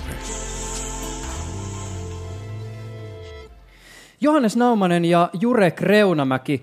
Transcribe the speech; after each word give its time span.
puheessa. 0.00 0.44
Johannes 4.20 4.56
Naumanen 4.56 5.04
ja 5.04 5.30
Jurek 5.40 5.80
Reunamäki 5.80 6.62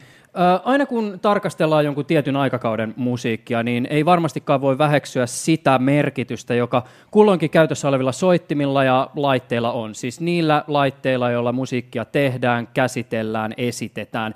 Aina 0.64 0.86
kun 0.86 1.20
tarkastellaan 1.22 1.86
jonkun 1.86 2.06
tietyn 2.06 2.36
aikakauden 2.36 2.94
musiikkia, 2.98 3.64
niin 3.64 3.88
ei 3.90 4.06
varmastikaan 4.06 4.62
voi 4.62 4.78
väheksyä 4.78 5.26
sitä 5.26 5.80
merkitystä, 5.80 6.54
joka 6.56 6.84
kulloinkin 7.12 7.50
käytössä 7.50 7.88
olevilla 7.88 8.12
soittimilla 8.12 8.84
ja 8.84 9.10
laitteilla 9.16 9.72
on. 9.72 9.96
Siis 9.96 10.22
niillä 10.22 10.64
laitteilla, 10.68 11.32
joilla 11.32 11.52
musiikkia 11.52 12.06
tehdään, 12.06 12.68
käsitellään, 12.74 13.54
esitetään. 13.58 14.36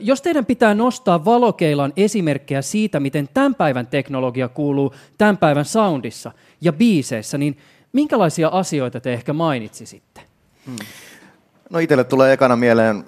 Jos 0.00 0.22
teidän 0.22 0.46
pitää 0.46 0.74
nostaa 0.74 1.24
valokeilan 1.24 1.92
esimerkkejä 1.96 2.62
siitä, 2.62 3.00
miten 3.00 3.28
tämän 3.34 3.54
päivän 3.54 3.86
teknologia 3.86 4.48
kuuluu 4.48 4.94
tämän 5.18 5.38
päivän 5.38 5.64
soundissa 5.64 6.32
ja 6.60 6.72
biiseissä, 6.72 7.38
niin 7.38 7.58
minkälaisia 7.96 8.48
asioita 8.48 9.00
te 9.00 9.12
ehkä 9.12 9.32
mainitsisitte? 9.32 10.20
Hmm. 10.66 10.76
No 11.70 11.78
itselle 11.78 12.04
tulee 12.04 12.32
ekana 12.32 12.56
mieleen 12.56 13.04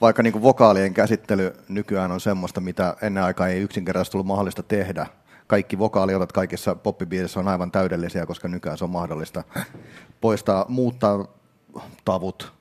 vaikka 0.00 0.22
niin 0.22 0.32
kuin 0.32 0.42
vokaalien 0.42 0.94
käsittely 0.94 1.52
nykyään 1.68 2.12
on 2.12 2.20
semmoista, 2.20 2.60
mitä 2.60 2.96
ennen 3.02 3.22
aikaa 3.22 3.48
ei 3.48 3.60
yksinkertaisesti 3.60 4.16
ollut 4.16 4.26
mahdollista 4.26 4.62
tehdä. 4.62 5.06
Kaikki 5.46 5.78
vokaaliotat 5.78 6.32
kaikissa 6.32 6.74
poppibiisissä 6.74 7.40
on 7.40 7.48
aivan 7.48 7.70
täydellisiä, 7.70 8.26
koska 8.26 8.48
nykyään 8.48 8.78
se 8.78 8.84
on 8.84 8.90
mahdollista 8.90 9.44
poistaa, 10.20 10.64
muuttaa 10.68 11.26
tavut, 12.04 12.52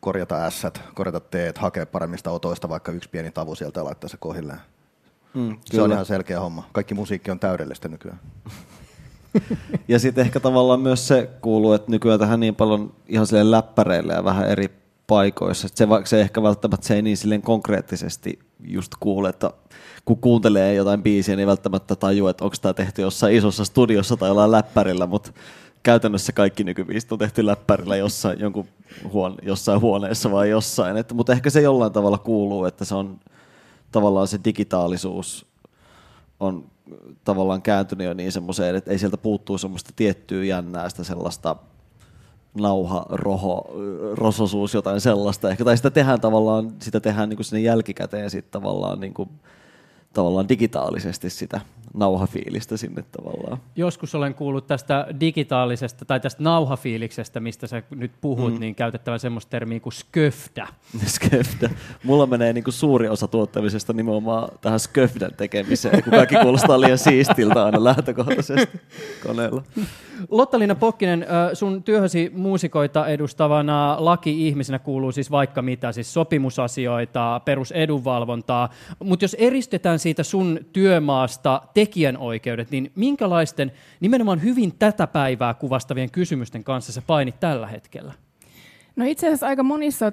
korjata 0.00 0.44
ässät, 0.44 0.80
korjata 0.94 1.20
teet, 1.20 1.58
hakea 1.58 1.86
paremmista 1.86 2.30
otoista 2.30 2.68
vaikka 2.68 2.92
yksi 2.92 3.08
pieni 3.08 3.30
tavu 3.30 3.54
sieltä 3.54 3.80
ja 3.80 3.84
laittaa 3.84 4.08
se 4.08 4.16
kohilleen. 4.16 4.60
Mm, 5.34 5.56
se 5.64 5.82
on 5.82 5.92
ihan 5.92 6.06
selkeä 6.06 6.40
homma. 6.40 6.68
Kaikki 6.72 6.94
musiikki 6.94 7.30
on 7.30 7.40
täydellistä 7.40 7.88
nykyään. 7.88 8.20
Ja 9.88 9.98
sitten 9.98 10.24
ehkä 10.24 10.40
tavallaan 10.40 10.80
myös 10.80 11.08
se 11.08 11.30
kuuluu, 11.40 11.72
että 11.72 11.90
nykyään 11.90 12.20
tähän 12.20 12.40
niin 12.40 12.54
paljon 12.54 12.92
ihan 13.08 13.26
sille 13.26 13.50
läppäreille 13.50 14.12
ja 14.12 14.24
vähän 14.24 14.48
eri 14.48 14.68
paikoissa. 15.06 15.68
Se, 15.74 15.86
se 16.04 16.20
ehkä 16.20 16.42
välttämättä 16.42 16.86
se 16.86 16.94
ei 16.94 17.02
niin 17.02 17.16
silleen 17.16 17.42
konkreettisesti 17.42 18.38
just 18.60 18.92
kuule, 19.00 19.28
että 19.28 19.50
kun 20.04 20.18
kuuntelee 20.18 20.74
jotain 20.74 21.02
biisiä, 21.02 21.36
niin 21.36 21.48
välttämättä 21.48 21.96
tajuu, 21.96 22.28
että 22.28 22.44
onko 22.44 22.56
tämä 22.62 22.74
tehty 22.74 23.02
jossain 23.02 23.36
isossa 23.36 23.64
studiossa 23.64 24.16
tai 24.16 24.28
jollain 24.28 24.50
läppärillä, 24.50 25.06
mutta 25.06 25.32
käytännössä 25.82 26.32
kaikki 26.32 26.64
nykybiisit 26.64 27.12
on 27.12 27.18
tehty 27.18 27.46
läppärillä 27.46 27.96
jossain, 27.96 28.40
jonkun 28.40 28.68
huone, 29.12 29.36
jossain 29.42 29.80
huoneessa 29.80 30.30
vai 30.30 30.50
jossain. 30.50 30.96
Että, 30.96 31.14
mutta 31.14 31.32
ehkä 31.32 31.50
se 31.50 31.60
jollain 31.60 31.92
tavalla 31.92 32.18
kuuluu, 32.18 32.64
että 32.64 32.84
se 32.84 32.94
on 32.94 33.20
tavallaan 33.92 34.28
se 34.28 34.40
digitaalisuus 34.44 35.46
on 36.40 36.64
tavallaan 37.24 37.62
kääntynyt 37.62 38.06
jo 38.06 38.14
niin 38.14 38.32
semmoiseen, 38.32 38.76
että 38.76 38.90
ei 38.90 38.98
sieltä 38.98 39.16
puuttuu 39.16 39.58
semmoista 39.58 39.90
tiettyä 39.96 40.44
jännää 40.44 40.88
sitä 40.88 41.04
sellaista 41.04 41.56
nauha, 42.54 43.06
roho, 43.08 43.70
rososuus, 44.12 44.74
jotain 44.74 45.00
sellaista. 45.00 45.50
Ehkä, 45.50 45.64
tai 45.64 45.76
sitä 45.76 45.90
tehdään 45.90 46.20
tavallaan, 46.20 46.72
sitä 46.82 47.00
tehdään 47.00 47.28
niin 47.28 47.36
kuin 47.36 47.44
sinne 47.44 47.60
jälkikäteen 47.60 48.30
sit 48.30 48.50
tavallaan, 48.50 49.00
niin 49.00 49.14
kuin, 49.14 49.28
tavallaan 50.12 50.48
digitaalisesti 50.48 51.30
sitä 51.30 51.60
nauhafiilistä 51.94 52.76
sinne 52.76 53.02
tavallaan. 53.02 53.58
Joskus 53.76 54.14
olen 54.14 54.34
kuullut 54.34 54.66
tästä 54.66 55.06
digitaalisesta 55.20 56.04
tai 56.04 56.20
tästä 56.20 56.42
nauhafiiliksestä, 56.42 57.40
mistä 57.40 57.66
sä 57.66 57.82
nyt 57.90 58.12
puhut, 58.20 58.52
mm. 58.52 58.60
niin 58.60 58.74
käytettävän 58.74 59.20
semmoista 59.20 59.50
termiä 59.50 59.80
kuin 59.80 59.92
sköfdä. 59.92 60.68
sköfdä. 61.16 61.70
Mulla 62.04 62.26
menee 62.26 62.52
niin 62.52 62.64
kuin 62.64 62.74
suuri 62.74 63.08
osa 63.08 63.28
tuottamisesta 63.28 63.92
nimenomaan 63.92 64.48
tähän 64.60 64.80
sköfdän 64.80 65.34
tekemiseen, 65.36 66.02
kun 66.02 66.12
kaikki 66.12 66.36
kuulostaa 66.42 66.80
liian 66.80 66.98
siistiltä 66.98 67.64
aina 67.64 67.84
lähtökohtaisesti 67.84 68.80
koneella. 69.26 69.62
Lotta-Liina 70.30 70.74
Pokkinen, 70.74 71.26
sun 71.52 71.82
työhösi 71.82 72.32
muusikoita 72.34 73.06
edustavana 73.06 73.96
laki-ihmisenä 73.98 74.78
kuuluu 74.78 75.12
siis 75.12 75.30
vaikka 75.30 75.62
mitä, 75.62 75.92
siis 75.92 76.14
sopimusasioita, 76.14 77.40
perusedunvalvontaa, 77.44 78.68
mutta 79.04 79.24
jos 79.24 79.34
eristetään 79.34 79.97
siitä 79.98 80.22
sun 80.22 80.60
työmaasta 80.72 81.62
tekijänoikeudet, 81.74 82.70
niin 82.70 82.92
minkälaisten 82.94 83.72
nimenomaan 84.00 84.42
hyvin 84.42 84.74
tätä 84.78 85.06
päivää 85.06 85.54
kuvastavien 85.54 86.10
kysymysten 86.10 86.64
kanssa 86.64 86.92
sä 86.92 87.02
painit 87.06 87.40
tällä 87.40 87.66
hetkellä? 87.66 88.12
No 88.96 89.04
itse 89.04 89.26
asiassa 89.26 89.46
aika 89.46 89.62
monissa 89.62 90.12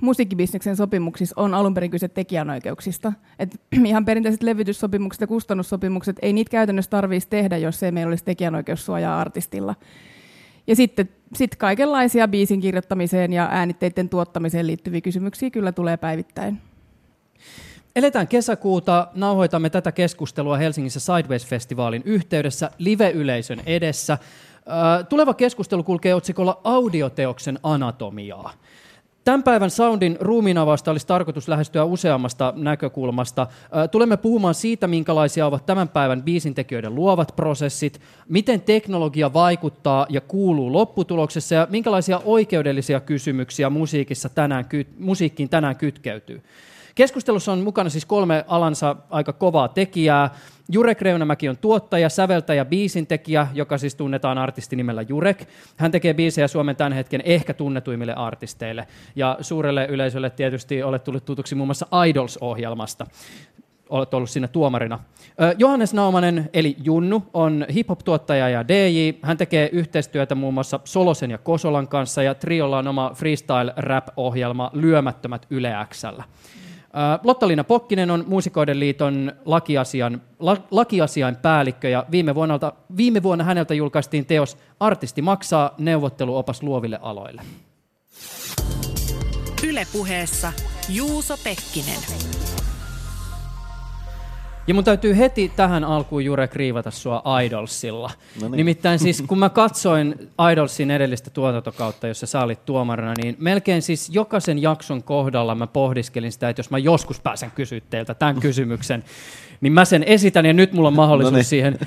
musiikkibisneksen 0.00 0.76
sopimuksissa 0.76 1.34
on 1.40 1.54
alun 1.54 1.74
perin 1.74 1.90
kyse 1.90 2.08
tekijänoikeuksista. 2.08 3.12
Et 3.38 3.60
ihan 3.84 4.04
perinteiset 4.04 4.42
levytyssopimukset 4.42 5.20
ja 5.20 5.26
kustannussopimukset, 5.26 6.16
ei 6.22 6.32
niitä 6.32 6.50
käytännössä 6.50 6.90
tarvitsisi 6.90 7.28
tehdä, 7.28 7.56
jos 7.56 7.82
ei 7.82 7.92
meillä 7.92 8.10
olisi 8.10 8.24
tekijänoikeussuojaa 8.24 9.20
artistilla. 9.20 9.74
Ja 10.66 10.76
sitten 10.76 11.08
sit 11.34 11.56
kaikenlaisia 11.56 12.28
biisin 12.28 12.60
kirjoittamiseen 12.60 13.32
ja 13.32 13.48
äänitteiden 13.50 14.08
tuottamiseen 14.08 14.66
liittyviä 14.66 15.00
kysymyksiä 15.00 15.50
kyllä 15.50 15.72
tulee 15.72 15.96
päivittäin. 15.96 16.60
Eletään 17.96 18.28
kesäkuuta, 18.28 19.08
nauhoitamme 19.14 19.70
tätä 19.70 19.92
keskustelua 19.92 20.56
Helsingissä 20.56 21.00
Sideways-festivaalin 21.00 22.02
yhteydessä 22.04 22.70
live-yleisön 22.78 23.60
edessä. 23.66 24.18
Tuleva 25.08 25.34
keskustelu 25.34 25.82
kulkee 25.82 26.14
otsikolla 26.14 26.60
Audioteoksen 26.64 27.58
anatomiaa. 27.62 28.52
Tämän 29.24 29.42
päivän 29.42 29.70
Soundin 29.70 30.16
ruumiinavausta 30.20 30.90
olisi 30.90 31.06
tarkoitus 31.06 31.48
lähestyä 31.48 31.84
useammasta 31.84 32.52
näkökulmasta. 32.56 33.46
Tulemme 33.90 34.16
puhumaan 34.16 34.54
siitä, 34.54 34.86
minkälaisia 34.86 35.46
ovat 35.46 35.66
tämän 35.66 35.88
päivän 35.88 36.22
biisintekijöiden 36.22 36.94
luovat 36.94 37.32
prosessit, 37.36 38.00
miten 38.28 38.60
teknologia 38.60 39.32
vaikuttaa 39.32 40.06
ja 40.08 40.20
kuuluu 40.20 40.72
lopputuloksessa 40.72 41.54
ja 41.54 41.66
minkälaisia 41.70 42.20
oikeudellisia 42.24 43.00
kysymyksiä 43.00 43.70
musiikissa 43.70 44.28
tänään, 44.28 44.64
musiikkiin 44.98 45.48
tänään 45.48 45.76
kytkeytyy. 45.76 46.42
Keskustelussa 46.94 47.52
on 47.52 47.58
mukana 47.58 47.90
siis 47.90 48.04
kolme 48.06 48.44
alansa 48.48 48.96
aika 49.10 49.32
kovaa 49.32 49.68
tekijää. 49.68 50.30
Jurek 50.72 51.00
Reunamäki 51.00 51.48
on 51.48 51.58
tuottaja, 51.58 52.08
säveltäjä, 52.08 52.64
biisintekijä, 52.64 53.46
joka 53.54 53.78
siis 53.78 53.94
tunnetaan 53.94 54.38
artistinimellä 54.38 55.02
Jurek. 55.02 55.48
Hän 55.76 55.90
tekee 55.90 56.14
biisejä 56.14 56.48
Suomen 56.48 56.76
tämän 56.76 56.92
hetken 56.92 57.22
ehkä 57.24 57.54
tunnetuimmille 57.54 58.14
artisteille. 58.14 58.86
Ja 59.16 59.38
suurelle 59.40 59.86
yleisölle 59.86 60.30
tietysti 60.30 60.82
olet 60.82 61.04
tullut 61.04 61.24
tutuksi 61.24 61.54
muun 61.54 61.68
muassa 61.68 61.86
Idols-ohjelmasta 62.06 63.06
olet 63.88 64.14
ollut 64.14 64.30
siinä 64.30 64.48
tuomarina. 64.48 64.98
Johannes 65.58 65.94
Naumanen, 65.94 66.50
eli 66.52 66.76
Junnu, 66.84 67.22
on 67.34 67.66
hip-hop-tuottaja 67.74 68.48
ja 68.48 68.68
DJ. 68.68 69.10
Hän 69.22 69.36
tekee 69.36 69.68
yhteistyötä 69.72 70.34
muun 70.34 70.54
muassa 70.54 70.80
Solosen 70.84 71.30
ja 71.30 71.38
Kosolan 71.38 71.88
kanssa, 71.88 72.22
ja 72.22 72.34
Triolla 72.34 72.78
on 72.78 72.88
oma 72.88 73.12
freestyle-rap-ohjelma 73.14 74.70
Lyömättömät 74.72 75.46
Yle 75.50 75.72
Xllä. 75.90 76.24
Lotta-Liina 77.24 77.64
Pokkinen 77.64 78.10
on 78.10 78.24
Muusikoiden 78.26 78.80
liiton 78.80 79.32
lakiasian, 79.44 80.22
la, 80.38 80.56
lakiasiain 80.70 81.36
päällikkö 81.36 81.88
ja 81.88 82.06
viime 82.10 82.34
vuonna, 82.34 82.58
viime 82.96 83.22
vuonna 83.22 83.44
häneltä 83.44 83.74
julkaistiin 83.74 84.26
teos 84.26 84.58
Artisti 84.80 85.22
maksaa 85.22 85.74
neuvotteluopas 85.78 86.62
luoville 86.62 86.98
aloille. 87.02 87.42
Ylepuheessa 89.68 90.52
Juuso 90.88 91.36
Pekkinen. 91.44 92.43
Ja 94.66 94.74
mun 94.74 94.84
täytyy 94.84 95.16
heti 95.16 95.52
tähän 95.56 95.84
alkuun 95.84 96.24
Jure 96.24 96.48
kriivata 96.48 96.90
sua 96.90 97.22
Idolsilla. 97.40 98.10
No 98.40 98.48
niin. 98.48 98.56
Nimittäin 98.56 98.98
siis 98.98 99.22
kun 99.28 99.38
mä 99.38 99.48
katsoin 99.48 100.30
Idolsin 100.52 100.90
edellistä 100.90 101.30
tuotantokautta, 101.30 102.08
jossa 102.08 102.26
sä 102.26 102.40
olit 102.40 102.64
tuomarina, 102.64 103.14
niin 103.22 103.36
melkein 103.38 103.82
siis 103.82 104.10
jokaisen 104.12 104.62
jakson 104.62 105.02
kohdalla 105.02 105.54
mä 105.54 105.66
pohdiskelin 105.66 106.32
sitä, 106.32 106.48
että 106.48 106.60
jos 106.60 106.70
mä 106.70 106.78
joskus 106.78 107.20
pääsen 107.20 107.50
kysyä 107.50 107.80
teiltä 107.90 108.14
tämän 108.14 108.40
kysymyksen, 108.40 109.04
niin 109.60 109.72
mä 109.72 109.84
sen 109.84 110.02
esitän 110.02 110.46
ja 110.46 110.52
nyt 110.52 110.72
mulla 110.72 110.88
on 110.88 110.94
mahdollisuus 110.94 111.32
no 111.32 111.36
niin. 111.36 111.44
siihen. 111.44 111.78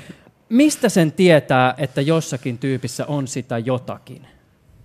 Mistä 0.48 0.88
sen 0.88 1.12
tietää, 1.12 1.74
että 1.78 2.00
jossakin 2.00 2.58
tyypissä 2.58 3.06
on 3.06 3.28
sitä 3.28 3.58
jotakin? 3.58 4.26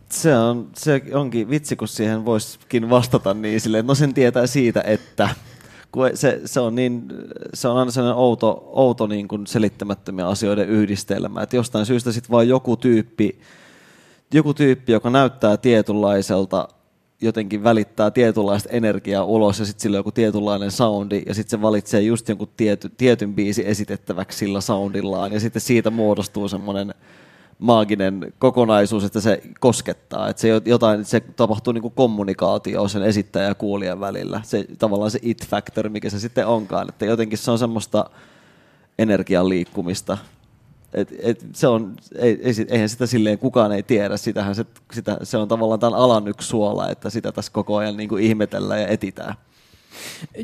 Se, 0.10 0.38
on, 0.38 0.68
se 0.76 1.02
onkin 1.14 1.50
vitsi, 1.50 1.76
kun 1.76 1.88
siihen 1.88 2.26
voisikin 2.26 2.90
vastata 2.90 3.34
niin 3.34 3.62
silleen, 3.62 3.88
no 3.88 3.96
sen 3.96 4.14
tietää 4.14 4.48
siitä, 4.48 4.82
että 4.86 5.30
kun 5.94 6.10
se, 6.14 6.42
se, 6.46 6.60
on 6.60 6.76
niin, 6.76 7.04
se 7.54 7.68
on 7.68 7.78
aina 7.78 7.92
sellainen 7.92 8.18
outo, 8.18 8.70
outo 8.72 9.08
niin 9.08 9.28
kuin 9.28 9.48
selittämättömiä 9.48 10.28
asioiden 10.28 10.70
yhdistelmä, 10.70 11.42
että 11.42 11.56
jostain 11.56 11.86
syystä 11.86 12.12
sitten 12.12 12.32
vaan 12.32 12.48
joku 12.48 12.78
tyyppi, 12.78 13.40
joku 14.34 14.54
tyyppi, 14.54 14.92
joka 14.92 15.10
näyttää 15.10 15.58
tietynlaiselta, 15.58 16.68
jotenkin 17.22 17.64
välittää 17.64 18.12
tietynlaista 18.12 18.70
energiaa 18.70 19.26
ulos 19.26 19.60
ja 19.60 19.66
sitten 19.66 19.82
sillä 19.82 19.96
on 19.96 20.00
joku 20.00 20.12
tietynlainen 20.12 20.72
soundi 20.72 21.24
ja 21.26 21.34
sitten 21.34 21.60
se 21.60 21.62
valitsee 21.62 22.02
just 22.02 22.30
jonkun 22.30 22.50
tiety, 22.58 22.92
tietyn 22.98 23.34
biisi 23.34 23.68
esitettäväksi 23.68 24.38
sillä 24.38 24.62
soundillaan 24.62 25.34
ja 25.34 25.40
sitten 25.40 25.62
siitä 25.62 25.90
muodostuu 25.90 26.48
semmoinen 26.48 26.94
maaginen 27.64 28.34
kokonaisuus, 28.40 29.04
että 29.04 29.22
se 29.22 29.42
koskettaa, 29.60 30.30
että 30.30 30.42
se, 30.42 30.62
jotain, 30.66 31.06
se 31.06 31.20
tapahtuu 31.20 31.74
niin 31.74 31.92
kommunikaatio 31.96 32.88
sen 32.88 33.04
esittäjä 33.04 33.48
ja 33.48 33.56
kuulijan 33.56 34.00
välillä, 34.00 34.42
se 34.44 34.66
tavallaan 34.80 35.12
se 35.12 35.20
it 35.22 35.48
factor, 35.48 35.90
mikä 35.90 36.10
se 36.10 36.20
sitten 36.20 36.48
onkaan, 36.48 36.90
että 36.90 37.06
jotenkin 37.06 37.38
se 37.38 37.52
on 37.52 37.60
semmoista 37.60 38.10
energian 39.00 39.50
liikkumista, 39.50 40.18
Et, 40.94 41.14
et 41.20 41.46
se 41.54 41.68
on, 41.68 41.96
ei, 42.16 42.40
ei, 42.44 42.54
eihän 42.68 42.90
sitä 42.90 43.06
silleen 43.06 43.40
kukaan 43.40 43.72
ei 43.72 43.84
tiedä, 43.84 44.18
Sitähän 44.18 44.56
se, 44.56 44.66
sitä, 44.94 45.18
se 45.24 45.38
on 45.38 45.48
tavallaan 45.48 45.80
tämän 45.80 46.00
alan 46.00 46.28
yksi 46.28 46.48
suola, 46.48 46.90
että 46.90 47.10
sitä 47.10 47.32
tässä 47.32 47.52
koko 47.52 47.78
ajan 47.78 47.98
niin 47.98 48.20
ihmetellään 48.20 48.82
ja 48.82 48.88
etitään. 48.88 49.36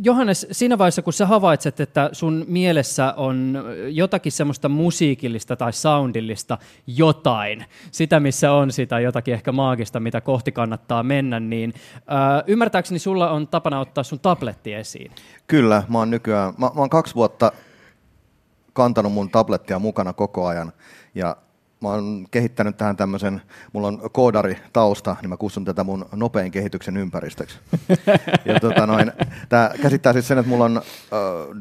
Johannes, 0.04 0.48
siinä 0.52 0.78
vaiheessa 0.78 1.02
kun 1.02 1.14
sä 1.14 1.26
havaitset, 1.26 1.80
että 1.80 2.10
sun 2.12 2.46
mielessä 2.48 3.14
on 3.18 3.64
jotakin 3.88 4.32
semmoista 4.32 4.70
musiikillista 4.70 5.56
tai 5.56 5.74
soundillista 5.74 6.58
jotain, 6.88 7.66
sitä 7.92 8.20
missä 8.20 8.52
on 8.52 8.72
sitä 8.72 9.00
jotakin 9.00 9.34
ehkä 9.34 9.52
maagista, 9.52 10.00
mitä 10.00 10.22
kohti 10.22 10.52
kannattaa 10.52 11.04
mennä, 11.04 11.40
niin 11.40 11.74
äh, 11.96 12.44
ymmärtääkseni 12.48 13.00
sulla 13.00 13.32
on 13.32 13.48
tapana 13.48 13.80
ottaa 13.80 14.04
sun 14.04 14.20
tabletti 14.20 14.74
esiin. 14.74 15.12
Kyllä, 15.48 15.84
mä 15.88 15.98
oon 15.98 16.10
nykyään, 16.10 16.54
mä, 16.58 16.66
mä 16.76 16.82
oon 16.82 16.90
kaksi 16.90 17.16
vuotta 17.16 17.52
kantanut 18.74 19.14
mun 19.14 19.30
tablettia 19.30 19.80
mukana 19.80 20.14
koko 20.14 20.48
ajan 20.48 20.74
ja 21.16 21.36
mä 21.82 21.90
oon 21.90 22.28
kehittänyt 22.32 22.78
tähän 22.78 22.98
tämmöisen, 22.98 23.42
mulla 23.74 23.88
on 23.88 24.10
koodari 24.12 24.58
tausta, 24.74 25.16
niin 25.22 25.30
mä 25.30 25.38
kutsun 25.38 25.66
tätä 25.66 25.84
mun 25.84 26.06
nopein 26.16 26.52
kehityksen 26.52 26.98
ympäristöksi. 26.98 27.60
ja 28.46 28.60
tota 28.62 28.88
noin, 28.88 29.12
tää 29.50 29.74
käsittää 29.82 30.14
siis 30.14 30.28
sen, 30.28 30.38
että 30.38 30.50
mulla 30.50 30.66
on 30.66 30.78
äh, 30.78 30.84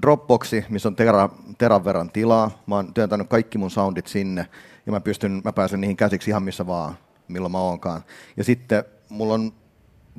Dropboxi, 0.03 0.65
missä 0.69 0.89
on 0.89 0.97
tera, 0.97 1.29
teran 1.59 1.85
verran 1.85 2.11
tilaa. 2.11 2.51
Mä 2.67 2.75
oon 2.75 2.95
työntänyt 2.95 3.29
kaikki 3.29 3.59
mun 3.59 3.71
soundit 3.71 4.07
sinne 4.07 4.47
ja 4.87 4.93
mä 4.93 5.01
pystyn, 5.01 5.41
mä 5.45 5.53
pääsen 5.53 5.81
niihin 5.81 5.97
käsiksi 5.97 6.31
ihan 6.31 6.43
missä 6.43 6.67
vaan, 6.67 6.95
milloin 7.29 7.53
mä 7.53 7.59
oonkaan. 7.59 8.03
Ja 8.37 8.45
sitten 8.45 8.85
mulla 9.09 9.35
on 9.35 9.53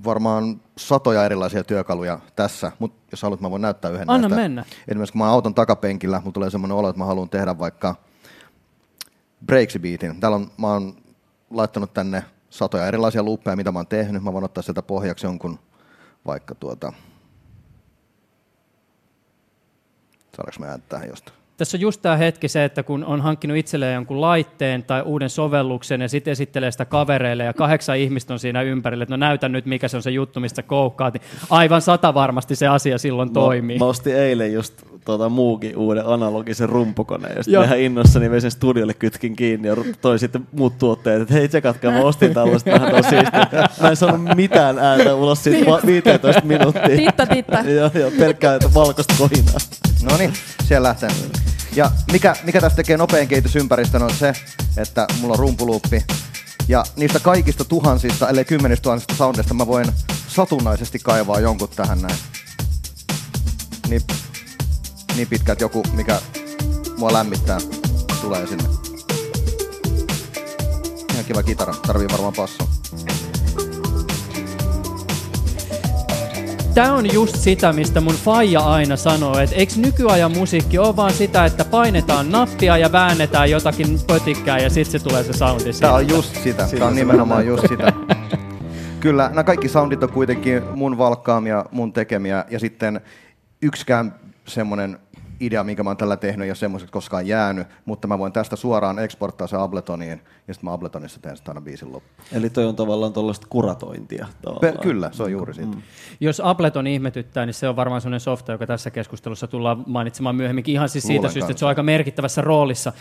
varmaan 0.03 0.61
satoja 0.77 1.25
erilaisia 1.25 1.63
työkaluja 1.63 2.19
tässä, 2.35 2.71
mutta 2.79 2.99
jos 3.11 3.21
haluat, 3.21 3.41
mä 3.41 3.51
voin 3.51 3.61
näyttää 3.61 3.91
yhden 3.91 4.09
Anna 4.09 4.27
näistä. 4.27 4.41
mennä. 4.41 4.65
Esimerkiksi 4.87 5.11
kun 5.13 5.21
mä 5.21 5.29
auton 5.29 5.53
takapenkillä, 5.53 6.19
mulla 6.19 6.31
tulee 6.31 6.49
semmoinen 6.49 6.77
olo, 6.77 6.89
että 6.89 6.99
mä 6.99 7.05
haluan 7.05 7.29
tehdä 7.29 7.59
vaikka 7.59 7.95
breaksibiitin. 9.45 10.19
Täällä 10.19 10.35
on, 10.35 10.51
mä 10.57 10.67
oon 10.67 10.95
laittanut 11.49 11.93
tänne 11.93 12.23
satoja 12.49 12.87
erilaisia 12.87 13.23
luuppeja, 13.23 13.55
mitä 13.55 13.71
mä 13.71 13.79
oon 13.79 13.87
tehnyt. 13.87 14.23
Mä 14.23 14.33
voin 14.33 14.43
ottaa 14.43 14.63
sieltä 14.63 14.81
pohjaksi 14.81 15.25
jonkun 15.25 15.59
vaikka 16.25 16.55
tuota... 16.55 16.93
Saadaanko 20.35 20.59
mä 20.59 20.71
ääntää 20.71 21.05
jostain? 21.05 21.38
Tässä 21.59 21.77
on 21.77 21.81
just 21.81 22.01
tämä 22.01 22.17
hetki 22.17 22.47
se, 22.47 22.63
että 22.63 22.83
kun 22.83 23.03
on 23.03 23.21
hankkinut 23.21 23.57
itselleen 23.57 23.93
jonkun 23.93 24.21
laitteen 24.21 24.83
tai 24.83 25.01
uuden 25.01 25.29
sovelluksen 25.29 26.01
ja 26.01 26.09
sitten 26.09 26.31
esittelee 26.31 26.71
sitä 26.71 26.85
kavereille 26.85 27.43
ja 27.43 27.53
kahdeksan 27.53 27.97
ihmistä 27.97 28.33
on 28.33 28.39
siinä 28.39 28.61
ympärillä, 28.61 29.03
että 29.03 29.13
no 29.13 29.17
näytä 29.17 29.49
nyt 29.49 29.65
mikä 29.65 29.87
se 29.87 29.97
on 29.97 30.03
se 30.03 30.11
juttu, 30.11 30.39
mistä 30.39 30.63
koukkaat, 30.63 31.13
niin 31.13 31.21
aivan 31.49 31.81
sata 31.81 32.13
varmasti 32.13 32.55
se 32.55 32.67
asia 32.67 32.97
silloin 32.97 33.33
toimii. 33.33 33.77
Mä, 33.77 33.85
mä 33.85 33.89
ostin 33.89 34.15
eilen 34.15 34.53
just 34.53 34.73
tuota, 35.05 35.29
muukin 35.29 35.77
uuden 35.77 36.05
analogisen 36.05 36.69
rumpukoneen, 36.69 37.31
ja 37.31 37.35
Joo. 37.35 37.43
sitten 37.43 37.63
ihan 37.63 37.79
innossani 37.79 38.31
vein 38.31 38.41
sen 38.41 38.51
studiolle 38.51 38.93
kytkin 38.93 39.35
kiinni 39.35 39.67
ja 39.67 39.75
toi 40.01 40.19
sitten 40.19 40.47
muut 40.51 40.77
tuotteet, 40.77 41.21
että 41.21 41.33
hei 41.33 41.47
tsekatkaa, 41.47 41.91
mä 41.91 41.99
ostin 42.01 42.33
tällaista 42.33 42.71
vähän 42.71 42.91
tosi 42.91 43.09
siistiä. 43.09 43.69
Mä 43.81 43.89
en 43.89 43.95
saanut 43.95 44.35
mitään 44.35 44.79
ääntä 44.79 45.15
ulos 45.15 45.43
siitä 45.43 45.71
va- 45.71 45.81
15 45.85 46.41
minuuttia. 46.45 46.97
Titta, 46.97 47.25
titta. 47.25 47.59
joo, 47.59 47.91
joo, 47.93 48.11
pelkkää 48.19 48.55
että 48.55 48.73
valkoista 48.73 49.13
kohinaa. 49.17 49.88
No 50.01 50.17
niin, 50.17 50.33
siellä 50.67 50.87
lähtee. 50.87 51.09
Ja 51.75 51.91
mikä, 52.11 52.35
mikä 52.43 52.61
tästä 52.61 52.75
tekee 52.75 52.97
nopean 52.97 53.27
kehitysympäristön 53.27 54.03
on 54.03 54.15
se, 54.15 54.33
että 54.77 55.07
mulla 55.21 55.33
on 55.33 55.39
rumpuluuppi. 55.39 56.05
Ja 56.67 56.83
niistä 56.95 57.19
kaikista 57.19 57.65
tuhansista, 57.65 58.29
ellei 58.29 58.45
kymmenistä 58.45 58.83
tuhansista 58.83 59.15
soundista 59.15 59.53
mä 59.53 59.67
voin 59.67 59.91
satunnaisesti 60.27 60.99
kaivaa 60.99 61.39
jonkun 61.39 61.69
tähän 61.69 62.01
näin. 62.01 62.15
Niin, 63.89 64.01
niin 65.15 65.27
pitkä, 65.27 65.51
että 65.51 65.63
joku, 65.63 65.83
mikä 65.93 66.21
mua 66.97 67.13
lämmittää, 67.13 67.59
tulee 68.21 68.47
sinne. 68.47 68.69
Ihan 71.13 71.25
kiva 71.25 71.43
kitara, 71.43 71.73
tarvii 71.87 72.07
varmaan 72.11 72.33
passoa. 72.33 72.78
Tämä 76.73 76.93
on 76.93 77.13
just 77.13 77.35
sitä, 77.35 77.73
mistä 77.73 78.01
mun 78.01 78.15
faija 78.15 78.59
aina 78.59 78.95
sanoo, 78.95 79.39
että 79.39 79.55
eikö 79.55 79.73
nykyajan 79.77 80.31
musiikki 80.31 80.77
ole 80.77 80.95
vaan 80.95 81.13
sitä, 81.13 81.45
että 81.45 81.65
painetaan 81.65 82.31
nappia 82.31 82.77
ja 82.77 82.91
väännetään 82.91 83.51
jotakin 83.51 83.99
pötikkää 84.07 84.59
ja 84.59 84.69
sitten 84.69 84.99
se 84.99 85.07
tulee 85.07 85.23
se 85.23 85.33
soundi 85.33 85.73
Tää 85.79 85.93
on 85.93 86.09
just 86.09 86.35
sitä. 86.43 86.67
Tää 86.79 86.87
on 86.87 86.95
nimenomaan 86.95 87.47
just 87.47 87.67
sitä. 87.69 87.93
Kyllä, 88.99 89.29
nämä 89.29 89.43
kaikki 89.43 89.69
soundit 89.69 90.03
on 90.03 90.11
kuitenkin 90.11 90.63
mun 90.75 90.97
valkkaamia, 90.97 91.65
mun 91.71 91.93
tekemiä 91.93 92.45
ja 92.49 92.59
sitten 92.59 93.01
yksikään 93.61 94.15
semmoinen 94.47 94.99
idea, 95.39 95.63
minkä 95.63 95.83
mä 95.83 95.89
oon 95.89 95.97
tällä 95.97 96.17
tehnyt, 96.17 96.47
ja 96.47 96.55
semmoiset 96.55 96.91
koskaan 96.91 97.27
jäänyt, 97.27 97.67
mutta 97.85 98.07
mä 98.07 98.19
voin 98.19 98.33
tästä 98.33 98.55
suoraan 98.55 98.99
eksporttaa 98.99 99.47
se 99.47 99.57
Abletoniin, 99.57 100.21
ja 100.47 100.53
sitten 100.53 100.69
mä 100.69 100.73
Abletonissa 100.73 101.19
teen 101.21 101.37
sitä 101.37 101.51
aina 101.51 101.61
biisin 101.61 101.91
loppuun. 101.91 102.27
Eli 102.31 102.49
toi 102.49 102.65
on 102.65 102.75
tavallaan 102.75 103.13
tuollaista 103.13 103.47
kuratointia. 103.49 104.27
Pe- 104.29 104.33
Tavallaan. 104.41 104.77
kyllä, 104.81 105.09
se 105.13 105.23
on 105.23 105.31
juuri 105.31 105.53
siitä. 105.53 105.75
Mm. 105.75 105.81
Jos 106.19 106.41
Ableton 106.43 106.87
ihmetyttää, 106.87 107.45
niin 107.45 107.53
se 107.53 107.69
on 107.69 107.75
varmaan 107.75 108.01
sellainen 108.01 108.19
softa, 108.19 108.51
joka 108.51 108.67
tässä 108.67 108.91
keskustelussa 108.91 109.47
tullaan 109.47 109.83
mainitsemaan 109.87 110.35
myöhemminkin 110.35 110.73
ihan 110.73 110.89
siis 110.89 111.03
siitä 111.03 111.17
Luulen 111.17 111.31
syystä, 111.33 111.51
että 111.51 111.59
se 111.59 111.65
on 111.65 111.69
aika 111.69 111.83
merkittävässä 111.83 112.41
roolissa 112.41 112.93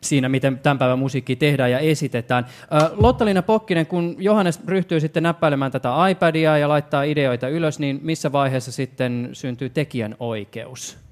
siinä, 0.00 0.28
miten 0.28 0.58
tämän 0.58 0.78
päivän 0.78 0.98
musiikkia 0.98 1.36
tehdään 1.36 1.70
ja 1.70 1.78
esitetään. 1.78 2.46
Ö, 2.62 2.90
Lotta-Liina 2.96 3.42
Pokkinen, 3.42 3.86
kun 3.86 4.16
Johannes 4.18 4.60
ryhtyy 4.66 5.00
sitten 5.00 5.22
näppäilemään 5.22 5.72
tätä 5.72 6.08
iPadia 6.10 6.58
ja 6.58 6.68
laittaa 6.68 7.02
ideoita 7.02 7.48
ylös, 7.48 7.78
niin 7.78 8.00
missä 8.02 8.32
vaiheessa 8.32 8.72
sitten 8.72 9.28
syntyy 9.32 9.70
tekijän 9.70 10.16
oikeus? 10.20 11.05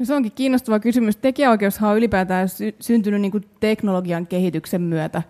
No 0.00 0.06
se 0.06 0.14
onkin 0.14 0.32
kiinnostava 0.32 0.78
kysymys. 0.78 1.16
Tekijäoikeushan 1.16 1.90
on 1.90 1.96
ylipäätään 1.96 2.48
sy- 2.48 2.74
syntynyt 2.80 3.20
niin 3.20 3.32
kuin 3.32 3.44
teknologian 3.60 4.26
kehityksen 4.26 4.82
myötä. 4.82 5.22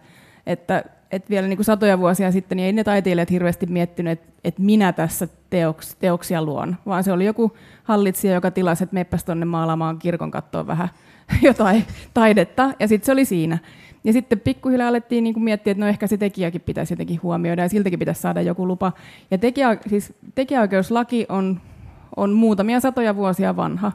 Että, 0.47 0.85
että 1.11 1.31
vielä 1.31 1.49
niin 1.49 1.57
kuin 1.57 1.65
satoja 1.65 1.99
vuosia 1.99 2.33
sitten 2.33 2.57
niin 2.57 2.67
ei 2.67 2.73
ne 2.73 2.85
taiteilijat 2.85 3.31
hirveästi 3.31 3.67
miettinyt, 3.67 4.13
että, 4.13 4.33
että 4.45 4.63
minä 4.63 4.93
tässä 4.93 5.29
teoks, 5.51 5.95
teoksia 5.95 6.43
luon, 6.43 6.77
vaan 6.87 7.05
se 7.05 7.13
oli 7.13 7.25
joku 7.25 7.57
hallitsija, 7.85 8.35
joka 8.35 8.51
tilasi, 8.51 8.85
että 8.85 8.95
meppäs 8.95 9.25
tuonne 9.25 9.45
maalaamaan 9.45 9.99
kirkon 9.99 10.31
kattoon 10.31 10.67
vähän 10.67 10.89
jotain 11.43 11.85
taidetta, 12.15 12.75
ja 12.81 12.89
sitten 12.89 13.07
se 13.07 13.13
oli 13.13 13.25
siinä. 13.25 13.59
Ja 14.05 14.13
sitten 14.13 14.41
pikkuhiljaa 14.41 14.89
alettiin 14.89 15.25
niin 15.25 15.43
miettiä, 15.43 15.71
että 15.71 15.85
no 15.85 15.89
ehkä 15.89 16.07
se 16.07 16.17
tekijäkin 16.17 16.61
pitäisi 16.61 16.93
jotenkin 16.93 17.21
huomioida, 17.23 17.63
ja 17.63 17.69
siltäkin 17.69 17.99
pitäisi 17.99 18.21
saada 18.21 18.43
joku 18.43 18.67
lupa. 18.67 18.93
Ja 19.31 19.39
tekijä, 19.39 19.77
siis 19.87 20.13
tekijäoikeuslaki 20.35 21.27
on, 21.29 21.61
on 22.17 22.33
muutamia 22.33 22.81
satoja 22.81 23.17
vuosia 23.17 23.57
vanha. 23.57 23.93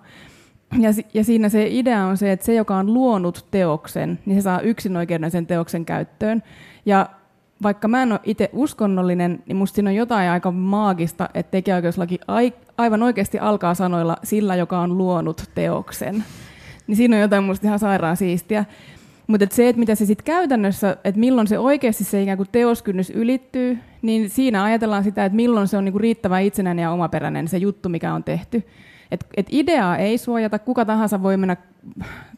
Ja, 0.79 0.89
ja 1.13 1.23
siinä 1.23 1.49
se 1.49 1.67
idea 1.67 2.05
on 2.05 2.17
se, 2.17 2.31
että 2.31 2.45
se, 2.45 2.53
joka 2.53 2.75
on 2.75 2.93
luonut 2.93 3.45
teoksen, 3.51 4.19
niin 4.25 4.41
se 4.41 4.43
saa 4.43 4.59
yksinoikeuden 4.59 5.31
sen 5.31 5.47
teoksen 5.47 5.85
käyttöön. 5.85 6.43
Ja 6.85 7.09
vaikka 7.63 7.87
mä 7.87 8.03
en 8.03 8.11
ole 8.11 8.19
itse 8.23 8.49
uskonnollinen, 8.53 9.43
niin 9.45 9.55
musta 9.55 9.75
siinä 9.75 9.89
on 9.89 9.95
jotain 9.95 10.29
aika 10.29 10.51
maagista, 10.51 11.29
että 11.33 11.51
tekijäoikeuslaki 11.51 12.19
ai, 12.27 12.53
aivan 12.77 13.03
oikeasti 13.03 13.39
alkaa 13.39 13.73
sanoilla 13.73 14.17
sillä, 14.23 14.55
joka 14.55 14.79
on 14.79 14.97
luonut 14.97 15.43
teoksen. 15.55 16.23
Niin 16.87 16.95
siinä 16.95 17.15
on 17.15 17.21
jotain 17.21 17.43
musta 17.43 17.67
ihan 17.67 17.79
sairaan 17.79 18.17
siistiä. 18.17 18.65
Mutta 19.27 19.47
se, 19.49 19.69
että 19.69 19.79
mitä 19.79 19.95
se 19.95 20.05
sitten 20.05 20.25
käytännössä, 20.25 20.97
että 21.03 21.19
milloin 21.19 21.47
se 21.47 21.59
oikeasti 21.59 22.03
se 22.03 22.21
ikään 22.21 22.37
kuin 22.37 22.49
teoskynnys 22.51 23.09
ylittyy, 23.09 23.77
niin 24.01 24.29
siinä 24.29 24.63
ajatellaan 24.63 25.03
sitä, 25.03 25.25
että 25.25 25.35
milloin 25.35 25.67
se 25.67 25.77
on 25.77 25.85
niinku 25.85 25.99
riittävän 25.99 26.43
itsenäinen 26.43 26.83
ja 26.83 26.91
omaperäinen 26.91 27.47
se 27.47 27.57
juttu, 27.57 27.89
mikä 27.89 28.13
on 28.13 28.23
tehty. 28.23 28.63
Et, 29.11 29.25
et 29.37 29.47
ideaa 29.49 29.97
ei 29.97 30.17
suojata, 30.17 30.59
kuka 30.59 30.85
tahansa 30.85 31.23
voi 31.23 31.37
mennä 31.37 31.57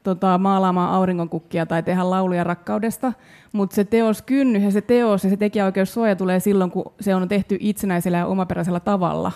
tota, 0.03 0.37
maalaamaan 0.37 0.93
auringonkukkia 0.93 1.65
tai 1.65 1.83
tehdä 1.83 2.09
lauluja 2.09 2.43
rakkaudesta, 2.43 3.13
mutta 3.51 3.75
se 3.75 3.83
teoskynnys 3.83 4.63
ja 4.63 4.71
se 4.71 4.81
teos 4.81 5.23
ja 5.23 5.29
se 5.29 5.37
tekijäoikeussuoja 5.37 6.15
tulee 6.15 6.39
silloin, 6.39 6.71
kun 6.71 6.93
se 6.99 7.15
on 7.15 7.27
tehty 7.27 7.57
itsenäisellä 7.59 8.17
ja 8.17 8.25
omaperäisellä 8.25 8.79
tavalla. 8.79 9.31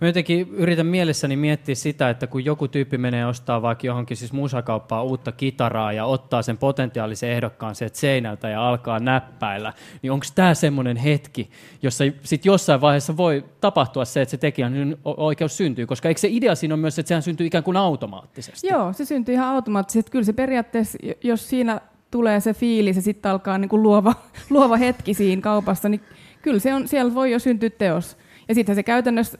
Mä 0.00 0.08
jotenkin 0.08 0.48
yritän 0.50 0.86
mielessäni 0.86 1.36
miettiä 1.36 1.74
sitä, 1.74 2.10
että 2.10 2.26
kun 2.26 2.44
joku 2.44 2.68
tyyppi 2.68 2.98
menee 2.98 3.26
ostaa 3.26 3.62
vaikka 3.62 3.86
johonkin 3.86 4.16
siis 4.16 4.32
musakauppaan 4.32 5.04
uutta 5.04 5.32
kitaraa 5.32 5.92
ja 5.92 6.04
ottaa 6.04 6.42
sen 6.42 6.58
potentiaalisen 6.58 7.30
ehdokkaan 7.30 7.74
sieltä 7.74 7.98
seinältä 7.98 8.48
ja 8.48 8.68
alkaa 8.68 8.98
näppäillä, 8.98 9.72
niin 10.02 10.12
onko 10.12 10.26
tämä 10.34 10.54
semmoinen 10.54 10.96
hetki, 10.96 11.50
jossa 11.82 12.04
sitten 12.24 12.50
jossain 12.50 12.80
vaiheessa 12.80 13.16
voi 13.16 13.44
tapahtua 13.60 14.04
se, 14.04 14.22
että 14.22 14.30
se 14.30 14.36
tekijän 14.36 14.96
oikeus 15.04 15.56
syntyy, 15.56 15.86
koska 15.86 16.08
eikö 16.08 16.20
se 16.20 16.28
idea 16.30 16.54
siinä 16.54 16.74
on 16.74 16.80
myös, 16.80 16.98
että 16.98 17.08
sehän 17.08 17.22
syntyy 17.22 17.46
ikään 17.46 17.64
kuin 17.64 17.76
automaattisesti? 17.76 18.66
Joo, 18.66 18.92
se 18.92 19.04
syntyy 19.04 19.34
ihan 19.34 19.48
automaattisesti. 19.48 20.10
Kyllä 20.10 20.24
se 20.24 20.32
periaatteessa, 20.32 20.98
jos 21.22 21.48
siinä 21.48 21.80
tulee 22.10 22.40
se 22.40 22.54
fiilis 22.54 22.96
ja 22.96 23.02
sitten 23.02 23.30
alkaa 23.30 23.58
niin 23.58 23.68
kuin 23.68 23.82
luova, 23.82 24.14
luova 24.50 24.76
hetki 24.76 25.14
siinä 25.14 25.42
kaupassa, 25.42 25.88
niin 25.88 26.00
kyllä 26.42 26.58
se 26.58 26.74
on, 26.74 26.88
siellä 26.88 27.14
voi 27.14 27.30
jo 27.30 27.38
syntyä 27.38 27.70
teos. 27.70 28.16
Ja 28.48 28.54
sitten 28.54 28.74
se 28.74 28.82
käytännössä 28.82 29.38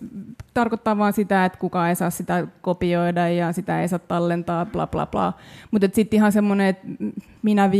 tarkoittaa 0.54 0.98
vain 0.98 1.12
sitä, 1.12 1.44
että 1.44 1.58
kukaan 1.58 1.88
ei 1.88 1.94
saa 1.94 2.10
sitä 2.10 2.46
kopioida 2.60 3.28
ja 3.28 3.52
sitä 3.52 3.82
ei 3.82 3.88
saa 3.88 3.98
tallentaa, 3.98 4.66
bla 4.66 4.86
bla 4.86 5.06
bla. 5.06 5.32
Mutta 5.70 5.88
sitten 5.92 6.16
ihan 6.16 6.32
semmoinen, 6.32 6.66
että 6.66 6.86
minä 7.42 7.70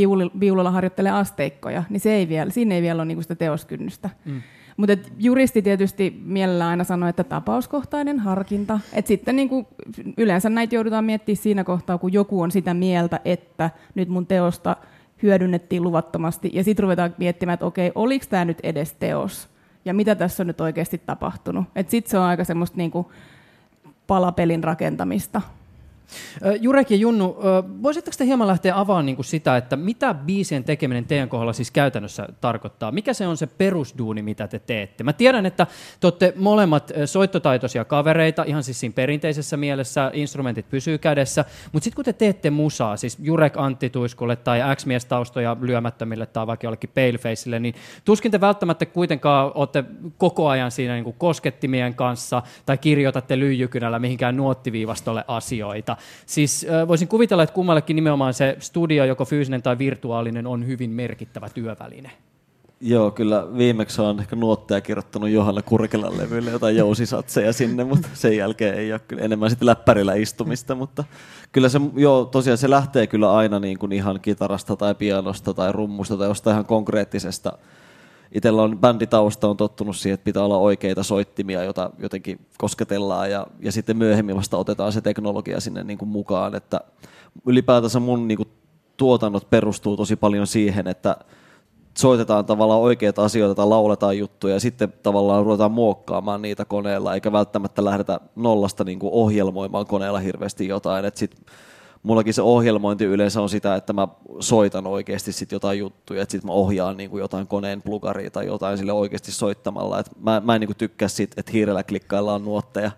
viulilla 0.41 0.71
harjoittelen 0.71 1.15
asteikkoja, 1.15 1.85
niin 1.91 2.01
se 2.01 2.15
ei 2.15 2.29
vielä, 2.29 2.51
siinä 2.51 2.75
ei 2.75 2.83
vielä 2.83 3.03
ole 3.03 3.05
niinku 3.05 3.23
sitä 3.23 3.35
teoskynnystä. 3.35 4.11
Mm. 4.25 4.43
Mutta 4.77 4.97
juristi 5.19 5.63
tietysti 5.63 6.23
mielellään 6.25 6.71
aina 6.71 6.85
sanoo, 6.85 7.09
että 7.09 7.25
tapauskohtainen 7.25 8.19
harkinta. 8.19 8.81
Et 8.93 9.07
sitten 9.07 9.37
niin 9.37 9.49
kuin, 9.49 9.67
yleensä 10.17 10.51
näitä 10.51 10.75
joudutaan 10.75 11.05
miettimään 11.05 11.43
siinä 11.43 11.65
kohtaa, 11.65 11.99
kun 11.99 12.13
joku 12.13 12.41
on 12.41 12.51
sitä 12.51 12.75
mieltä, 12.75 13.21
että 13.25 13.71
nyt 13.95 14.09
mun 14.09 14.27
teosta 14.27 14.77
hyödynnettiin 15.23 15.83
luvattomasti, 15.83 16.51
ja 16.53 16.65
sitten 16.65 16.83
ruvetaan 16.83 17.15
miettimään, 17.19 17.55
että 17.55 17.67
okei, 17.67 17.93
oliko 17.95 18.25
tämä 18.29 18.45
nyt 18.45 18.59
edes 18.63 18.93
teos, 18.93 19.49
ja 19.85 19.95
mitä 19.95 20.15
tässä 20.15 20.43
on 20.43 20.47
nyt 20.47 20.61
oikeasti 20.61 21.03
tapahtunut. 21.07 21.65
Sitten 21.89 22.11
se 22.11 22.19
on 22.19 22.25
aika 22.25 22.45
semmoista 22.45 22.77
niin 22.77 22.91
kuin 22.91 23.07
palapelin 24.07 24.65
rakentamista. 24.65 25.41
Jurek 26.61 26.91
ja 26.91 26.97
Junnu, 26.97 27.37
voisitteko 27.83 28.15
te 28.19 28.25
hieman 28.25 28.49
lähteä 28.49 28.79
avaamaan 28.79 29.07
niin 29.07 29.25
sitä, 29.25 29.57
että 29.57 29.77
mitä 29.77 30.15
biisien 30.15 30.65
tekeminen 30.65 31.05
teidän 31.05 31.29
kohdalla 31.29 31.53
siis 31.53 31.71
käytännössä 31.71 32.29
tarkoittaa? 32.41 32.93
Mikä 32.93 33.15
se 33.15 33.27
on 33.27 33.37
se 33.37 33.47
perusduuni, 33.47 34.23
mitä 34.23 34.49
te 34.49 34.59
teette? 34.59 35.05
Mä 35.05 35.13
tiedän, 35.13 35.47
että 35.47 35.67
te 36.01 36.07
olette 36.07 36.33
molemmat 36.37 36.93
soittotaitoisia 37.05 37.85
kavereita, 37.85 38.45
ihan 38.47 38.63
siis 38.63 38.81
siinä 38.81 38.93
perinteisessä 38.93 39.57
mielessä, 39.57 40.11
instrumentit 40.15 40.69
pysyy 40.71 40.99
kädessä, 40.99 41.45
mutta 41.73 41.85
sitten 41.85 41.97
kun 41.97 42.05
te 42.05 42.13
teette 42.13 42.51
musaa, 42.51 42.97
siis 42.97 43.19
Jurek 43.21 43.57
Antti 43.57 43.91
Tuiskulle 43.91 44.37
tai 44.37 44.61
X-mies 44.77 45.05
taustoja 45.05 45.57
lyömättömille 45.61 46.27
tai 46.27 46.47
vaikka 46.47 46.67
jollekin 46.67 46.91
Palefaceille, 46.95 47.59
niin 47.59 47.75
tuskin 48.05 48.31
te 48.31 48.41
välttämättä 48.41 48.87
kuitenkaan 48.87 49.53
olette 49.55 49.85
koko 50.19 50.49
ajan 50.49 50.71
siinä 50.71 50.95
niin 50.95 51.15
koskettimien 51.19 51.95
kanssa 51.95 52.43
tai 52.67 52.79
kirjoitatte 52.79 53.39
lyijykynällä 53.39 53.99
mihinkään 53.99 54.37
nuottiviivastolle 54.37 55.25
asioita. 55.29 55.97
Siis 56.27 56.67
voisin 56.89 57.09
kuvitella, 57.09 57.43
että 57.43 57.55
kummallekin 57.55 57.97
nimenomaan 57.97 58.35
se 58.35 58.57
studio, 58.59 59.05
joko 59.05 59.25
fyysinen 59.25 59.63
tai 59.63 59.79
virtuaalinen, 59.79 60.47
on 60.47 60.67
hyvin 60.67 60.91
merkittävä 60.91 61.49
työväline. 61.49 62.11
Joo, 62.85 63.11
kyllä 63.11 63.47
viimeksi 63.57 64.01
on 64.01 64.21
ehkä 64.21 64.37
nuotteja 64.37 64.81
kirjoittanut 64.81 65.31
Johanna 65.31 65.63
Kurkelan 65.63 66.19
levylle 66.19 66.51
jotain 66.51 66.77
jousisatseja 66.77 67.53
sinne, 67.53 67.85
mutta 67.85 68.09
sen 68.15 68.37
jälkeen 68.37 68.75
ei 68.75 68.93
ole 68.93 69.01
kyllä 69.09 69.23
enemmän 69.23 69.51
sitten 69.51 69.67
läppärillä 69.67 70.15
istumista, 70.15 70.75
mutta 70.75 71.05
kyllä 71.53 71.69
se, 71.69 71.81
joo, 71.97 72.25
tosiaan 72.25 72.59
se 72.59 72.71
lähtee 72.71 73.07
kyllä 73.07 73.33
aina 73.33 73.61
niin 73.61 73.79
kuin 73.79 73.93
ihan 73.93 74.21
kitarasta 74.21 74.77
tai 74.77 74.95
pianosta 74.95 75.55
tai 75.55 75.73
rummusta 75.73 76.17
tai 76.17 76.29
jostain 76.29 76.55
ihan 76.55 76.65
konkreettisesta 76.65 77.53
itsellä 78.33 78.63
on 78.63 78.79
bänditausta, 78.79 79.49
on 79.49 79.57
tottunut 79.57 79.97
siihen, 79.97 80.15
että 80.15 80.25
pitää 80.25 80.45
olla 80.45 80.59
oikeita 80.59 81.03
soittimia, 81.03 81.65
joita 81.65 81.91
jotenkin 81.99 82.47
kosketellaan 82.59 83.31
ja, 83.31 83.47
ja 83.61 83.73
sitten 83.73 83.97
myöhemmin 83.97 84.37
vasta 84.37 84.57
otetaan 84.57 84.93
se 84.93 85.01
teknologia 85.01 85.61
sinne 85.61 85.85
niin 85.85 85.99
kuin 85.99 86.09
mukaan, 86.09 86.55
että 86.55 86.81
ylipäätänsä 87.47 88.01
mun 88.01 88.29
niin 88.29 88.37
kuin 88.37 88.49
tuotannot 88.97 89.51
perustuu 89.51 89.97
tosi 89.97 90.17
paljon 90.17 90.47
siihen, 90.47 90.87
että 90.87 91.17
soitetaan 91.99 92.45
tavallaan 92.45 92.81
oikeita 92.81 93.25
asioita 93.25 93.55
tai 93.55 93.67
lauletaan 93.67 94.19
juttuja 94.19 94.55
ja 94.55 94.61
sitten 94.61 94.93
tavallaan 95.03 95.45
ruvetaan 95.45 95.73
muokkaamaan 95.73 96.43
niitä 96.43 96.65
koneella, 96.65 97.15
eikä 97.15 97.33
välttämättä 97.33 97.85
lähdetä 97.85 98.21
nollasta 98.37 98.85
niin 98.85 98.99
kuin 98.99 99.13
ohjelmoimaan 99.13 99.87
koneella 99.87 100.19
hirveästi 100.19 100.69
jotain. 100.69 101.05
Et 101.05 101.17
sit 101.17 101.37
mullakin 102.03 102.35
se 102.35 102.43
ohjelmointi 102.43 103.05
yleensä 103.05 103.43
on 103.43 103.49
sitä, 103.49 103.75
että 103.75 103.93
mä 103.93 104.09
soitan 104.41 104.87
oikeasti 104.87 105.33
sit 105.33 105.53
jotain 105.53 105.79
juttuja, 105.79 106.23
että 106.23 106.33
sitten 106.33 106.49
mä 106.49 106.53
ohjaan 106.53 106.97
niin 106.97 107.11
kuin 107.11 107.21
jotain 107.21 107.47
koneen 107.47 107.83
plugaria 107.83 108.31
tai 108.31 108.47
jotain 108.47 108.79
sille 108.79 108.93
oikeasti 108.93 109.33
soittamalla. 109.33 109.99
Et 109.99 110.11
mä, 110.21 110.43
mä 110.45 110.55
en 110.55 110.61
niin 110.61 110.69
kuin 110.69 110.77
tykkää 110.77 111.09
siitä, 111.09 111.35
että 111.37 111.53
hiirellä 111.53 111.83
klikkaillaan 111.83 112.45
nuotteja 112.45 112.91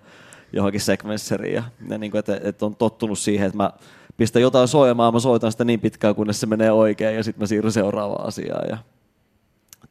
johonkin 0.52 0.80
sekvensseriin. 0.80 1.54
Ja, 1.54 1.62
ja 1.88 1.98
niin 1.98 2.10
kuin, 2.10 2.18
että, 2.18 2.40
että 2.42 2.66
on 2.66 2.76
tottunut 2.76 3.18
siihen, 3.18 3.46
että 3.46 3.56
mä 3.56 3.70
pistän 4.16 4.42
jotain 4.42 4.68
soimaan, 4.68 5.14
mä 5.14 5.20
soitan 5.20 5.52
sitä 5.52 5.64
niin 5.64 5.80
pitkään, 5.80 6.14
kunnes 6.14 6.40
se 6.40 6.46
menee 6.46 6.72
oikein 6.72 7.16
ja 7.16 7.24
sitten 7.24 7.42
mä 7.42 7.46
siirryn 7.46 7.72
seuraavaan 7.72 8.26
asiaan 8.26 8.68
ja 8.68 8.78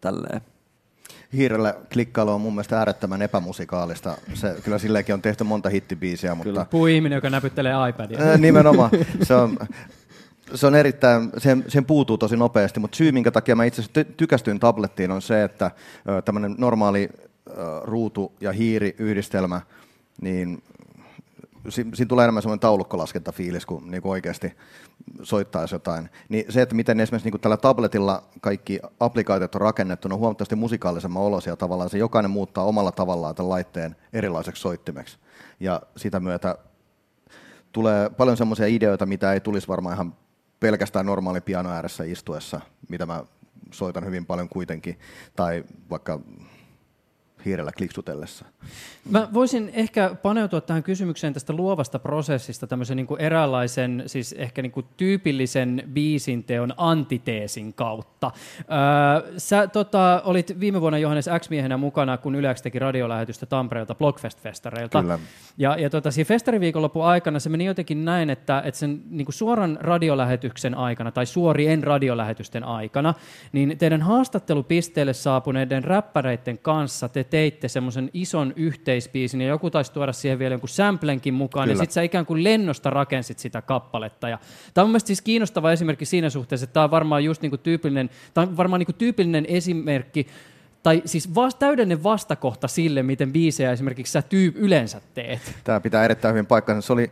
tälleen 0.01 0.41
hiirellä 1.33 1.75
klikkailu 1.93 2.31
on 2.31 2.41
mun 2.41 2.53
mielestä 2.53 2.77
äärettömän 2.77 3.21
epämusikaalista. 3.21 4.17
Se, 4.33 4.55
kyllä 4.63 4.77
silleenkin 4.77 5.13
on 5.13 5.21
tehty 5.21 5.43
monta 5.43 5.69
hittibiisiä, 5.69 6.35
mutta... 6.35 6.49
Kyllä. 6.49 6.65
Puu 6.65 6.87
ihminen, 6.87 7.15
joka 7.17 7.29
näpyttelee 7.29 7.73
iPadia. 7.89 8.37
Nimenomaan. 8.37 8.89
Se 9.23 9.33
on, 9.33 9.57
se 10.55 10.67
on 10.67 10.75
erittäin, 10.75 11.29
sen, 11.37 11.65
sen 11.67 11.85
puutuu 11.85 12.17
tosi 12.17 12.37
nopeasti, 12.37 12.79
mutta 12.79 12.95
syy, 12.95 13.11
minkä 13.11 13.31
takia 13.31 13.55
mä 13.55 13.65
itse 13.65 13.81
asiassa 13.81 14.03
tykästyin 14.17 14.59
tablettiin, 14.59 15.11
on 15.11 15.21
se, 15.21 15.43
että 15.43 15.71
tämmöinen 16.25 16.55
normaali 16.57 17.09
ruutu- 17.83 18.33
ja 18.41 18.51
hiiri-yhdistelmä, 18.51 19.61
niin 20.21 20.63
siinä 21.69 22.07
tulee 22.07 22.23
enemmän 22.23 22.43
semmoinen 22.43 22.59
taulukkolaskentafiilis 22.59 23.65
kuin, 23.65 23.91
niin 23.91 24.01
kuin 24.01 24.11
oikeasti 24.11 24.53
soittaisi 25.21 25.75
jotain. 25.75 26.09
Niin 26.29 26.45
se, 26.49 26.61
että 26.61 26.75
miten 26.75 26.99
esimerkiksi 26.99 27.29
niin 27.29 27.41
tällä 27.41 27.57
tabletilla 27.57 28.23
kaikki 28.41 28.79
applikaatiot 28.99 29.55
on 29.55 29.61
rakennettu, 29.61 30.07
on 30.11 30.19
huomattavasti 30.19 30.55
musikaalisemman 30.55 31.23
olosia 31.23 31.55
tavallaan. 31.55 31.89
Se 31.89 31.97
jokainen 31.97 32.31
muuttaa 32.31 32.63
omalla 32.63 32.91
tavallaan 32.91 33.35
tämän 33.35 33.49
laitteen 33.49 33.95
erilaiseksi 34.13 34.61
soittimeksi. 34.61 35.17
Ja 35.59 35.81
sitä 35.97 36.19
myötä 36.19 36.57
tulee 37.71 38.09
paljon 38.09 38.37
semmoisia 38.37 38.67
ideoita, 38.67 39.05
mitä 39.05 39.33
ei 39.33 39.39
tulisi 39.39 39.67
varmaan 39.67 39.95
ihan 39.95 40.15
pelkästään 40.59 41.05
normaali 41.05 41.41
piano 41.41 41.69
ääressä 41.69 42.03
istuessa, 42.03 42.61
mitä 42.89 43.05
mä 43.05 43.23
soitan 43.71 44.05
hyvin 44.05 44.25
paljon 44.25 44.49
kuitenkin, 44.49 44.99
tai 45.35 45.63
vaikka 45.89 46.19
hiirellä 47.45 47.71
kliksutellessa. 47.77 48.45
Mä 49.09 49.27
voisin 49.33 49.71
ehkä 49.73 50.15
paneutua 50.21 50.61
tähän 50.61 50.83
kysymykseen 50.83 51.33
tästä 51.33 51.53
luovasta 51.53 51.99
prosessista 51.99 52.67
tämmöisen 52.67 52.97
niin 52.97 53.07
kuin 53.07 53.21
eräänlaisen, 53.21 54.03
siis 54.05 54.35
ehkä 54.37 54.61
niin 54.61 54.71
kuin 54.71 54.85
tyypillisen 54.97 55.83
biisinteon 55.93 56.73
antiteesin 56.77 57.73
kautta. 57.73 58.31
Öö, 58.59 59.31
sä 59.37 59.67
tota, 59.67 60.21
olit 60.25 60.59
viime 60.59 60.81
vuonna 60.81 60.97
Johannes 60.97 61.29
X-miehenä 61.39 61.77
mukana, 61.77 62.17
kun 62.17 62.35
Yle 62.35 62.53
X 62.53 62.61
teki 62.61 62.79
radiolähetystä 62.79 63.45
Tampereelta 63.45 63.95
Blockfest-festareilta. 63.95 65.01
Kyllä. 65.01 65.19
Ja, 65.57 65.77
ja 65.79 65.89
tota, 65.89 66.11
siinä 66.11 66.27
festariviikonlopun 66.27 67.05
aikana 67.05 67.39
se 67.39 67.49
meni 67.49 67.65
jotenkin 67.65 68.05
näin, 68.05 68.29
että, 68.29 68.61
että 68.65 68.79
sen 68.79 69.01
niin 69.09 69.25
kuin 69.25 69.33
suoran 69.33 69.77
radiolähetyksen 69.81 70.75
aikana 70.75 71.11
tai 71.11 71.25
suorien 71.25 71.83
radiolähetysten 71.83 72.63
aikana, 72.63 73.13
niin 73.51 73.77
teidän 73.77 74.01
haastattelupisteelle 74.01 75.13
saapuneiden 75.13 75.83
räppäreiden 75.83 76.57
kanssa 76.57 77.09
te 77.09 77.23
teitte 77.33 77.67
semmoisen 77.67 78.09
ison 78.13 78.53
yhteispiisin 78.55 79.41
ja 79.41 79.47
joku 79.47 79.69
taisi 79.69 79.93
tuoda 79.93 80.13
siihen 80.13 80.39
vielä 80.39 80.53
jonkun 80.53 80.69
samplenkin 80.69 81.33
mukaan 81.33 81.67
Kyllä. 81.67 81.73
ja 81.73 81.77
sitten 81.77 81.93
sä 81.93 82.01
ikään 82.01 82.25
kuin 82.25 82.43
lennosta 82.43 82.89
rakensit 82.89 83.39
sitä 83.39 83.61
kappaletta. 83.61 84.29
Ja 84.29 84.39
tämä 84.73 84.83
on 84.83 84.89
mielestäni 84.89 85.07
siis 85.07 85.21
kiinnostava 85.21 85.71
esimerkki 85.71 86.05
siinä 86.05 86.29
suhteessa, 86.29 86.63
että 86.63 86.73
tämä 86.73 86.83
on 86.83 86.91
varmaan 86.91 87.23
just 87.23 87.41
niinku 87.41 87.57
tyypillinen, 87.57 88.09
tämä 88.33 88.47
on 88.47 88.57
varmaan 88.57 88.79
niinku 88.79 88.93
tyypillinen 88.93 89.45
esimerkki 89.45 90.27
tai 90.83 91.01
siis 91.05 91.35
vast, 91.35 91.59
täydellinen 91.59 92.03
vastakohta 92.03 92.67
sille, 92.67 93.03
miten 93.03 93.33
biisejä 93.33 93.71
esimerkiksi 93.71 94.11
sä 94.11 94.21
tyyp 94.21 94.55
yleensä 94.57 95.01
teet. 95.13 95.55
Tämä 95.63 95.79
pitää 95.79 96.05
erittäin 96.05 96.33
hyvin 96.33 96.45
paikkansa. 96.45 96.87
Se 96.87 96.93
oli 96.93 97.11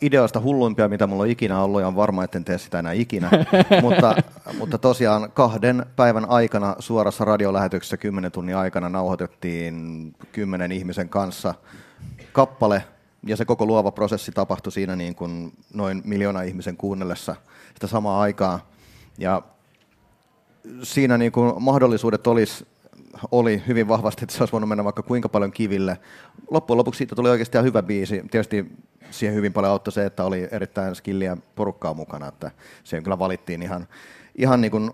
ideoista 0.00 0.40
hulluimpia, 0.40 0.88
mitä 0.88 1.06
mulla 1.06 1.22
on 1.22 1.28
ikinä 1.28 1.62
ollut, 1.62 1.80
ja 1.80 1.88
on 1.88 1.96
varma, 1.96 2.24
etten 2.24 2.44
tee 2.44 2.58
sitä 2.58 2.78
enää 2.78 2.92
ikinä. 2.92 3.30
mutta, 3.82 4.16
mutta 4.58 4.78
tosiaan 4.78 5.32
kahden 5.32 5.86
päivän 5.96 6.28
aikana 6.28 6.76
suorassa 6.78 7.24
radiolähetyksessä 7.24 7.96
kymmenen 7.96 8.32
tunnin 8.32 8.56
aikana 8.56 8.88
nauhoitettiin 8.88 10.14
kymmenen 10.32 10.72
ihmisen 10.72 11.08
kanssa 11.08 11.54
kappale, 12.32 12.84
ja 13.26 13.36
se 13.36 13.44
koko 13.44 13.66
luova 13.66 13.90
prosessi 13.90 14.32
tapahtui 14.32 14.72
siinä 14.72 14.96
niin 14.96 15.14
kuin 15.14 15.52
noin 15.74 16.02
miljoona 16.04 16.42
ihmisen 16.42 16.76
kuunnellessa 16.76 17.36
sitä 17.74 17.86
samaa 17.86 18.20
aikaa. 18.20 18.70
Ja 19.18 19.42
siinä 20.82 21.18
niin 21.18 21.32
kuin 21.32 21.62
mahdollisuudet 21.62 22.26
olisi 22.26 22.66
oli 23.30 23.62
hyvin 23.66 23.88
vahvasti, 23.88 24.24
että 24.24 24.36
se 24.36 24.42
olisi 24.42 24.52
voinut 24.52 24.68
mennä 24.68 24.84
vaikka 24.84 25.02
kuinka 25.02 25.28
paljon 25.28 25.52
kiville. 25.52 25.98
Loppujen 26.50 26.78
lopuksi 26.78 26.98
siitä 26.98 27.14
tuli 27.14 27.28
oikeasti 27.28 27.58
hyvä 27.62 27.82
biisi. 27.82 28.22
Tietysti 28.30 28.66
siihen 29.10 29.34
hyvin 29.34 29.52
paljon 29.52 29.72
auttoi 29.72 29.92
se, 29.92 30.06
että 30.06 30.24
oli 30.24 30.48
erittäin 30.50 30.94
skilliä 30.94 31.36
porukkaa 31.54 31.94
mukana, 31.94 32.28
että 32.28 32.50
siihen 32.84 33.04
kyllä 33.04 33.18
valittiin 33.18 33.62
ihan, 33.62 33.88
ihan 34.34 34.60
niin 34.60 34.70
kuin 34.70 34.90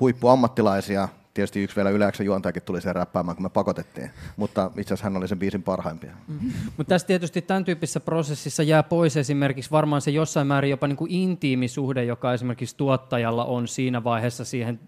huippuammattilaisia. 0.00 1.08
Tietysti 1.34 1.62
yksi 1.62 1.76
vielä 1.76 1.90
yleensä 1.90 2.22
juontajakin 2.22 2.62
tuli 2.62 2.80
sen 2.80 2.94
räppäämään, 2.94 3.36
kun 3.36 3.42
me 3.42 3.48
pakotettiin, 3.48 4.10
mutta 4.36 4.70
itse 4.76 4.94
asiassa 4.94 5.04
hän 5.04 5.16
oli 5.16 5.28
sen 5.28 5.38
biisin 5.38 5.62
parhaimpia. 5.62 6.12
Mm-hmm. 6.28 6.52
Mutta 6.76 6.88
tässä 6.88 7.06
tietysti 7.06 7.42
tämän 7.42 7.64
tyyppisessä 7.64 8.00
prosessissa 8.00 8.62
jää 8.62 8.82
pois 8.82 9.16
esimerkiksi 9.16 9.70
varmaan 9.70 10.02
se 10.02 10.10
jossain 10.10 10.46
määrin 10.46 10.70
jopa 10.70 10.86
niin 10.86 10.96
kuin 10.96 11.10
intiimisuhde, 11.10 12.04
joka 12.04 12.32
esimerkiksi 12.32 12.76
tuottajalla 12.76 13.44
on 13.44 13.68
siinä 13.68 14.04
vaiheessa 14.04 14.44
siihen 14.44 14.80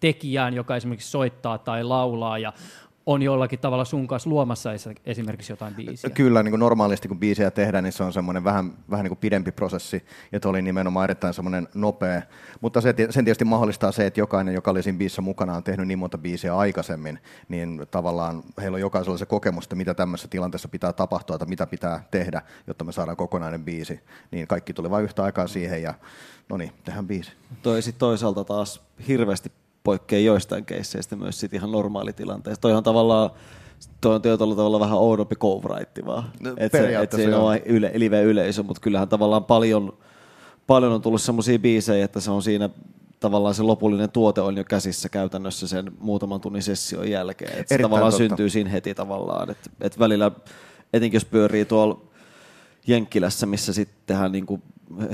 tekijään, 0.00 0.54
joka 0.54 0.76
esimerkiksi 0.76 1.10
soittaa 1.10 1.58
tai 1.58 1.84
laulaa 1.84 2.38
ja 2.38 2.52
on 3.06 3.22
jollakin 3.22 3.58
tavalla 3.58 3.84
sun 3.84 4.06
kanssa 4.06 4.30
luomassa 4.30 4.70
esimerkiksi 5.06 5.52
jotain 5.52 5.74
biisiä. 5.74 6.10
Kyllä, 6.10 6.42
niin 6.42 6.52
kuin 6.52 6.60
normaalisti 6.60 7.08
kun 7.08 7.18
biisejä 7.18 7.50
tehdään, 7.50 7.84
niin 7.84 7.92
se 7.92 8.04
on 8.04 8.12
semmoinen 8.12 8.44
vähän, 8.44 8.72
vähän 8.90 9.04
niin 9.04 9.10
kuin 9.10 9.18
pidempi 9.18 9.52
prosessi, 9.52 10.04
ja 10.32 10.40
oli 10.44 10.62
nimenomaan 10.62 11.04
erittäin 11.04 11.34
semmoinen 11.34 11.68
nopea. 11.74 12.22
Mutta 12.60 12.80
se, 12.80 12.94
sen 13.10 13.24
tietysti 13.24 13.44
mahdollistaa 13.44 13.92
se, 13.92 14.06
että 14.06 14.20
jokainen, 14.20 14.54
joka 14.54 14.70
oli 14.70 14.82
siinä 14.82 14.98
biisissä 14.98 15.22
mukana, 15.22 15.56
on 15.56 15.62
tehnyt 15.62 15.88
niin 15.88 15.98
monta 15.98 16.18
biisiä 16.18 16.56
aikaisemmin, 16.56 17.18
niin 17.48 17.86
tavallaan 17.90 18.42
heillä 18.60 18.74
on 18.74 18.80
jokaisella 18.80 19.18
se 19.18 19.26
kokemus, 19.26 19.64
että 19.64 19.76
mitä 19.76 19.94
tämmöisessä 19.94 20.28
tilanteessa 20.28 20.68
pitää 20.68 20.92
tapahtua, 20.92 21.36
että 21.36 21.46
mitä 21.46 21.66
pitää 21.66 22.04
tehdä, 22.10 22.42
jotta 22.66 22.84
me 22.84 22.92
saadaan 22.92 23.16
kokonainen 23.16 23.64
biisi. 23.64 24.00
Niin 24.30 24.46
kaikki 24.46 24.72
tuli 24.72 24.90
vain 24.90 25.04
yhtä 25.04 25.24
aikaa 25.24 25.46
siihen, 25.46 25.82
ja 25.82 25.94
no 26.48 26.56
niin, 26.56 26.72
tehdään 26.84 27.06
biisi. 27.06 27.32
Toi 27.62 27.82
sitten 27.82 28.00
toisaalta 28.00 28.44
taas 28.44 28.82
hirveästi 29.08 29.52
poikkeaa 29.84 30.20
joistain 30.20 30.64
keisseistä 30.64 31.16
myös 31.16 31.40
sit 31.40 31.54
ihan 31.54 31.72
normaalitilanteesta. 31.72 32.60
Toi 32.60 32.72
on 32.72 32.82
tavallaan 32.82 33.30
Tuo 34.00 34.14
on 34.14 34.22
tietyllä 34.22 34.56
tavalla 34.56 34.80
vähän 34.80 34.98
oudompi 34.98 35.34
co-write 35.34 36.06
vaan. 36.06 36.24
No, 36.40 36.54
että 36.56 36.78
se, 36.78 36.96
et 36.96 37.12
se 37.12 37.22
ei 37.22 37.34
ole 37.34 37.62
yle, 37.66 37.92
live-yleisö, 37.94 38.62
mutta 38.62 38.80
kyllähän 38.80 39.08
tavallaan 39.08 39.44
paljon, 39.44 39.98
paljon 40.66 40.92
on 40.92 41.02
tullut 41.02 41.22
semmoisia 41.22 41.58
biisejä, 41.58 42.04
että 42.04 42.20
se 42.20 42.30
on 42.30 42.42
siinä 42.42 42.70
tavallaan 43.20 43.54
se 43.54 43.62
lopullinen 43.62 44.10
tuote 44.10 44.40
on 44.40 44.56
jo 44.56 44.64
käsissä 44.64 45.08
käytännössä 45.08 45.68
sen 45.68 45.92
muutaman 45.98 46.40
tunnin 46.40 46.62
session 46.62 47.10
jälkeen. 47.10 47.58
Että 47.58 47.74
se 47.74 47.82
tavallaan 47.82 48.12
totta. 48.12 48.28
syntyy 48.28 48.50
siinä 48.50 48.70
heti 48.70 48.94
tavallaan. 48.94 49.50
Että 49.50 49.70
et 49.80 49.98
välillä, 49.98 50.30
etenkin 50.92 51.16
jos 51.16 51.24
pyörii 51.24 51.64
tuolla 51.64 52.00
Jenkkilässä, 52.86 53.46
missä 53.46 53.72
sitten 53.72 53.96
tehdään 54.06 54.32
niin 54.32 54.46
kuin 54.46 54.62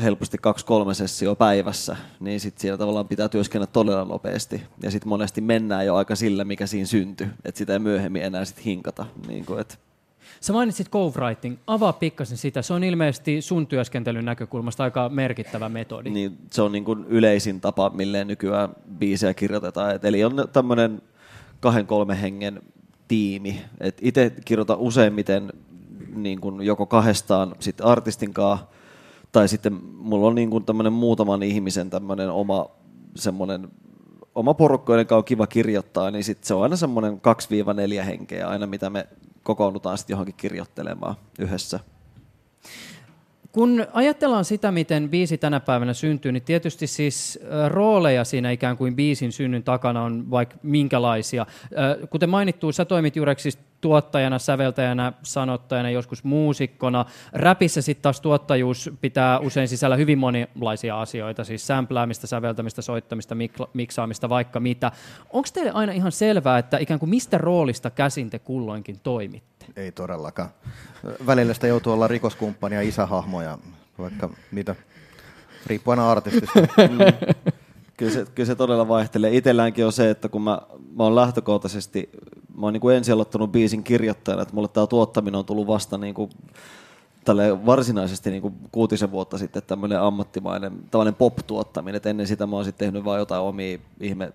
helposti 0.02 0.38
kaksi-kolme 0.38 0.94
sessioa 0.94 1.34
päivässä, 1.34 1.96
niin 2.20 2.40
sitten 2.40 2.60
siellä 2.60 2.78
tavallaan 2.78 3.08
pitää 3.08 3.28
työskennellä 3.28 3.72
todella 3.72 4.04
nopeasti. 4.04 4.62
Ja 4.82 4.90
sitten 4.90 5.08
monesti 5.08 5.40
mennään 5.40 5.86
jo 5.86 5.94
aika 5.94 6.14
sillä, 6.14 6.44
mikä 6.44 6.66
siinä 6.66 6.86
syntyi, 6.86 7.26
että 7.44 7.58
sitä 7.58 7.72
ei 7.72 7.78
myöhemmin 7.78 8.22
enää 8.22 8.44
sitten 8.44 8.64
hinkata. 8.64 9.06
Niin 9.28 9.46
kuin, 9.46 9.60
että 9.60 9.74
Sä 10.40 10.52
mainitsit 10.52 10.90
co-writing. 10.90 11.56
Avaa 11.66 11.92
pikkasen 11.92 12.38
sitä. 12.38 12.62
Se 12.62 12.72
on 12.72 12.84
ilmeisesti 12.84 13.42
sun 13.42 13.66
työskentelyn 13.66 14.24
näkökulmasta 14.24 14.84
aika 14.84 15.08
merkittävä 15.08 15.68
metodi. 15.68 16.10
Niin, 16.10 16.38
se 16.50 16.62
on 16.62 16.72
niin 16.72 16.84
kuin 16.84 17.04
yleisin 17.08 17.60
tapa, 17.60 17.90
milleen 17.90 18.26
nykyään 18.26 18.68
biisejä 18.98 19.34
kirjoitetaan. 19.34 19.94
Et 19.94 20.04
eli 20.04 20.24
on 20.24 20.48
tämmöinen 20.52 21.02
kahden 21.60 21.86
kolme 21.86 22.22
hengen 22.22 22.62
tiimi. 23.08 23.62
itse 24.00 24.32
kirjoitan 24.44 24.78
useimmiten 24.78 25.52
niin 26.14 26.40
kuin 26.40 26.62
joko 26.62 26.86
kahdestaan 26.86 27.54
sit 27.60 27.80
artistin 27.80 28.34
kanssa, 28.34 28.66
tai 29.36 29.48
sitten 29.48 29.78
mulla 29.96 30.26
on 30.26 30.34
niin 30.34 30.50
kuin 30.50 30.64
tämmöinen 30.64 30.92
muutaman 30.92 31.42
ihmisen 31.42 31.90
tämmöinen 31.90 32.30
oma 32.30 32.70
semmoinen 33.16 33.68
oma 34.34 34.54
porukka, 34.54 34.98
joka 34.98 35.16
on 35.16 35.24
kiva 35.24 35.46
kirjoittaa, 35.46 36.10
niin 36.10 36.24
sit 36.24 36.44
se 36.44 36.54
on 36.54 36.62
aina 36.62 36.76
semmoinen 36.76 37.20
2-4 38.02 38.04
henkeä 38.04 38.48
aina, 38.48 38.66
mitä 38.66 38.90
me 38.90 39.08
kokoonnutaan 39.42 39.98
sitten 39.98 40.14
johonkin 40.14 40.34
kirjoittelemaan 40.36 41.14
yhdessä. 41.38 41.80
Kun 43.56 43.86
ajatellaan 43.92 44.44
sitä, 44.44 44.72
miten 44.72 45.08
biisi 45.08 45.38
tänä 45.38 45.60
päivänä 45.60 45.94
syntyy, 45.94 46.32
niin 46.32 46.42
tietysti 46.42 46.86
siis 46.86 47.38
rooleja 47.68 48.24
siinä 48.24 48.50
ikään 48.50 48.76
kuin 48.76 48.96
biisin 48.96 49.32
synnyn 49.32 49.62
takana 49.62 50.02
on 50.02 50.30
vaikka 50.30 50.56
minkälaisia. 50.62 51.46
Kuten 52.10 52.30
mainittu, 52.30 52.72
sä 52.72 52.84
toimit 52.84 53.16
juuri 53.16 53.34
siis 53.38 53.58
tuottajana, 53.80 54.38
säveltäjänä, 54.38 55.12
sanottajana, 55.22 55.90
joskus 55.90 56.24
muusikkona. 56.24 57.04
Räpissä 57.32 57.82
sitten 57.82 58.02
taas 58.02 58.20
tuottajuus 58.20 58.90
pitää 59.00 59.38
usein 59.38 59.68
sisällä 59.68 59.96
hyvin 59.96 60.18
monilaisia 60.18 61.00
asioita, 61.00 61.44
siis 61.44 61.66
sämpläämistä, 61.66 62.26
säveltämistä, 62.26 62.82
soittamista, 62.82 63.36
miksaamista, 63.72 64.28
vaikka 64.28 64.60
mitä. 64.60 64.92
Onko 65.32 65.48
teille 65.52 65.70
aina 65.70 65.92
ihan 65.92 66.12
selvää, 66.12 66.58
että 66.58 66.78
ikään 66.78 67.00
kuin 67.00 67.10
mistä 67.10 67.38
roolista 67.38 67.90
käsin 67.90 68.30
te 68.30 68.38
kulloinkin 68.38 69.00
toimitte? 69.02 69.55
Ei 69.76 69.92
todellakaan. 69.92 70.48
Välillä 71.26 71.54
sitä 71.54 71.66
joutuu 71.66 71.92
olla 71.92 72.08
rikoskumppani 72.08 72.74
ja 72.74 72.82
isähahmoja, 72.82 73.58
vaikka 73.98 74.30
mitä, 74.50 74.74
riippuen 75.66 75.98
artistista. 75.98 76.60
kyllä 77.96 78.12
se, 78.12 78.26
kyllä 78.34 78.46
se 78.46 78.54
todella 78.54 78.88
vaihtelee. 78.88 79.36
Itselläänkin 79.36 79.86
on 79.86 79.92
se, 79.92 80.10
että 80.10 80.28
kun 80.28 80.42
mä, 80.42 80.60
mä 80.96 81.02
oon 81.02 81.14
lähtökohtaisesti, 81.14 82.10
mä 82.56 82.66
oon 82.66 82.72
niin 82.72 82.80
kuin 82.80 82.96
ensin 82.96 83.14
aloittanut 83.14 83.52
biisin 83.52 83.84
kirjoittajana, 83.84 84.42
että 84.42 84.54
mulle 84.54 84.68
tämä 84.68 84.86
tuottaminen 84.86 85.38
on 85.38 85.44
tullut 85.44 85.66
vasta 85.66 85.98
niin 85.98 86.14
kuin, 86.14 86.30
tälle 87.24 87.66
varsinaisesti 87.66 88.30
niin 88.30 88.42
kuin 88.42 88.54
kuutisen 88.72 89.10
vuotta 89.10 89.38
sitten 89.38 89.62
tämmöinen 89.66 90.00
ammattimainen 90.00 90.72
tällainen 90.90 91.14
pop-tuottaminen, 91.14 91.94
että 91.94 92.10
ennen 92.10 92.26
sitä 92.26 92.46
mä 92.46 92.56
oon 92.56 92.64
sitten 92.64 92.86
tehnyt 92.86 93.04
vain 93.04 93.18
jotain 93.18 93.42
omia 93.42 93.78
ihme 94.00 94.32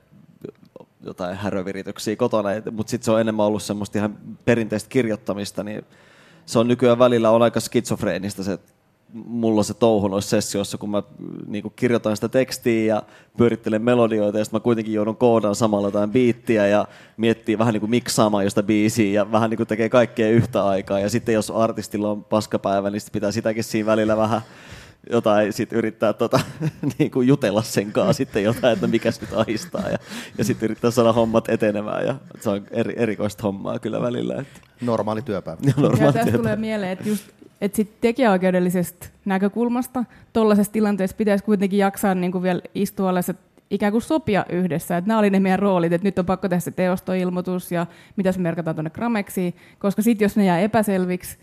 jotain 1.03 1.35
härövirityksiä 1.35 2.15
kotona, 2.15 2.49
mutta 2.71 2.91
sitten 2.91 3.05
se 3.05 3.11
on 3.11 3.21
enemmän 3.21 3.45
ollut 3.45 3.63
semmoista 3.63 3.97
ihan 3.97 4.17
perinteistä 4.45 4.89
kirjoittamista, 4.89 5.63
niin 5.63 5.85
se 6.45 6.59
on 6.59 6.67
nykyään 6.67 6.99
välillä 6.99 7.29
on 7.29 7.41
aika 7.41 7.59
skitsofreenista 7.59 8.43
se 8.43 8.59
mulla 9.13 9.63
se 9.63 9.73
touhu 9.73 10.07
noissa 10.07 10.29
sessioissa, 10.29 10.77
kun 10.77 10.89
mä 10.89 11.03
niin 11.47 11.61
kuin 11.61 11.73
kirjoitan 11.75 12.15
sitä 12.17 12.29
tekstiä 12.29 12.95
ja 12.95 13.03
pyörittelen 13.37 13.81
melodioita 13.81 14.37
ja 14.37 14.45
sitten 14.45 14.59
mä 14.59 14.63
kuitenkin 14.63 14.93
joudun 14.93 15.17
koodaan 15.17 15.55
samalla 15.55 15.87
jotain 15.87 16.11
biittiä 16.11 16.67
ja 16.67 16.87
miettii 17.17 17.57
vähän 17.57 17.73
niin 17.73 17.79
kuin 17.79 17.89
miksaamaan 17.89 18.43
josta 18.43 18.63
biisiä 18.63 19.11
ja 19.11 19.31
vähän 19.31 19.49
niin 19.49 19.57
kuin 19.57 19.67
tekee 19.67 19.89
kaikkea 19.89 20.29
yhtä 20.29 20.65
aikaa. 20.65 20.99
Ja 20.99 21.09
sitten 21.09 21.33
jos 21.33 21.51
artistilla 21.51 22.11
on 22.11 22.23
paskapäivä, 22.23 22.89
niin 22.89 23.01
sit 23.01 23.11
pitää 23.11 23.31
sitäkin 23.31 23.63
siinä 23.63 23.85
välillä 23.85 24.17
vähän 24.17 24.41
jotain 25.09 25.53
sit 25.53 25.73
yrittää 25.73 26.13
tota, 26.13 26.39
niin 26.99 27.11
kuin 27.11 27.27
jutella 27.27 27.61
sen 27.61 27.91
kanssa 27.91 28.13
sitten 28.13 28.43
jotain, 28.43 28.73
että 28.73 28.87
mikä 28.87 29.09
nyt 29.21 29.33
ahistaa 29.33 29.89
ja, 29.89 29.97
ja 30.37 30.43
sitten 30.43 30.67
yrittää 30.67 30.91
saada 30.91 31.13
hommat 31.13 31.49
etenemään 31.49 32.05
ja 32.05 32.15
se 32.39 32.49
on 32.49 32.63
eri, 32.71 32.93
erikoista 32.97 33.43
hommaa 33.43 33.79
kyllä 33.79 34.01
välillä. 34.01 34.35
Että. 34.35 34.59
Normaali 34.81 35.21
työpäivä. 35.21 35.59
Normaali 35.77 36.03
ja 36.03 36.13
tästä 36.13 36.37
tulee 36.37 36.55
mieleen, 36.55 36.91
että 36.91 37.09
just 37.09 37.23
että 37.61 37.75
sitten 37.75 37.97
tekijäoikeudellisesta 38.01 39.07
näkökulmasta 39.25 40.03
tuollaisessa 40.33 40.73
tilanteessa 40.73 41.17
pitäisi 41.17 41.43
kuitenkin 41.43 41.79
jaksaa 41.79 42.15
niin 42.15 42.31
kuin 42.31 42.43
vielä 42.43 42.61
istua 42.75 43.09
alas, 43.09 43.31
ikään 43.69 43.91
kuin 43.91 44.01
sopia 44.01 44.45
yhdessä. 44.49 44.97
Että 44.97 45.07
nämä 45.07 45.19
oli 45.19 45.29
ne 45.29 45.39
meidän 45.39 45.59
roolit, 45.59 45.93
että 45.93 46.07
nyt 46.07 46.19
on 46.19 46.25
pakko 46.25 46.49
tehdä 46.49 46.59
se 46.59 46.71
teostoilmoitus 46.71 47.71
ja 47.71 47.85
mitä 48.15 48.31
se 48.31 48.39
merkataan 48.39 48.75
tuonne 48.75 48.89
Grameksiin, 48.89 49.55
koska 49.79 50.01
sitten 50.01 50.25
jos 50.25 50.35
ne 50.35 50.45
jää 50.45 50.59
epäselviksi, 50.59 51.37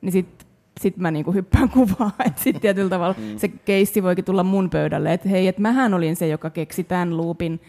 niin 0.00 0.12
sitten 0.12 0.46
sit 0.80 0.96
mä 0.96 1.10
niinku 1.10 1.32
hyppään 1.32 1.68
kuvaa. 1.78 2.10
Että 2.26 2.42
sitten 2.42 2.62
tietyllä 2.62 2.90
tavalla 2.90 3.14
mm. 3.18 3.38
se 3.38 3.48
keissi 3.48 4.02
voikin 4.02 4.24
tulla 4.24 4.44
mun 4.44 4.70
pöydälle, 4.70 5.12
että 5.12 5.28
hei, 5.28 5.48
että 5.48 5.62
mähän 5.62 5.94
olin 5.94 6.16
se, 6.16 6.28
joka 6.28 6.50
keksi 6.50 6.84
tämän 6.84 7.16
loopin, 7.16 7.60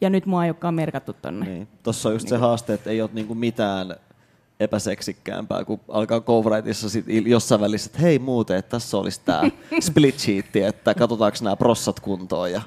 ja 0.00 0.10
nyt 0.10 0.26
mua 0.26 0.44
ei 0.44 0.50
olekaan 0.50 0.74
merkattu 0.74 1.12
tonne. 1.12 1.46
Niin. 1.46 1.68
Tuossa 1.82 2.08
on 2.08 2.14
just 2.14 2.24
niin. 2.24 2.30
se 2.30 2.36
haaste, 2.36 2.74
että 2.74 2.90
ei 2.90 3.02
ole 3.02 3.10
niinku 3.12 3.34
mitään 3.34 3.96
epäseksikkäämpää, 4.60 5.64
kun 5.64 5.80
alkaa 5.88 6.20
Coverightissa 6.20 6.88
jossain 7.26 7.60
välissä, 7.60 7.88
että 7.88 8.02
hei 8.02 8.18
muuten, 8.18 8.56
että 8.56 8.70
tässä 8.70 8.96
olisi 8.96 9.20
tämä 9.24 9.42
split 9.80 10.18
sheet, 10.18 10.56
että 10.56 10.94
katsotaanko 10.94 11.38
nämä 11.42 11.56
prossat 11.56 12.00
kuntoon 12.00 12.52
ja 12.52 12.62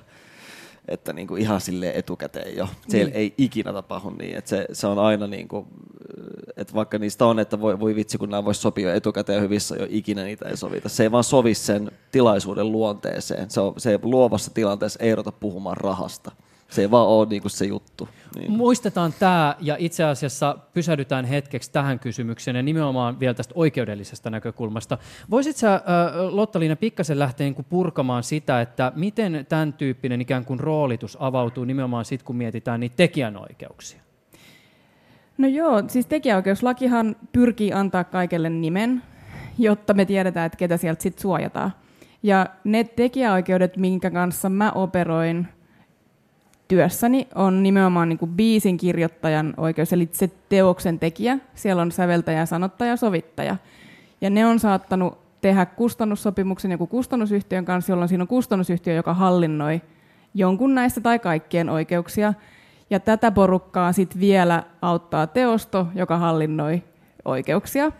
että 0.87 1.13
niin 1.13 1.27
kuin 1.27 1.41
ihan 1.41 1.61
sille 1.61 1.91
etukäteen 1.95 2.57
jo. 2.57 2.67
Se 2.87 2.97
niin. 2.97 3.11
ei 3.13 3.33
ikinä 3.37 3.73
tapahdu 3.73 4.09
niin, 4.09 4.37
että 4.37 4.49
se, 4.49 4.65
se 4.73 4.87
on 4.87 4.99
aina 4.99 5.27
niin 5.27 5.47
kuin, 6.55 6.61
että 6.61 6.73
vaikka 6.73 6.97
niistä 6.97 7.25
on, 7.25 7.39
että 7.39 7.61
voi, 7.61 7.79
voi 7.79 7.95
vitsi, 7.95 8.17
kun 8.17 8.29
nämä 8.29 8.45
voisi 8.45 8.61
sopia 8.61 8.93
etukäteen 8.93 9.41
hyvissä, 9.41 9.75
jo 9.75 9.87
ikinä 9.89 10.23
niitä 10.23 10.49
ei 10.49 10.57
sovita. 10.57 10.89
Se 10.89 11.03
ei 11.03 11.11
vaan 11.11 11.23
sovi 11.23 11.53
sen 11.53 11.91
tilaisuuden 12.11 12.71
luonteeseen. 12.71 13.49
Se, 13.49 13.61
on, 13.61 13.73
se 13.77 13.99
luovassa 14.03 14.53
tilanteessa 14.53 14.99
ei 15.03 15.09
erota 15.09 15.31
puhumaan 15.31 15.77
rahasta. 15.77 16.31
Se 16.69 16.81
ei 16.81 16.91
vaan 16.91 17.07
ole 17.07 17.27
niinku 17.29 17.49
se 17.49 17.65
juttu. 17.65 18.09
Niin. 18.35 18.51
Muistetaan 18.51 19.13
tämä 19.19 19.55
ja 19.61 19.75
itse 19.79 20.03
asiassa 20.03 20.57
pysähdytään 20.73 21.25
hetkeksi 21.25 21.71
tähän 21.71 21.99
kysymykseen 21.99 22.55
ja 22.55 22.63
nimenomaan 22.63 23.19
vielä 23.19 23.33
tästä 23.33 23.53
oikeudellisesta 23.57 24.29
näkökulmasta. 24.29 24.97
Voisitko 25.31 25.59
sä, 25.59 25.81
Lotta-Liina, 26.29 26.75
pikkasen 26.75 27.19
lähteä 27.19 27.47
niin 27.47 27.65
purkamaan 27.69 28.23
sitä, 28.23 28.61
että 28.61 28.91
miten 28.95 29.45
tämän 29.49 29.73
tyyppinen 29.73 30.21
ikään 30.21 30.45
kuin 30.45 30.59
roolitus 30.59 31.17
avautuu 31.19 31.65
nimenomaan 31.65 32.05
sitten, 32.05 32.25
kun 32.25 32.35
mietitään 32.35 32.79
niitä 32.79 32.95
tekijänoikeuksia? 32.95 34.04
No 35.37 35.47
joo, 35.47 35.83
siis 35.87 36.05
tekijäoikeuslakihan 36.05 37.15
pyrkii 37.31 37.73
antaa 37.73 38.03
kaikelle 38.03 38.49
nimen, 38.49 39.01
jotta 39.57 39.93
me 39.93 40.05
tiedetään, 40.05 40.45
että 40.45 40.57
ketä 40.57 40.77
sieltä 40.77 41.03
sitten 41.03 41.21
suojataan. 41.21 41.73
Ja 42.23 42.47
ne 42.63 42.83
tekijäoikeudet, 42.83 43.77
minkä 43.77 44.11
kanssa 44.11 44.49
mä 44.49 44.71
operoin 44.71 45.47
työssäni 46.67 47.27
on 47.35 47.63
nimenomaan 47.63 48.09
niin 48.09 48.17
kuin 48.17 48.31
biisin 48.31 48.77
kirjoittajan 48.77 49.53
oikeus, 49.57 49.93
eli 49.93 50.09
se 50.11 50.29
teoksen 50.49 50.99
tekijä. 50.99 51.39
Siellä 51.55 51.81
on 51.81 51.91
säveltäjä, 51.91 52.45
sanottaja, 52.45 52.95
sovittaja. 52.95 53.55
Ja 54.21 54.29
ne 54.29 54.45
on 54.45 54.59
saattanut 54.59 55.17
tehdä 55.41 55.65
kustannussopimuksen 55.65 56.71
joku 56.71 56.87
kustannusyhtiön 56.87 57.65
kanssa, 57.65 57.91
jolloin 57.91 58.09
siinä 58.09 58.23
on 58.23 58.27
kustannusyhtiö, 58.27 58.93
joka 58.93 59.13
hallinnoi 59.13 59.81
jonkun 60.33 60.75
näistä 60.75 61.01
tai 61.01 61.19
kaikkien 61.19 61.69
oikeuksia. 61.69 62.33
Ja 62.89 62.99
tätä 62.99 63.31
porukkaa 63.31 63.91
sitten 63.91 64.19
vielä 64.19 64.63
auttaa 64.81 65.27
teosto, 65.27 65.87
joka 65.95 66.17
hallinnoi 66.17 66.83
oikeuksia. 67.25 67.91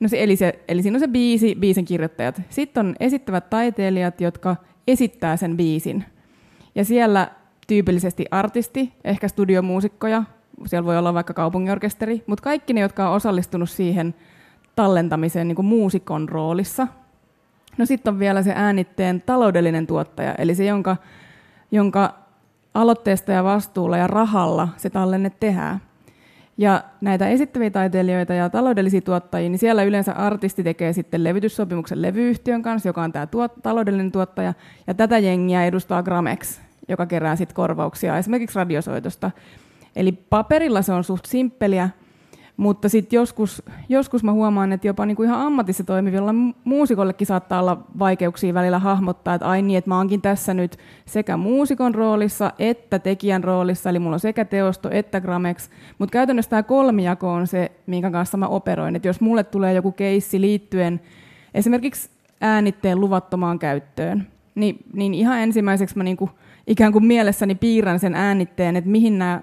No 0.00 0.08
se, 0.08 0.22
eli, 0.22 0.36
se, 0.36 0.64
eli 0.68 0.82
siinä 0.82 0.96
on 0.96 1.00
se 1.00 1.08
biisi, 1.08 1.56
biisin 1.60 1.84
kirjoittajat. 1.84 2.42
Sitten 2.50 2.86
on 2.86 2.96
esittävät 3.00 3.50
taiteilijat, 3.50 4.20
jotka 4.20 4.56
esittää 4.88 5.36
sen 5.36 5.56
biisin. 5.56 6.04
Ja 6.74 6.84
siellä 6.84 7.30
tyypillisesti 7.66 8.24
artisti, 8.30 8.92
ehkä 9.04 9.28
studiomuusikkoja, 9.28 10.22
siellä 10.66 10.86
voi 10.86 10.98
olla 10.98 11.14
vaikka 11.14 11.34
kaupunginorkesteri, 11.34 12.24
mutta 12.26 12.42
kaikki 12.42 12.72
ne, 12.72 12.80
jotka 12.80 13.08
on 13.08 13.14
osallistunut 13.14 13.70
siihen 13.70 14.14
tallentamiseen 14.76 15.48
niin 15.48 15.56
kuin 15.56 15.66
muusikon 15.66 16.28
roolissa. 16.28 16.86
No 17.78 17.86
sitten 17.86 18.12
on 18.14 18.18
vielä 18.18 18.42
se 18.42 18.52
äänitteen 18.56 19.22
taloudellinen 19.26 19.86
tuottaja, 19.86 20.34
eli 20.34 20.54
se, 20.54 20.64
jonka, 20.64 20.96
jonka 21.70 22.14
aloitteesta 22.74 23.32
ja 23.32 23.44
vastuulla 23.44 23.96
ja 23.96 24.06
rahalla 24.06 24.68
se 24.76 24.90
tallenne 24.90 25.30
tehdään. 25.40 25.80
Ja 26.58 26.82
näitä 27.00 27.28
esittäviä 27.28 27.70
taiteilijoita 27.70 28.34
ja 28.34 28.50
taloudellisia 28.50 29.00
tuottajia, 29.00 29.48
niin 29.48 29.58
siellä 29.58 29.82
yleensä 29.82 30.12
artisti 30.12 30.62
tekee 30.62 30.92
sitten 30.92 31.24
levytyssopimuksen 31.24 32.02
levyyhtiön 32.02 32.62
kanssa, 32.62 32.88
joka 32.88 33.02
on 33.02 33.12
tämä 33.12 33.26
tuot, 33.26 33.52
taloudellinen 33.62 34.12
tuottaja, 34.12 34.54
ja 34.86 34.94
tätä 34.94 35.18
jengiä 35.18 35.64
edustaa 35.64 36.02
Gramex, 36.02 36.60
joka 36.88 37.06
kerää 37.06 37.36
sit 37.36 37.52
korvauksia 37.52 38.18
esimerkiksi 38.18 38.58
radiosoitosta. 38.58 39.30
Eli 39.96 40.12
paperilla 40.12 40.82
se 40.82 40.92
on 40.92 41.04
suht 41.04 41.24
simppeliä, 41.24 41.90
mutta 42.58 42.88
sitten 42.88 43.16
joskus, 43.16 43.62
joskus 43.88 44.24
mä 44.24 44.32
huomaan, 44.32 44.72
että 44.72 44.86
jopa 44.86 45.06
niinku 45.06 45.22
ihan 45.22 45.40
ammatissa 45.40 45.84
toimivilla 45.84 46.34
muusikollekin 46.64 47.26
saattaa 47.26 47.60
olla 47.60 47.84
vaikeuksia 47.98 48.54
välillä 48.54 48.78
hahmottaa, 48.78 49.34
että 49.34 49.48
ai 49.48 49.62
niin, 49.62 49.78
että 49.78 49.90
mä 49.90 49.96
oonkin 49.96 50.22
tässä 50.22 50.54
nyt 50.54 50.78
sekä 51.06 51.36
muusikon 51.36 51.94
roolissa 51.94 52.52
että 52.58 52.98
tekijän 52.98 53.44
roolissa, 53.44 53.90
eli 53.90 53.98
mulla 53.98 54.14
on 54.14 54.20
sekä 54.20 54.44
teosto 54.44 54.88
että 54.92 55.20
Gramex, 55.20 55.68
mutta 55.98 56.12
käytännössä 56.12 56.50
tämä 56.50 56.62
kolmijako 56.62 57.32
on 57.32 57.46
se, 57.46 57.72
minkä 57.86 58.10
kanssa 58.10 58.36
mä 58.36 58.46
operoin, 58.46 58.96
että 58.96 59.08
jos 59.08 59.20
mulle 59.20 59.44
tulee 59.44 59.74
joku 59.74 59.92
keissi 59.92 60.40
liittyen 60.40 61.00
esimerkiksi 61.54 62.10
äänitteen 62.40 63.00
luvattomaan 63.00 63.58
käyttöön, 63.58 64.26
niin, 64.54 64.84
niin 64.92 65.14
ihan 65.14 65.38
ensimmäiseksi 65.38 65.96
mä 65.96 66.04
niinku 66.04 66.30
ikään 66.66 66.92
kuin 66.92 67.06
mielessäni 67.06 67.54
piirrän 67.54 67.98
sen 67.98 68.14
äänitteen, 68.14 68.76
että 68.76 68.90
mihin 68.90 69.18
nämä 69.18 69.40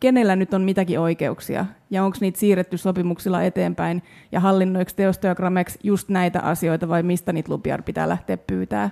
kenellä 0.00 0.36
nyt 0.36 0.54
on 0.54 0.62
mitäkin 0.62 1.00
oikeuksia? 1.00 1.66
Ja 1.90 2.04
onko 2.04 2.16
niitä 2.20 2.38
siirretty 2.38 2.76
sopimuksilla 2.76 3.42
eteenpäin? 3.42 4.02
Ja 4.32 4.40
hallinnoiko 4.40 4.90
teosto 4.96 5.26
ja 5.26 5.34
Gramex 5.34 5.78
just 5.82 6.08
näitä 6.08 6.40
asioita 6.40 6.88
vai 6.88 7.02
mistä 7.02 7.32
niitä 7.32 7.52
lupia 7.52 7.78
pitää 7.84 8.08
lähteä 8.08 8.36
pyytää. 8.36 8.90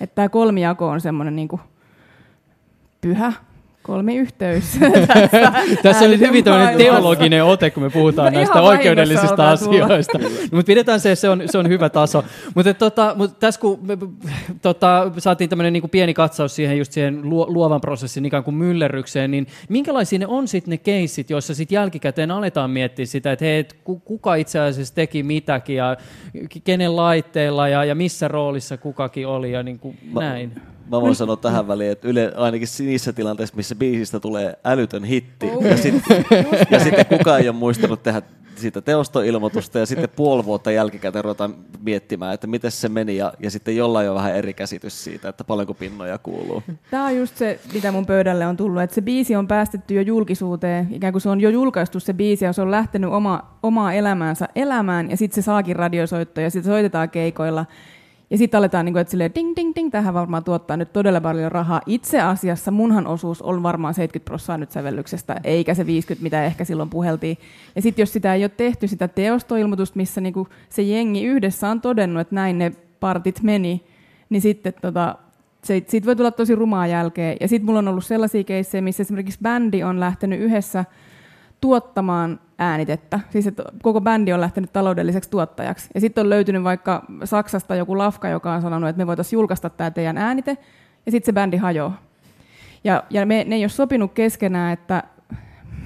Että 0.00 0.14
tämä 0.14 0.28
kolmijako 0.28 0.88
on 0.88 1.00
semmoinen 1.00 1.36
niin 1.36 1.48
pyhä 3.00 3.32
kolmiyhteys. 3.86 4.64
Tässä 5.82 6.04
oli 6.04 6.18
hyvin 6.18 6.44
tämmöinen 6.44 6.76
teologinen 6.76 7.44
ote, 7.44 7.70
kun 7.70 7.82
me 7.82 7.90
puhutaan 7.90 8.32
no, 8.32 8.38
näistä 8.38 8.62
oikeudellisista 8.62 9.50
asioista. 9.50 10.18
no, 10.18 10.28
mutta 10.50 10.66
pidetään 10.66 11.00
se, 11.00 11.14
se 11.14 11.28
on, 11.28 11.42
se 11.46 11.58
on 11.58 11.68
hyvä 11.68 11.88
taso. 11.88 12.24
Mutta 12.54 12.74
tota, 12.74 13.14
mut 13.16 13.38
tässä 13.40 13.60
kun 13.60 13.78
me, 13.82 13.98
tota, 14.62 15.12
saatiin 15.18 15.50
tämmöinen 15.50 15.72
niinku 15.72 15.88
pieni 15.88 16.14
katsaus 16.14 16.56
siihen 16.56 16.78
just 16.78 16.92
siihen 16.92 17.20
luovan 17.30 17.80
prosessin 17.80 18.24
ikään 18.24 18.44
kuin 18.44 18.54
myllerrykseen, 18.54 19.30
niin 19.30 19.46
minkälaisia 19.68 20.18
ne 20.18 20.26
on 20.26 20.48
sitten 20.48 20.70
ne 20.70 20.78
keissit, 20.78 21.30
joissa 21.30 21.54
sitten 21.54 21.76
jälkikäteen 21.76 22.30
aletaan 22.30 22.70
miettiä 22.70 23.06
sitä, 23.06 23.32
että 23.32 23.44
hei, 23.44 23.64
kuka 24.04 24.34
itse 24.34 24.60
asiassa 24.60 24.94
teki 24.94 25.22
mitäkin 25.22 25.76
ja 25.76 25.96
kenen 26.64 26.96
laitteilla 26.96 27.68
ja, 27.68 27.84
ja 27.84 27.94
missä 27.94 28.28
roolissa 28.28 28.76
kukakin 28.76 29.26
oli 29.26 29.52
ja 29.52 29.62
niin 29.62 29.78
kuin 29.78 29.98
näin. 30.14 30.52
Mä 30.90 31.00
voin 31.00 31.14
sanoa 31.14 31.36
tähän 31.36 31.68
väliin, 31.68 31.92
että 31.92 32.08
yle, 32.08 32.32
ainakin 32.36 32.68
niissä 32.78 33.12
tilanteissa, 33.12 33.56
missä 33.56 33.74
biisistä 33.74 34.20
tulee 34.20 34.58
älytön 34.64 35.04
hitti, 35.04 35.50
oh. 35.50 35.64
ja, 35.64 35.76
sit, 35.76 35.94
ja 36.70 36.80
sitten 36.80 37.06
kukaan 37.06 37.40
ei 37.40 37.48
ole 37.48 37.56
muistanut 37.56 38.02
tehdä 38.02 38.22
siitä 38.56 38.80
teostoilmoitusta, 38.80 39.78
ja 39.78 39.86
sitten 39.86 40.08
puoli 40.16 40.44
vuotta 40.44 40.70
jälkikäteen 40.70 41.24
ruvetaan 41.24 41.54
miettimään, 41.82 42.34
että 42.34 42.46
miten 42.46 42.70
se 42.70 42.88
meni, 42.88 43.16
ja, 43.16 43.32
ja 43.40 43.50
sitten 43.50 43.76
jollain 43.76 44.10
on 44.10 44.14
vähän 44.14 44.36
eri 44.36 44.54
käsitys 44.54 45.04
siitä, 45.04 45.28
että 45.28 45.44
paljonko 45.44 45.74
pinnoja 45.74 46.18
kuuluu. 46.18 46.62
Tämä 46.90 47.06
on 47.06 47.16
just 47.16 47.36
se, 47.36 47.60
mitä 47.74 47.92
mun 47.92 48.06
pöydälle 48.06 48.46
on 48.46 48.56
tullut, 48.56 48.82
että 48.82 48.94
se 48.94 49.02
biisi 49.02 49.36
on 49.36 49.48
päästetty 49.48 49.94
jo 49.94 50.00
julkisuuteen, 50.00 50.88
ikään 50.90 51.12
kuin 51.12 51.22
se 51.22 51.28
on 51.28 51.40
jo 51.40 51.50
julkaistu 51.50 52.00
se 52.00 52.12
biisi, 52.12 52.44
ja 52.44 52.52
se 52.52 52.62
on 52.62 52.70
lähtenyt 52.70 53.10
oma, 53.10 53.58
omaa 53.62 53.92
elämäänsä 53.92 54.48
elämään, 54.54 55.10
ja 55.10 55.16
sitten 55.16 55.42
se 55.42 55.44
saakin 55.44 55.76
radiosoittoja, 55.76 56.46
ja 56.46 56.50
sitten 56.50 56.72
soitetaan 56.72 57.10
keikoilla, 57.10 57.66
ja 58.30 58.38
sitten 58.38 58.58
aletaan 58.58 58.84
niin 58.84 58.92
kuin, 58.92 59.00
että 59.00 59.10
silleen, 59.10 59.34
ding, 59.34 59.52
ding, 59.56 59.72
ding, 59.74 59.90
tähän 59.90 60.14
varmaan 60.14 60.44
tuottaa 60.44 60.76
nyt 60.76 60.92
todella 60.92 61.20
paljon 61.20 61.52
rahaa. 61.52 61.80
Itse 61.86 62.20
asiassa 62.20 62.70
munhan 62.70 63.06
osuus 63.06 63.42
on 63.42 63.62
varmaan 63.62 63.94
70 63.94 64.24
prosenttia 64.24 64.58
nyt 64.58 64.70
sävellyksestä, 64.70 65.40
eikä 65.44 65.74
se 65.74 65.86
50, 65.86 66.22
mitä 66.22 66.44
ehkä 66.44 66.64
silloin 66.64 66.90
puheltiin. 66.90 67.38
Ja 67.76 67.82
sitten 67.82 68.02
jos 68.02 68.12
sitä 68.12 68.34
ei 68.34 68.42
ole 68.42 68.48
tehty, 68.48 68.88
sitä 68.88 69.08
teostoilmoitusta, 69.08 69.96
missä 69.96 70.20
niin 70.20 70.34
kuin 70.34 70.48
se 70.68 70.82
jengi 70.82 71.24
yhdessä 71.24 71.68
on 71.68 71.80
todennut, 71.80 72.20
että 72.20 72.34
näin 72.34 72.58
ne 72.58 72.72
partit 73.00 73.42
meni, 73.42 73.84
niin 74.30 74.42
sitten 74.42 74.74
tota, 74.82 75.16
se, 75.64 75.82
siitä 75.88 76.06
voi 76.06 76.16
tulla 76.16 76.30
tosi 76.30 76.54
rumaa 76.54 76.86
jälkeen. 76.86 77.36
Ja 77.40 77.48
sitten 77.48 77.66
mulla 77.66 77.78
on 77.78 77.88
ollut 77.88 78.04
sellaisia 78.04 78.44
keissejä, 78.44 78.82
missä 78.82 79.02
esimerkiksi 79.02 79.38
bändi 79.42 79.82
on 79.82 80.00
lähtenyt 80.00 80.40
yhdessä 80.40 80.84
tuottamaan 81.60 82.40
äänitettä. 82.58 83.20
Siis 83.30 83.46
että 83.46 83.62
koko 83.82 84.00
bändi 84.00 84.32
on 84.32 84.40
lähtenyt 84.40 84.72
taloudelliseksi 84.72 85.30
tuottajaksi. 85.30 85.90
Ja 85.94 86.00
sitten 86.00 86.22
on 86.22 86.30
löytynyt 86.30 86.64
vaikka 86.64 87.04
Saksasta 87.24 87.76
joku 87.76 87.98
lafka, 87.98 88.28
joka 88.28 88.52
on 88.52 88.62
sanonut, 88.62 88.88
että 88.88 88.98
me 88.98 89.06
voitaisiin 89.06 89.36
julkaista 89.36 89.70
tämä 89.70 89.90
teidän 89.90 90.18
äänite, 90.18 90.56
ja 91.06 91.12
sitten 91.12 91.26
se 91.26 91.32
bändi 91.32 91.56
hajoaa. 91.56 92.02
Ja, 92.84 93.04
ja 93.10 93.26
me, 93.26 93.44
ne 93.44 93.56
ei 93.56 93.62
ole 93.62 93.68
sopinut 93.68 94.12
keskenään, 94.12 94.72
että 94.72 95.02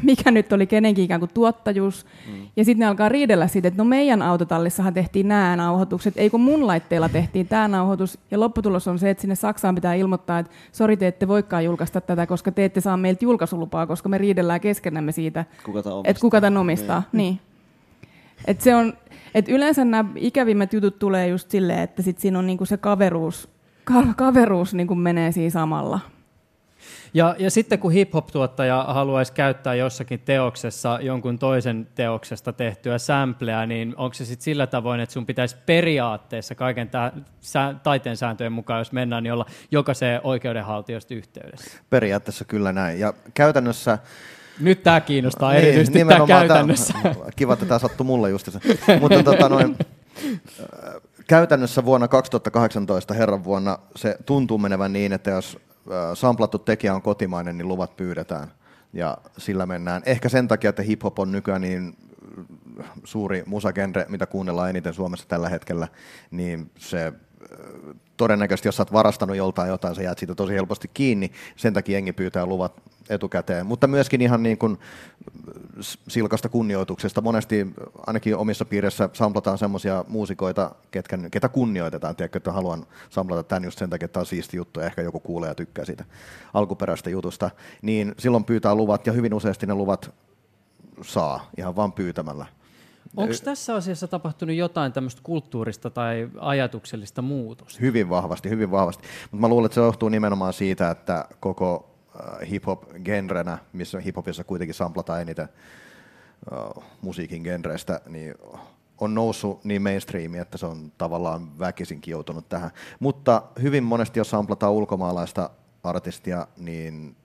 mikä 0.07 0.31
nyt 0.31 0.53
oli 0.53 0.67
kenenkin 0.67 1.05
ikään 1.05 1.21
kuin 1.21 1.31
tuottajuus. 1.35 2.07
Mm. 2.27 2.47
Ja 2.57 2.65
sitten 2.65 2.81
ne 2.81 2.87
alkaa 2.87 3.09
riidellä 3.09 3.47
siitä, 3.47 3.69
että 3.69 3.79
no 3.79 3.85
meidän 3.85 4.23
autotallissahan 4.23 4.95
tehtiin 4.95 5.29
nämä 5.29 5.57
nauhoitukset, 5.57 6.15
ei 6.17 6.31
kun 6.31 6.41
mun 6.41 6.67
laitteella 6.67 7.09
tehtiin 7.09 7.49
tämä 7.49 7.69
nauhoitus. 7.69 8.19
Ja 8.31 8.41
lopputulos 8.41 8.89
on 8.89 8.99
se, 8.99 9.11
että 9.11 9.21
sinne 9.21 9.35
Saksaan 9.35 9.75
pitää 9.75 9.95
ilmoittaa, 9.95 10.39
että 10.39 10.53
sori 10.73 10.97
te 10.97 11.07
ette 11.07 11.29
voikaan 11.29 11.65
julkaista 11.65 12.01
tätä, 12.01 12.27
koska 12.27 12.53
te 12.53 12.65
ette 12.65 12.81
saa 12.81 12.97
meiltä 12.97 13.25
julkaisulupaa, 13.25 13.87
koska 13.87 14.09
me 14.09 14.19
riidellään 14.19 14.61
keskenämme 14.61 15.13
siitä, 15.13 15.45
kuka 15.65 15.83
että 16.05 16.21
kuka 16.21 16.41
tämän 16.41 16.61
omistaa. 16.61 17.03
Niin. 17.13 17.33
niin. 17.33 17.41
Et 18.45 18.61
se 18.61 18.75
on, 18.75 18.93
et 19.35 19.49
yleensä 19.49 19.85
nämä 19.85 20.11
ikävimmät 20.17 20.73
jutut 20.73 20.99
tulee 20.99 21.29
just 21.29 21.51
silleen, 21.51 21.81
että 21.81 22.03
sit 22.03 22.19
siinä 22.19 22.39
on 22.39 22.47
niinku 22.47 22.65
se 22.65 22.77
kaveruus, 22.77 23.49
ka- 23.85 24.15
kaveruus 24.17 24.75
niinku 24.75 24.95
menee 24.95 25.33
siinä 25.33 25.51
samalla. 25.51 26.01
Ja, 27.15 27.35
ja 27.39 27.51
sitten 27.51 27.79
kun 27.79 27.93
hip-hop-tuottaja 27.93 28.85
haluaisi 28.89 29.33
käyttää 29.33 29.75
jossakin 29.75 30.21
teoksessa 30.21 30.99
jonkun 31.03 31.39
toisen 31.39 31.89
teoksesta 31.95 32.53
tehtyä 32.53 32.99
sampleä, 32.99 33.67
niin 33.67 33.95
onko 33.97 34.15
se 34.15 34.25
sitten 34.25 34.45
sillä 34.45 34.67
tavoin, 34.67 35.01
että 35.01 35.13
sun 35.13 35.27
pitäisi 35.27 35.57
periaatteessa 35.67 36.55
kaiken 36.55 36.91
sä, 37.41 37.75
taiteen 37.83 38.17
sääntöjen 38.17 38.53
mukaan, 38.53 38.81
jos 38.81 38.93
mennään, 38.93 39.23
niin 39.23 39.33
olla 39.33 39.47
jokaiseen 39.71 40.21
oikeudenhaltijoista 40.25 41.15
yhteydessä? 41.15 41.71
Periaatteessa 41.91 42.45
kyllä 42.45 42.73
näin. 42.73 43.01
Ja 43.01 43.15
käytännössä 43.35 43.99
nyt 44.61 44.83
tämä 44.83 45.01
kiinnostaa 45.01 45.53
niin, 45.53 45.63
erityisesti 45.65 45.99
tämä 45.99 46.27
käytännössä. 46.27 46.95
Tämä, 47.03 47.15
kiva, 47.37 47.53
että 47.53 47.67
tämä 47.67 47.79
sattui 47.79 48.07
mulle 48.07 48.31
just 48.31 48.49
Mutta 49.01 49.23
tota, 49.23 49.49
noin, 49.49 49.77
käytännössä 51.27 51.85
vuonna 51.85 52.09
2018 52.09 53.15
herran 53.15 53.45
vuonna 53.45 53.79
se 53.97 54.17
tuntuu 54.27 54.59
menevän 54.59 54.93
niin, 54.93 55.13
että 55.13 55.31
jos 55.31 55.59
samplattu 56.15 56.59
tekijä 56.59 56.95
on 56.95 57.03
kotimainen, 57.03 57.59
niin 57.59 57.69
luvat 57.69 57.97
pyydetään. 57.97 58.49
Ja 58.93 59.19
sillä 59.39 59.67
mennään. 59.67 60.03
Ehkä 60.07 60.29
sen 60.29 60.49
takia, 60.49 60.71
että 60.71 60.83
hip-hop 60.83 61.19
on 61.19 61.33
nykyään 61.33 61.61
niin 61.61 61.97
suuri 63.05 63.43
musagenre, 63.47 64.07
mitä 64.09 64.27
kuunnellaan 64.27 64.71
eniten 64.71 64.95
Suomessa 64.95 65.29
tällä 65.29 65.49
hetkellä, 65.49 65.89
niin 66.31 66.71
se 66.79 67.13
todennäköisesti, 68.17 68.69
jos 68.69 68.81
olet 68.81 68.93
varastanut 68.93 69.37
joltain 69.37 69.69
jotain, 69.69 69.95
sä 69.95 70.03
jäät 70.03 70.19
siitä 70.19 70.35
tosi 70.35 70.55
helposti 70.55 70.91
kiinni. 70.95 71.33
Sen 71.57 71.75
takia 71.75 71.97
jengi 71.97 72.13
pyytää 72.13 72.47
luvat 72.47 72.83
etukäteen. 73.11 73.67
Mutta 73.67 73.87
myöskin 73.87 74.21
ihan 74.21 74.43
niin 74.43 74.59
kuin 74.59 74.79
silkasta 76.09 76.49
kunnioituksesta. 76.49 77.21
Monesti 77.21 77.67
ainakin 78.07 78.37
omissa 78.37 78.65
piirissä 78.65 79.09
samplataan 79.13 79.59
semmoisia 79.59 80.05
muusikoita, 80.09 80.75
ketkä, 80.91 81.19
ketä 81.31 81.49
kunnioitetaan. 81.49 82.17
Tiedätkö, 82.17 82.37
että 82.37 82.53
haluan 82.53 82.87
samplata 83.11 83.43
tämän 83.43 83.65
just 83.65 83.79
sen 83.79 83.91
takia, 83.91 84.05
että 84.05 84.13
tämä 84.13 84.23
on 84.23 84.27
siisti 84.27 84.57
juttu 84.57 84.81
ja 84.81 84.87
ehkä 84.87 85.03
joku 85.03 85.21
kuulee 85.21 85.49
ja 85.49 85.55
tykkää 85.55 85.85
siitä 85.85 86.05
alkuperäisestä 86.55 87.11
jutusta. 87.11 87.51
Niin 87.83 88.15
silloin 88.19 88.45
pyytää 88.45 88.75
luvat 88.75 89.07
ja 89.07 89.13
hyvin 89.13 89.35
useasti 89.35 89.67
ne 89.67 89.75
luvat 89.75 90.15
saa 91.03 91.51
ihan 91.57 91.77
vain 91.77 91.93
pyytämällä. 91.93 92.47
Onko 93.17 93.35
tässä 93.45 93.75
asiassa 93.75 94.09
tapahtunut 94.09 94.57
jotain 94.57 94.93
tämmöistä 94.93 95.21
kulttuurista 95.25 95.91
tai 95.91 96.29
ajatuksellista 96.41 97.23
muutosta? 97.23 97.81
Hyvin 97.81 98.09
vahvasti, 98.09 98.49
hyvin 98.49 98.71
vahvasti. 98.71 99.05
Mutta 99.23 99.37
mä 99.37 99.49
luulen, 99.49 99.67
että 99.67 99.75
se 99.75 99.81
johtuu 99.81 100.09
nimenomaan 100.09 100.53
siitä, 100.53 100.91
että 100.91 101.29
koko 101.41 101.90
hip-hop-genrenä, 102.51 103.59
missä 103.73 103.99
hip-hopissa 104.01 104.45
kuitenkin 104.45 104.75
samplataan 104.75 105.21
eniten 105.21 105.49
uh, 106.53 106.85
musiikin 107.03 107.43
genreistä, 107.43 108.01
niin 108.09 108.35
on 108.99 109.15
noussut 109.15 109.65
niin 109.65 109.83
mainstreami, 109.83 110.39
että 110.39 110.59
se 110.59 110.67
on 110.67 110.93
tavallaan 110.99 111.59
väkisinkin 111.59 112.13
joutunut 112.13 112.49
tähän. 112.49 112.71
Mutta 113.01 113.43
hyvin 113.63 113.85
monesti, 113.85 114.21
jos 114.21 114.31
samplataan 114.31 114.73
ulkomaalaista 114.73 115.51
artistia, 115.85 116.47
niin 116.57 117.17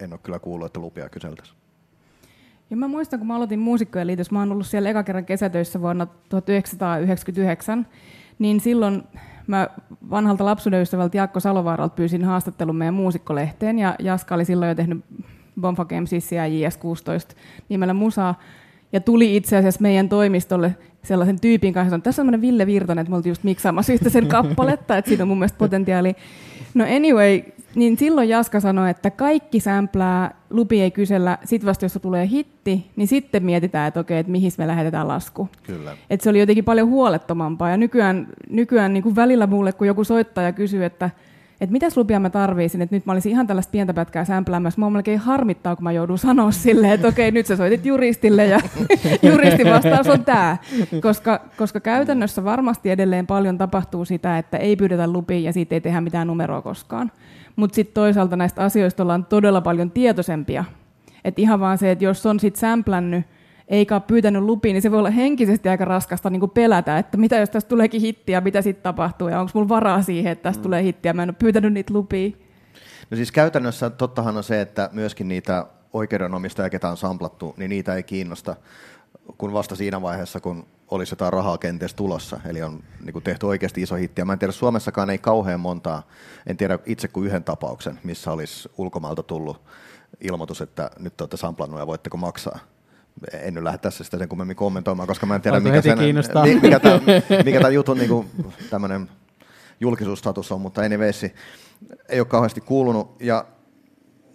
en 0.00 0.12
ole 0.12 0.20
kyllä 0.22 0.38
kuullut, 0.38 0.66
että 0.66 0.80
lupia 0.80 1.08
kyseltäisiin. 1.08 1.58
Ja 2.70 2.76
mä 2.76 2.88
muistan, 2.88 3.18
kun 3.18 3.26
mä 3.26 3.36
aloitin 3.36 3.58
muusikkojen 3.58 4.06
liitossa, 4.06 4.32
mä 4.32 4.38
oon 4.38 4.52
ollut 4.52 4.66
siellä 4.66 4.90
eka 4.90 5.02
kerran 5.02 5.24
kesätöissä 5.24 5.80
vuonna 5.80 6.06
1999, 6.28 7.86
niin 8.38 8.60
silloin 8.60 9.02
mä 9.46 9.68
vanhalta 10.10 10.44
lapsuuden 10.44 10.82
ystävältä 10.82 11.16
Jaakko 11.16 11.40
Salovaaralta 11.40 11.94
pyysin 11.94 12.24
haastattelun 12.24 12.76
meidän 12.76 12.94
muusikkolehteen, 12.94 13.78
ja 13.78 13.94
Jaska 13.98 14.34
oli 14.34 14.44
silloin 14.44 14.68
jo 14.68 14.74
tehnyt 14.74 15.04
Bonfa 15.60 15.84
Gamesissa 15.84 16.34
ja 16.34 16.46
JS16 16.46 17.36
nimellä 17.68 17.94
musaa, 17.94 18.40
ja 18.92 19.00
tuli 19.00 19.36
itse 19.36 19.56
asiassa 19.56 19.82
meidän 19.82 20.08
toimistolle 20.08 20.76
sellaisen 21.02 21.40
tyypin 21.40 21.72
kanssa, 21.72 21.96
että 21.96 22.04
tässä 22.04 22.22
on 22.22 22.40
Ville 22.40 22.66
Virtanen, 22.66 23.02
että 23.02 23.10
me 23.10 23.16
oltiin 23.16 23.30
just 23.30 23.44
miksaamassa 23.44 23.92
yhtä 23.92 24.10
sen 24.10 24.26
kappaletta, 24.26 24.96
että 24.96 25.08
siitä 25.08 25.24
on 25.24 25.28
mun 25.28 25.38
mielestä 25.38 25.58
potentiaali. 25.58 26.16
No 26.74 26.84
anyway, 26.84 27.42
niin 27.74 27.98
silloin 27.98 28.28
Jaska 28.28 28.60
sanoi, 28.60 28.90
että 28.90 29.10
kaikki 29.10 29.60
sämplää, 29.60 30.34
lupi 30.52 30.82
ei 30.82 30.90
kysellä, 30.90 31.38
sitten 31.44 31.68
vasta 31.68 31.84
jos 31.84 31.98
tulee 32.02 32.28
hitti, 32.28 32.90
niin 32.96 33.08
sitten 33.08 33.44
mietitään, 33.44 33.88
että 33.88 34.00
okei, 34.00 34.18
että 34.18 34.32
mihin 34.32 34.52
me 34.58 34.66
lähetetään 34.66 35.08
lasku. 35.08 35.48
Kyllä. 35.62 35.96
Et 36.10 36.20
se 36.20 36.30
oli 36.30 36.40
jotenkin 36.40 36.64
paljon 36.64 36.88
huolettomampaa, 36.88 37.70
ja 37.70 37.76
nykyään, 37.76 38.26
nykyään 38.50 38.92
niin 38.92 39.02
kuin 39.02 39.16
välillä 39.16 39.46
mulle, 39.46 39.72
kun 39.72 39.86
joku 39.86 40.04
soittaja 40.04 40.52
kysyy, 40.52 40.84
että 40.84 41.10
että 41.62 41.72
mitäs 41.72 41.96
lupia 41.96 42.20
mä 42.20 42.30
tarviisin, 42.30 42.82
että 42.82 42.96
nyt 42.96 43.06
mä 43.06 43.12
olisin 43.12 43.32
ihan 43.32 43.46
tällaista 43.46 43.70
pientä 43.70 43.94
pätkää 43.94 44.24
sämpläämässä. 44.24 44.80
Mua 44.80 44.90
melkein 44.90 45.18
harmittaa, 45.18 45.76
kun 45.76 45.84
mä 45.84 45.92
joudun 45.92 46.18
sanoa 46.18 46.50
silleen, 46.66 46.92
että 46.92 47.08
okei, 47.08 47.30
nyt 47.30 47.46
sä 47.46 47.56
soitit 47.56 47.86
juristille 47.86 48.46
ja 48.46 48.60
juristin 49.30 49.70
vastaus 49.70 50.08
on 50.08 50.24
tämä. 50.24 50.56
Koska, 51.02 51.40
koska 51.56 51.80
käytännössä 51.80 52.44
varmasti 52.44 52.90
edelleen 52.90 53.26
paljon 53.26 53.58
tapahtuu 53.58 54.04
sitä, 54.04 54.38
että 54.38 54.56
ei 54.56 54.76
pyydetä 54.76 55.12
lupia 55.12 55.38
ja 55.38 55.52
siitä 55.52 55.74
ei 55.74 55.80
tehdä 55.80 56.00
mitään 56.00 56.26
numeroa 56.26 56.62
koskaan. 56.62 57.10
Mutta 57.56 57.74
sitten 57.74 57.94
toisaalta 57.94 58.36
näistä 58.36 58.62
asioista 58.62 59.02
ollaan 59.02 59.26
todella 59.26 59.60
paljon 59.60 59.90
tietoisempia. 59.90 60.64
Että 61.24 61.42
ihan 61.42 61.60
vaan 61.60 61.78
se, 61.78 61.90
että 61.90 62.04
jos 62.04 62.26
on 62.26 62.40
sitten 62.40 62.60
sämplännyt 62.60 63.26
eikä 63.68 63.94
ole 63.94 64.02
pyytänyt 64.06 64.42
lupia, 64.42 64.72
niin 64.72 64.82
se 64.82 64.90
voi 64.90 64.98
olla 64.98 65.10
henkisesti 65.10 65.68
aika 65.68 65.84
raskasta 65.84 66.30
niin 66.30 66.40
kuin 66.40 66.50
pelätä, 66.50 66.98
että 66.98 67.16
mitä 67.18 67.36
jos 67.36 67.50
tästä 67.50 67.68
tuleekin 67.68 68.00
hittiä, 68.00 68.40
mitä 68.40 68.62
sitten 68.62 68.82
tapahtuu, 68.82 69.28
ja 69.28 69.40
onko 69.40 69.50
mulla 69.54 69.68
varaa 69.68 70.02
siihen, 70.02 70.32
että 70.32 70.42
tästä 70.42 70.60
mm. 70.60 70.62
tulee 70.62 70.82
hittiä, 70.82 71.12
mä 71.12 71.22
en 71.22 71.30
ole 71.30 71.36
pyytänyt 71.38 71.72
niitä 71.72 71.94
lupia. 71.94 72.30
No 73.10 73.16
siis 73.16 73.32
käytännössä 73.32 73.90
tottahan 73.90 74.36
on 74.36 74.44
se, 74.44 74.60
että 74.60 74.90
myöskin 74.92 75.28
niitä 75.28 75.66
oikeudenomistajia, 75.92 76.70
ketä 76.70 76.90
on 76.90 76.96
samplattu, 76.96 77.54
niin 77.56 77.68
niitä 77.68 77.94
ei 77.94 78.02
kiinnosta, 78.02 78.56
kun 79.38 79.52
vasta 79.52 79.76
siinä 79.76 80.02
vaiheessa, 80.02 80.40
kun 80.40 80.66
olisi 80.90 81.12
jotain 81.12 81.32
rahaa 81.32 81.58
kenties 81.58 81.94
tulossa, 81.94 82.40
eli 82.46 82.62
on 82.62 82.82
niin 83.04 83.12
kuin 83.12 83.22
tehty 83.22 83.46
oikeasti 83.46 83.82
iso 83.82 83.94
hitti. 83.94 84.20
Ja 84.20 84.24
mä 84.24 84.32
en 84.32 84.38
tiedä, 84.38 84.52
Suomessakaan 84.52 85.10
ei 85.10 85.18
kauhean 85.18 85.60
montaa, 85.60 86.02
en 86.46 86.56
tiedä 86.56 86.78
itse 86.86 87.08
kuin 87.08 87.26
yhden 87.26 87.44
tapauksen, 87.44 88.00
missä 88.04 88.32
olisi 88.32 88.70
ulkomailta 88.78 89.22
tullut 89.22 89.60
ilmoitus, 90.20 90.60
että 90.60 90.90
nyt 90.98 91.20
olette 91.20 91.36
samplannut 91.36 91.80
ja 91.80 91.86
voitteko 91.86 92.16
maksaa 92.16 92.58
en 93.32 93.54
nyt 93.54 93.64
lähde 93.64 93.78
tässä 93.78 94.04
sitä 94.04 94.18
sen 94.18 94.28
kummemmin 94.28 94.56
kommentoimaan, 94.56 95.08
koska 95.08 95.26
mä 95.26 95.34
en 95.34 95.42
tiedä, 95.42 95.60
mikä, 95.60 95.82
sen, 95.82 95.98
mikä, 96.62 96.80
tämän, 96.80 97.00
mikä 97.44 97.58
tämän 97.58 97.74
jutun 97.74 97.98
niin 97.98 98.08
kuin, 98.08 98.30
tämmöinen 98.70 99.10
julkisuusstatus 99.80 100.52
on, 100.52 100.60
mutta 100.60 100.80
anyways, 100.80 101.24
ei 102.08 102.20
ole 102.20 102.24
kauheasti 102.24 102.60
kuulunut. 102.60 103.16
Ja 103.20 103.44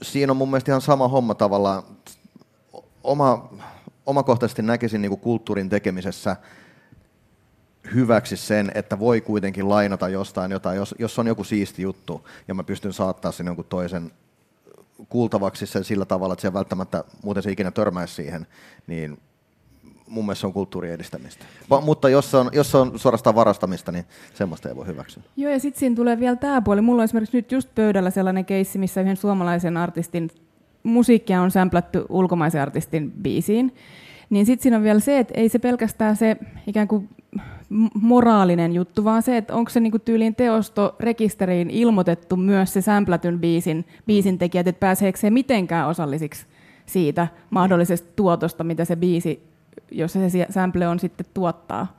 siinä 0.02 0.32
on 0.32 0.38
mun 0.38 0.50
mielestä 0.50 0.72
ihan 0.72 0.82
sama 0.82 1.08
homma 1.08 1.36
tavallaan. 1.36 1.84
Oma, 3.04 3.50
omakohtaisesti 4.08 4.62
näkisin 4.62 5.02
niin 5.02 5.10
kuin 5.10 5.22
kulttuurin 5.22 5.70
tekemisessä 5.70 6.36
hyväksi 7.94 8.38
sen, 8.38 8.72
että 8.76 9.00
voi 9.00 9.22
kuitenkin 9.22 9.70
lainata 9.70 10.10
jostain 10.10 10.52
jotain, 10.52 10.78
jos, 10.78 10.96
jos 11.00 11.20
on 11.20 11.28
joku 11.28 11.44
siisti 11.44 11.82
juttu, 11.82 12.28
ja 12.48 12.54
mä 12.54 12.64
pystyn 12.64 12.94
saattaa 12.94 13.32
sinne 13.32 13.50
jonkun 13.50 13.66
toisen 13.66 14.12
kuultavaksi 15.10 15.66
sen 15.66 15.84
sillä 15.84 16.06
tavalla, 16.06 16.34
että 16.34 16.42
se 16.42 16.54
välttämättä 16.54 17.04
muuten 17.24 17.44
se 17.44 17.52
ikinä 17.52 17.72
törmäisi 17.72 18.14
siihen, 18.14 18.48
niin 18.88 19.18
mun 20.08 20.26
mielestä 20.26 20.42
se 20.42 20.48
on 20.48 20.54
kulttuurin 20.54 20.92
edistämistä. 20.92 21.46
Va, 21.70 21.82
mutta 21.82 22.10
jos 22.10 22.36
on, 22.36 22.50
jos 22.54 22.76
on 22.76 23.00
suorastaan 23.00 23.36
varastamista, 23.36 23.92
niin 23.92 24.06
semmoista 24.34 24.70
ei 24.70 24.76
voi 24.76 24.88
hyväksyä. 24.88 25.24
Joo, 25.36 25.52
ja 25.52 25.60
sitten 25.60 25.80
siinä 25.80 25.96
tulee 25.96 26.20
vielä 26.20 26.36
tämä 26.36 26.62
puoli. 26.62 26.82
Mulla 26.82 27.02
on 27.02 27.04
esimerkiksi 27.04 27.38
nyt 27.38 27.52
just 27.52 27.70
pöydällä 27.76 28.10
sellainen 28.10 28.46
keissi, 28.46 28.78
missä 28.78 29.02
yhden 29.02 29.18
suomalaisen 29.18 29.78
artistin 29.78 30.32
musiikkia 30.88 31.42
on 31.42 31.52
sämplätty 31.52 32.06
ulkomaisen 32.10 32.62
artistin 32.62 33.12
biisiin. 33.12 33.76
Niin 34.30 34.46
sitten 34.46 34.64
siinä 34.64 34.78
on 34.78 34.84
vielä 34.84 35.00
se, 35.00 35.20
että 35.20 35.34
ei 35.38 35.50
se 35.50 35.60
pelkästään 35.60 36.16
se 36.16 36.38
ikään 36.68 36.88
kuin 36.88 37.10
moraalinen 38.02 38.74
juttu, 38.74 39.04
vaan 39.04 39.24
se, 39.24 39.38
että 39.38 39.56
onko 39.56 39.70
se 39.70 39.80
niinku 39.80 40.00
tyyliin 40.00 40.36
teostorekisteriin 40.36 41.70
ilmoitettu 41.70 42.36
myös 42.36 42.74
se 42.74 42.82
sämplätyn 42.82 43.40
biisin, 43.40 43.86
biisin 44.06 44.38
tekijät, 44.38 44.68
että 44.68 44.80
pääseekö 44.80 45.20
se 45.20 45.30
mitenkään 45.30 45.88
osallisiksi 45.88 46.46
siitä 46.86 47.28
mahdollisesta 47.50 48.10
tuotosta, 48.16 48.64
mitä 48.64 48.86
se 48.86 48.96
biisi, 48.96 49.48
jos 49.92 50.14
se 50.14 50.48
sample 50.50 50.88
on 50.88 51.00
sitten 51.00 51.26
tuottaa. 51.34 51.98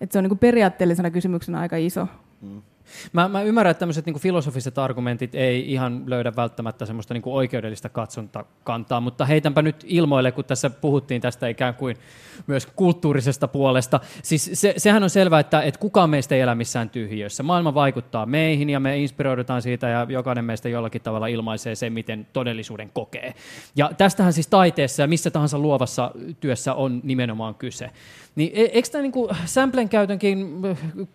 Et 0.00 0.12
se 0.12 0.18
on 0.18 0.24
niinku 0.24 0.36
periaatteellisena 0.36 1.10
kysymyksenä 1.10 1.60
aika 1.60 1.76
iso. 1.76 2.08
Mm. 2.40 2.62
Mä, 3.12 3.28
mä 3.28 3.42
ymmärrän, 3.42 3.70
että 3.70 3.78
tämmöiset 3.78 4.06
niin 4.06 4.20
filosofiset 4.20 4.78
argumentit 4.78 5.34
ei 5.34 5.72
ihan 5.72 6.02
löydä 6.06 6.36
välttämättä 6.36 6.86
semmoista 6.86 7.14
niin 7.14 7.22
oikeudellista 7.26 7.88
katsontakantaa, 7.88 9.00
mutta 9.00 9.24
heitänpä 9.24 9.62
nyt 9.62 9.84
ilmoille, 9.86 10.32
kun 10.32 10.44
tässä 10.44 10.70
puhuttiin 10.70 11.20
tästä 11.20 11.48
ikään 11.48 11.74
kuin 11.74 11.96
myös 12.46 12.66
kulttuurisesta 12.66 13.48
puolesta. 13.48 14.00
Siis 14.22 14.50
se, 14.52 14.74
sehän 14.76 15.02
on 15.02 15.10
selvää, 15.10 15.40
että, 15.40 15.62
että 15.62 15.80
kukaan 15.80 16.10
meistä 16.10 16.34
ei 16.34 16.40
elä 16.40 16.54
missään 16.54 16.90
tyhjiössä. 16.90 17.42
Maailma 17.42 17.74
vaikuttaa 17.74 18.26
meihin 18.26 18.70
ja 18.70 18.80
me 18.80 18.98
inspiroidutaan 18.98 19.62
siitä 19.62 19.88
ja 19.88 20.06
jokainen 20.08 20.44
meistä 20.44 20.68
jollakin 20.68 21.02
tavalla 21.02 21.26
ilmaisee 21.26 21.74
sen, 21.74 21.92
miten 21.92 22.26
todellisuuden 22.32 22.90
kokee. 22.94 23.34
Ja 23.76 23.90
tästähän 23.96 24.32
siis 24.32 24.46
taiteessa 24.46 25.02
ja 25.02 25.08
missä 25.08 25.30
tahansa 25.30 25.58
luovassa 25.58 26.10
työssä 26.40 26.74
on 26.74 27.00
nimenomaan 27.02 27.54
kyse. 27.54 27.90
Niin 28.36 28.50
eikö 28.54 28.88
tämä 28.88 29.02
niin 29.02 29.12
samplen 29.44 29.88
käytönkin 29.88 30.60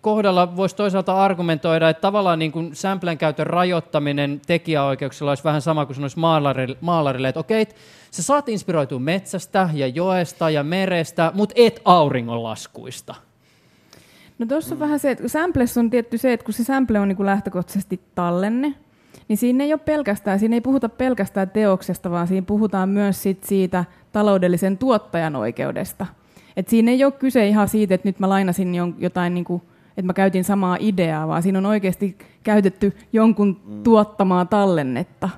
kohdalla 0.02 0.56
voisi 0.56 0.76
toisaalta 0.76 1.24
argumentoida, 1.24 1.63
että 1.90 2.02
tavallaan 2.02 2.40
niin 2.40 2.52
kuin 2.52 2.76
samplen 2.76 3.18
käytön 3.18 3.48
rajoittaminen 3.48 4.42
tekijäoikeuksilla 4.48 5.32
olisi 5.32 5.44
vähän 5.44 5.62
sama 5.62 5.86
kuin 5.86 5.96
sanoisi 5.96 6.20
maalarille, 6.20 6.78
maalarille 6.82 7.30
että 7.30 7.40
okei, 7.40 7.68
sä 8.12 8.24
saat 8.24 8.50
inspiroitua 8.50 9.00
metsästä 9.00 9.70
ja 9.74 9.88
joesta 9.88 10.50
ja 10.50 10.64
merestä, 10.64 11.32
mutta 11.36 11.54
et 11.58 11.82
auringonlaskuista. 11.86 13.16
No 14.40 14.46
tuossa 14.46 14.76
on 14.76 14.80
vähän 14.80 15.00
se, 15.00 15.12
että 15.12 15.28
samples 15.28 15.78
on 15.78 15.90
tietty 15.90 16.18
se, 16.18 16.34
että 16.34 16.44
kun 16.44 16.54
se 16.54 16.64
sample 16.64 17.00
on 17.00 17.08
niin 17.08 17.18
kuin 17.18 17.26
lähtökohtaisesti 17.26 18.00
tallenne, 18.16 18.74
niin 19.28 19.38
siinä 19.38 19.64
ei 19.64 19.74
ole 19.74 19.82
pelkästään, 19.86 20.40
siinä 20.40 20.56
ei 20.56 20.62
puhuta 20.62 20.90
pelkästään 20.90 21.50
teoksesta, 21.50 22.12
vaan 22.12 22.28
siinä 22.28 22.46
puhutaan 22.46 22.90
myös 22.90 23.24
sit 23.24 23.44
siitä 23.44 23.86
taloudellisen 24.12 24.78
tuottajan 24.78 25.36
oikeudesta– 25.36 26.06
et 26.58 26.68
siinä 26.68 26.92
ei 26.92 27.04
ole 27.04 27.12
kyse 27.12 27.48
ihan 27.48 27.70
siitä, 27.70 27.96
että 27.96 28.08
nyt 28.08 28.20
mä 28.20 28.30
lainasin 28.30 28.76
jotain, 28.98 29.34
niin 29.34 29.44
kuin, 29.44 29.62
että 29.98 30.06
mä 30.06 30.14
käytin 30.14 30.44
samaa 30.44 30.78
ideaa, 30.80 31.28
vaan 31.28 31.44
siinä 31.44 31.58
on 31.58 31.66
oikeasti 31.66 32.18
käytetty 32.44 32.98
jonkun 33.14 33.62
mm. 33.66 33.84
tuottamaa 33.84 34.46
tallennetta, 34.46 35.30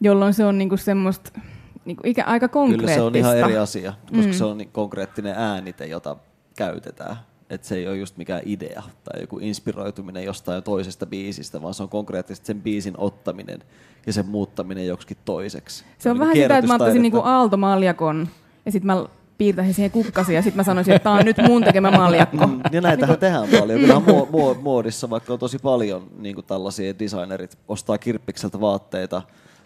jolloin 0.00 0.34
se 0.34 0.44
on 0.44 0.58
niin 0.58 0.68
kuin 0.68 0.78
semmoista 0.78 1.40
niin 1.84 1.96
kuin 1.96 2.06
ikä, 2.10 2.24
aika 2.24 2.48
konkreettista. 2.48 2.86
Kyllä 2.86 2.94
se 2.94 3.02
on 3.02 3.16
ihan 3.16 3.38
eri 3.38 3.56
asia, 3.56 3.94
koska 4.16 4.26
mm. 4.26 4.32
se 4.32 4.44
on 4.44 4.58
konkreettinen 4.72 5.34
äänite, 5.36 5.86
jota 5.86 6.16
käytetään. 6.56 7.16
Että 7.50 7.66
se 7.66 7.76
ei 7.76 7.88
ole 7.88 7.96
just 7.96 8.16
mikään 8.16 8.42
idea 8.44 8.82
tai 9.04 9.20
joku 9.20 9.38
inspiroituminen 9.38 10.24
jostain 10.24 10.62
toisesta 10.62 11.06
biisistä, 11.06 11.62
vaan 11.62 11.74
se 11.74 11.82
on 11.82 11.88
konkreettisesti 11.88 12.46
sen 12.46 12.62
biisin 12.62 12.94
ottaminen 12.98 13.58
ja 14.06 14.12
sen 14.12 14.26
muuttaminen 14.26 14.86
joksikin 14.86 15.16
toiseksi. 15.24 15.84
Se 15.98 16.10
on 16.10 16.14
niin 16.14 16.20
vähän 16.20 16.36
sitä, 16.36 16.58
että 16.58 16.68
mä 16.68 16.74
ottaisin 16.74 17.02
niin 17.02 17.12
aaltomaljakon 17.24 18.28
ja 18.66 18.72
sitten 18.72 18.86
mä 18.86 19.04
piirtäisin 19.40 19.74
siihen 19.74 19.90
kukkasia 19.90 20.34
ja 20.34 20.42
sitten 20.42 20.56
mä 20.56 20.64
sanoisin, 20.64 20.94
että 20.94 21.04
tämä 21.04 21.18
on 21.18 21.24
nyt 21.24 21.36
mun 21.46 21.64
tekemä 21.64 21.90
maljakko. 21.90 22.46
Mm, 22.46 22.60
ja 22.72 22.80
näitähän 22.80 23.18
tehdään 23.18 23.48
paljon. 23.60 23.80
Mu- 23.80 24.60
muodissa 24.62 25.10
vaikka 25.10 25.32
on 25.32 25.38
tosi 25.38 25.58
paljon 25.58 26.06
niin 26.18 26.34
kuin 26.34 26.46
tällaisia 26.46 26.98
designerit, 26.98 27.58
ostaa 27.68 27.98
kirppikseltä 27.98 28.60
vaatteita, 28.60 29.22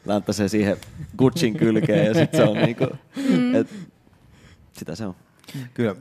läntäsee 0.07 0.49
siihen 0.49 0.77
Gucciin 1.19 1.57
kylkeen 1.57 2.07
ja 2.07 2.15
sitten 2.15 2.41
se 2.41 2.45
on 2.51 2.57
niin 2.57 2.77
kuin, 2.77 2.91
mm. 3.29 3.55
et, 3.55 3.75
sitä 4.73 4.95
se 4.95 5.07
on. 5.07 5.15
Kyllä, 5.75 5.97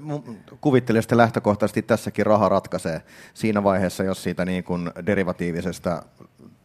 kuvittelin, 0.61 0.99
että 0.99 1.17
lähtökohtaisesti 1.17 1.81
tässäkin 1.81 2.25
raha 2.25 2.49
ratkaisee 2.49 3.01
siinä 3.33 3.63
vaiheessa, 3.63 4.03
jos 4.03 4.23
siitä 4.23 4.45
niin 4.45 4.63
kuin 4.63 4.91
derivatiivisesta 5.05 6.03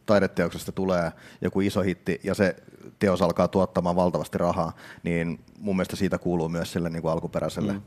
taideteoksesta 0.09 0.71
tulee 0.71 1.11
joku 1.41 1.61
iso 1.61 1.81
hitti 1.81 2.19
ja 2.23 2.33
se 2.33 2.55
teos 2.99 3.21
alkaa 3.21 3.47
tuottamaan 3.47 3.95
valtavasti 3.95 4.37
rahaa, 4.37 4.75
niin 5.03 5.39
mun 5.59 5.75
mielestä 5.75 5.95
siitä 5.95 6.17
kuuluu 6.17 6.49
myös 6.49 6.71
sille 6.71 6.89
niin 6.89 7.01
kuin 7.01 7.11
alkuperäiselle 7.11 7.73
mm. 7.73 7.81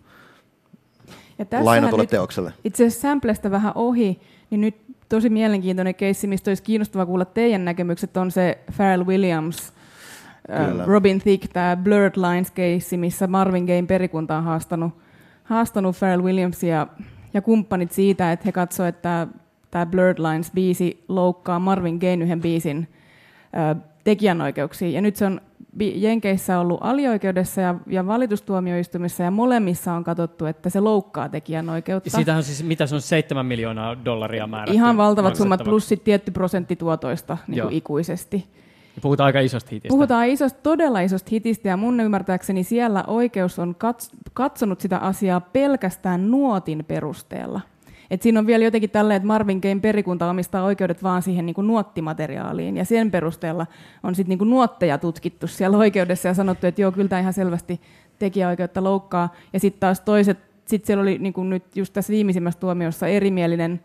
ja 1.38 1.64
lainatulle 1.64 2.06
teokselle. 2.06 2.52
Itse 2.64 2.86
asiassa 2.86 3.08
Samplestä 3.08 3.50
vähän 3.50 3.72
ohi, 3.74 4.20
niin 4.50 4.60
nyt 4.60 4.76
tosi 5.08 5.30
mielenkiintoinen 5.30 5.94
keissi, 5.94 6.26
mistä 6.26 6.50
olisi 6.50 6.62
kiinnostava 6.62 7.06
kuulla 7.06 7.24
teidän 7.24 7.64
näkemykset, 7.64 8.16
on 8.16 8.30
se 8.30 8.58
Pharrell 8.76 9.06
Williams, 9.06 9.72
uh, 10.78 10.86
Robin 10.86 11.20
Thicke, 11.20 11.48
tämä 11.48 11.76
Blurred 11.76 12.16
Lines-keissi, 12.16 12.96
missä 12.96 13.26
Marvin 13.26 13.64
Gaye 13.64 13.82
perikunta 13.82 14.36
on 14.36 14.44
haastanut, 14.44 14.92
haastanut 15.44 15.96
Pharrell 15.98 16.22
Williamsia 16.22 16.86
ja 17.34 17.42
kumppanit 17.42 17.92
siitä, 17.92 18.32
että 18.32 18.42
he 18.46 18.52
katsoivat, 18.52 18.94
että 18.94 19.26
tämä 19.72 19.86
Blurred 19.86 20.18
Lines-biisi 20.18 21.04
loukkaa 21.08 21.58
Marvin 21.58 21.96
Gaye 21.96 22.14
yhden 22.14 22.40
biisin 22.40 22.78
uh, 23.76 23.82
tekijänoikeuksia. 24.04 24.88
Ja 24.88 25.00
nyt 25.00 25.16
se 25.16 25.26
on 25.26 25.40
Jenkeissä 25.78 26.58
ollut 26.58 26.78
alioikeudessa 26.82 27.60
ja, 27.60 27.74
ja 27.86 28.06
valitustuomioistumissa 28.06 29.22
ja 29.22 29.30
molemmissa 29.30 29.92
on 29.92 30.04
katsottu, 30.04 30.46
että 30.46 30.70
se 30.70 30.80
loukkaa 30.80 31.28
tekijänoikeutta. 31.28 32.10
Siitä 32.10 32.36
on 32.36 32.42
siis, 32.42 32.62
mitä 32.62 32.86
se 32.86 32.94
on, 32.94 33.00
7 33.00 33.46
miljoonaa 33.46 34.04
dollaria 34.04 34.46
määrätty? 34.46 34.74
Ihan 34.74 34.96
valtavat 34.96 35.36
summat 35.36 35.64
plus 35.64 35.88
sit 35.88 36.04
tietty 36.04 36.30
prosentti 36.30 36.76
tuotoista 36.76 37.38
niin 37.48 37.62
kuin 37.62 37.74
ikuisesti. 37.74 38.46
Puhutaan 39.02 39.26
aika 39.26 39.40
isosta 39.40 39.68
hitistä. 39.70 39.88
Puhutaan 39.88 40.26
isosta, 40.26 40.60
todella 40.62 41.00
isosta 41.00 41.28
hitistä 41.32 41.68
ja 41.68 41.76
mun 41.76 42.00
ymmärtääkseni 42.00 42.64
siellä 42.64 43.04
oikeus 43.06 43.58
on 43.58 43.76
katsonut 44.32 44.80
sitä 44.80 44.98
asiaa 44.98 45.40
pelkästään 45.40 46.30
nuotin 46.30 46.84
perusteella. 46.84 47.60
Et 48.10 48.22
siinä 48.22 48.38
on 48.38 48.46
vielä 48.46 48.64
jotenkin 48.64 48.90
tällä, 48.90 49.16
että 49.16 49.26
Marvin 49.26 49.58
Gaye 49.62 49.76
perikunta 49.76 50.30
omistaa 50.30 50.64
oikeudet 50.64 51.02
vaan 51.02 51.22
siihen 51.22 51.46
niin 51.46 51.54
kuin 51.54 51.66
nuottimateriaaliin, 51.66 52.76
ja 52.76 52.84
sen 52.84 53.10
perusteella 53.10 53.66
on 54.02 54.14
sitten 54.14 54.38
niin 54.38 54.50
nuotteja 54.50 54.98
tutkittu 54.98 55.46
siellä 55.46 55.78
oikeudessa 55.78 56.28
ja 56.28 56.34
sanottu, 56.34 56.66
että 56.66 56.80
joo, 56.80 56.92
kyllä 56.92 57.08
tämä 57.08 57.20
ihan 57.20 57.32
selvästi 57.32 57.80
tekijäoikeutta 58.18 58.84
loukkaa. 58.84 59.34
Ja 59.52 59.60
sitten 59.60 59.80
taas 59.80 60.00
toiset, 60.00 60.38
sitten 60.66 60.86
siellä 60.86 61.02
oli 61.02 61.18
niin 61.18 61.32
kuin 61.32 61.50
nyt 61.50 61.76
just 61.76 61.92
tässä 61.92 62.10
viimeisimmässä 62.12 62.60
tuomiossa 62.60 63.06
erimielinen, 63.06 63.80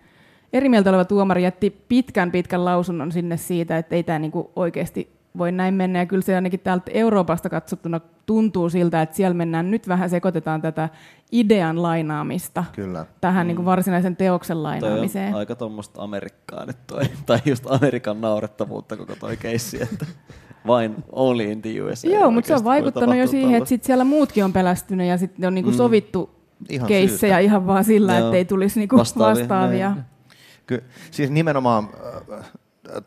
eri 0.53 0.69
mieltä 0.69 0.89
oleva 0.89 1.05
tuomari 1.05 1.43
jätti 1.43 1.81
pitkän 1.89 2.31
pitkän 2.31 2.65
lausunnon 2.65 3.11
sinne 3.11 3.37
siitä, 3.37 3.77
että 3.77 3.95
ei 3.95 4.03
tämä 4.03 4.19
niinku 4.19 4.51
oikeasti 4.55 5.16
voi 5.37 5.51
näin 5.51 5.73
mennä. 5.73 5.99
Ja 5.99 6.05
kyllä 6.05 6.21
se 6.23 6.35
ainakin 6.35 6.59
täältä 6.59 6.91
Euroopasta 6.93 7.49
katsottuna 7.49 7.99
tuntuu 8.25 8.69
siltä, 8.69 9.01
että 9.01 9.15
siellä 9.15 9.33
mennään, 9.33 9.71
nyt 9.71 9.87
vähän 9.87 10.09
sekoitetaan 10.09 10.61
tätä 10.61 10.89
idean 11.31 11.81
lainaamista 11.83 12.63
Kyllä. 12.75 13.05
tähän 13.21 13.45
mm. 13.45 13.47
niin 13.47 13.55
kuin 13.55 13.65
varsinaisen 13.65 14.15
teoksen 14.15 14.55
Toi 14.57 14.63
lainaamiseen. 14.63 15.33
on 15.33 15.39
aika 15.39 15.55
tuommoista 15.55 16.01
Amerikkaa 16.01 16.65
nyt 16.65 16.77
toi, 16.87 17.01
tai 17.25 17.39
just 17.45 17.65
Amerikan 17.71 18.21
naurettavuutta 18.21 18.97
koko 18.97 19.15
toi 19.19 19.37
keissi, 19.37 19.83
että 19.83 20.05
vain 20.67 20.95
only 21.11 21.43
in 21.43 21.61
the 21.61 21.81
USA. 21.81 22.07
Joo, 22.07 22.31
mutta 22.31 22.47
se 22.47 22.55
on 22.55 22.63
vaikuttanut 22.63 23.15
jo 23.15 23.27
siihen, 23.27 23.55
että 23.55 23.69
sit 23.69 23.83
siellä 23.83 24.03
muutkin 24.03 24.45
on 24.45 24.53
pelästynyt 24.53 25.07
ja 25.07 25.17
sitten 25.17 25.47
on 25.47 25.55
niinku 25.55 25.71
Mm. 25.71 25.77
sovittu 25.77 26.29
Ihan 26.69 26.87
keissejä 26.87 27.35
syystä. 27.35 27.39
ihan 27.39 27.67
vaan 27.67 27.83
sillä, 27.83 28.17
Joo. 28.17 28.27
ettei 28.27 28.45
tulisi 28.45 28.79
niinku 28.79 28.97
Vastaavia, 28.97 29.39
vastaavia. 29.41 29.95
Ky- 30.67 30.83
siis 31.11 31.29
nimenomaan 31.31 31.89
äh, 32.39 32.51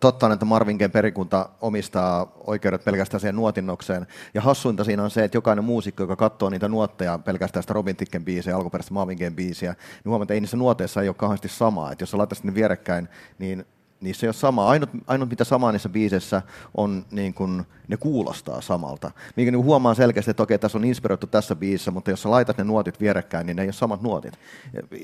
totta 0.00 0.26
on, 0.26 0.32
että 0.32 0.44
Marvin 0.44 0.76
Gaye 0.76 0.88
perikunta 0.88 1.48
omistaa 1.60 2.32
oikeudet 2.46 2.84
pelkästään 2.84 3.20
siihen 3.20 3.36
nuotinnokseen. 3.36 4.06
Ja 4.34 4.40
hassuinta 4.40 4.84
siinä 4.84 5.02
on 5.02 5.10
se, 5.10 5.24
että 5.24 5.36
jokainen 5.36 5.64
muusikko, 5.64 6.02
joka 6.02 6.16
katsoo 6.16 6.50
niitä 6.50 6.68
nuotteja, 6.68 7.18
pelkästään 7.18 7.62
sitä 7.62 7.74
Robin 7.74 7.96
Ticken 7.96 8.24
biisiä, 8.24 8.56
alkuperäistä 8.56 8.94
Marvin 8.94 9.18
Gayen 9.18 9.36
biisiä, 9.36 9.72
niin 9.72 10.10
huomaa, 10.10 10.22
että 10.22 10.34
ei 10.34 10.40
niissä 10.40 10.56
nuoteissa 10.56 11.02
ei 11.02 11.08
ole 11.08 11.14
kauheasti 11.14 11.48
samaa. 11.48 11.92
Että 11.92 12.02
jos 12.02 12.10
sä 12.10 12.18
laittaisit 12.18 12.44
ne 12.44 12.54
vierekkäin, 12.54 13.08
niin 13.38 13.64
niissä 14.00 14.26
ei 14.26 14.28
ole 14.28 14.34
samaa. 14.34 14.68
Ainut, 14.68 14.90
ainut 15.06 15.30
mitä 15.30 15.44
samaa 15.44 15.72
niissä 15.72 15.88
biiseissä 15.88 16.42
on, 16.76 17.04
niin 17.10 17.34
kun, 17.34 17.66
ne 17.88 17.96
kuulostaa 17.96 18.60
samalta. 18.60 19.10
Mikä 19.36 19.50
niin 19.50 19.64
huomaa 19.64 19.94
selkeästi, 19.94 20.30
että 20.30 20.42
okei, 20.42 20.58
tässä 20.58 20.78
on 20.78 20.84
inspiroitu 20.84 21.26
tässä 21.26 21.56
biisissä, 21.56 21.90
mutta 21.90 22.10
jos 22.10 22.22
sä 22.22 22.30
laitat 22.30 22.58
ne 22.58 22.64
nuotit 22.64 23.00
vierekkäin, 23.00 23.46
niin 23.46 23.56
ne 23.56 23.62
ei 23.62 23.66
ole 23.66 23.72
samat 23.72 24.02
nuotit. 24.02 24.34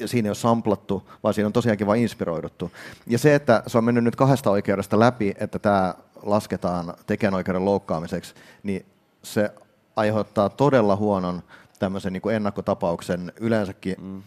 Ja 0.00 0.08
siinä 0.08 0.26
ei 0.26 0.30
ole 0.30 0.34
samplattu, 0.34 1.10
vaan 1.22 1.34
siinä 1.34 1.46
on 1.46 1.52
tosiaankin 1.52 1.86
vain 1.86 2.02
inspiroiduttu. 2.02 2.72
Ja 3.06 3.18
se, 3.18 3.34
että 3.34 3.62
se 3.66 3.78
on 3.78 3.84
mennyt 3.84 4.04
nyt 4.04 4.16
kahdesta 4.16 4.50
oikeudesta 4.50 4.98
läpi, 4.98 5.34
että 5.40 5.58
tämä 5.58 5.94
lasketaan 6.22 6.94
tekijänoikeuden 7.06 7.64
loukkaamiseksi, 7.64 8.34
niin 8.62 8.86
se 9.22 9.50
aiheuttaa 9.96 10.48
todella 10.48 10.96
huonon 10.96 11.42
tämmöisen 11.78 12.12
niin 12.12 12.22
kuin 12.22 12.36
ennakkotapauksen 12.36 13.32
yleensäkin 13.40 13.96
mm 14.00 14.22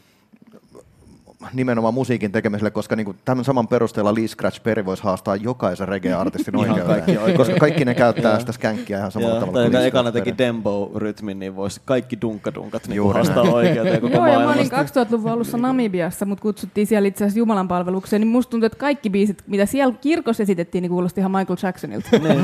nimenomaan 1.53 1.93
musiikin 1.93 2.31
tekemiselle, 2.31 2.71
koska 2.71 2.95
niin 2.95 3.05
kuin 3.05 3.17
tämän 3.25 3.45
saman 3.45 3.67
perusteella 3.67 4.15
Lee 4.15 4.27
Scratch 4.27 4.63
Perry 4.63 4.85
voisi 4.85 5.03
haastaa 5.03 5.35
jokaisen 5.35 5.87
reggae-artistin 5.87 6.55
oikeuteen, 6.61 7.37
koska 7.37 7.55
kaikki 7.59 7.85
ne 7.85 7.95
käyttää 7.95 8.39
sitä 8.39 8.51
skänkkiä 8.51 8.97
ihan 8.97 9.11
samalla 9.11 9.35
Joo, 9.35 9.39
tavalla 9.45 9.61
kuin 9.61 9.73
Lee 9.73 9.87
ekana 9.87 10.09
Scratch 10.09 10.25
teki 10.25 10.35
Perry. 10.35 10.53
dembo-rytmin, 10.53 11.39
niin 11.39 11.55
voisi 11.55 11.81
kaikki 11.85 12.17
dunkkadunkat 12.21 12.87
niin 12.87 12.95
Juuri 12.95 13.13
haastaa 13.15 13.43
näin. 13.43 13.55
oikeuteen 13.55 14.01
koko 14.01 14.15
Joo, 14.15 14.27
ja 14.27 14.39
mä 14.39 14.51
olin 14.53 14.71
2000-luvun 14.71 15.31
alussa 15.31 15.57
Namibiassa, 15.57 16.25
mut 16.25 16.39
kutsuttiin 16.39 16.87
siellä 16.87 17.07
itse 17.07 17.23
asiassa 17.23 17.39
Jumalan 17.39 17.67
palvelukseen, 17.67 18.21
niin 18.21 18.27
musta 18.29 18.51
tuntuu, 18.51 18.65
että 18.65 18.77
kaikki 18.79 19.09
biisit, 19.09 19.43
mitä 19.47 19.65
siellä 19.65 19.95
kirkossa 20.01 20.43
esitettiin, 20.43 20.81
niin 20.81 20.91
kuulosti 20.91 21.21
ihan 21.21 21.31
Michael 21.31 21.57
Jacksonilta. 21.63 22.09
Niin. 22.11 22.41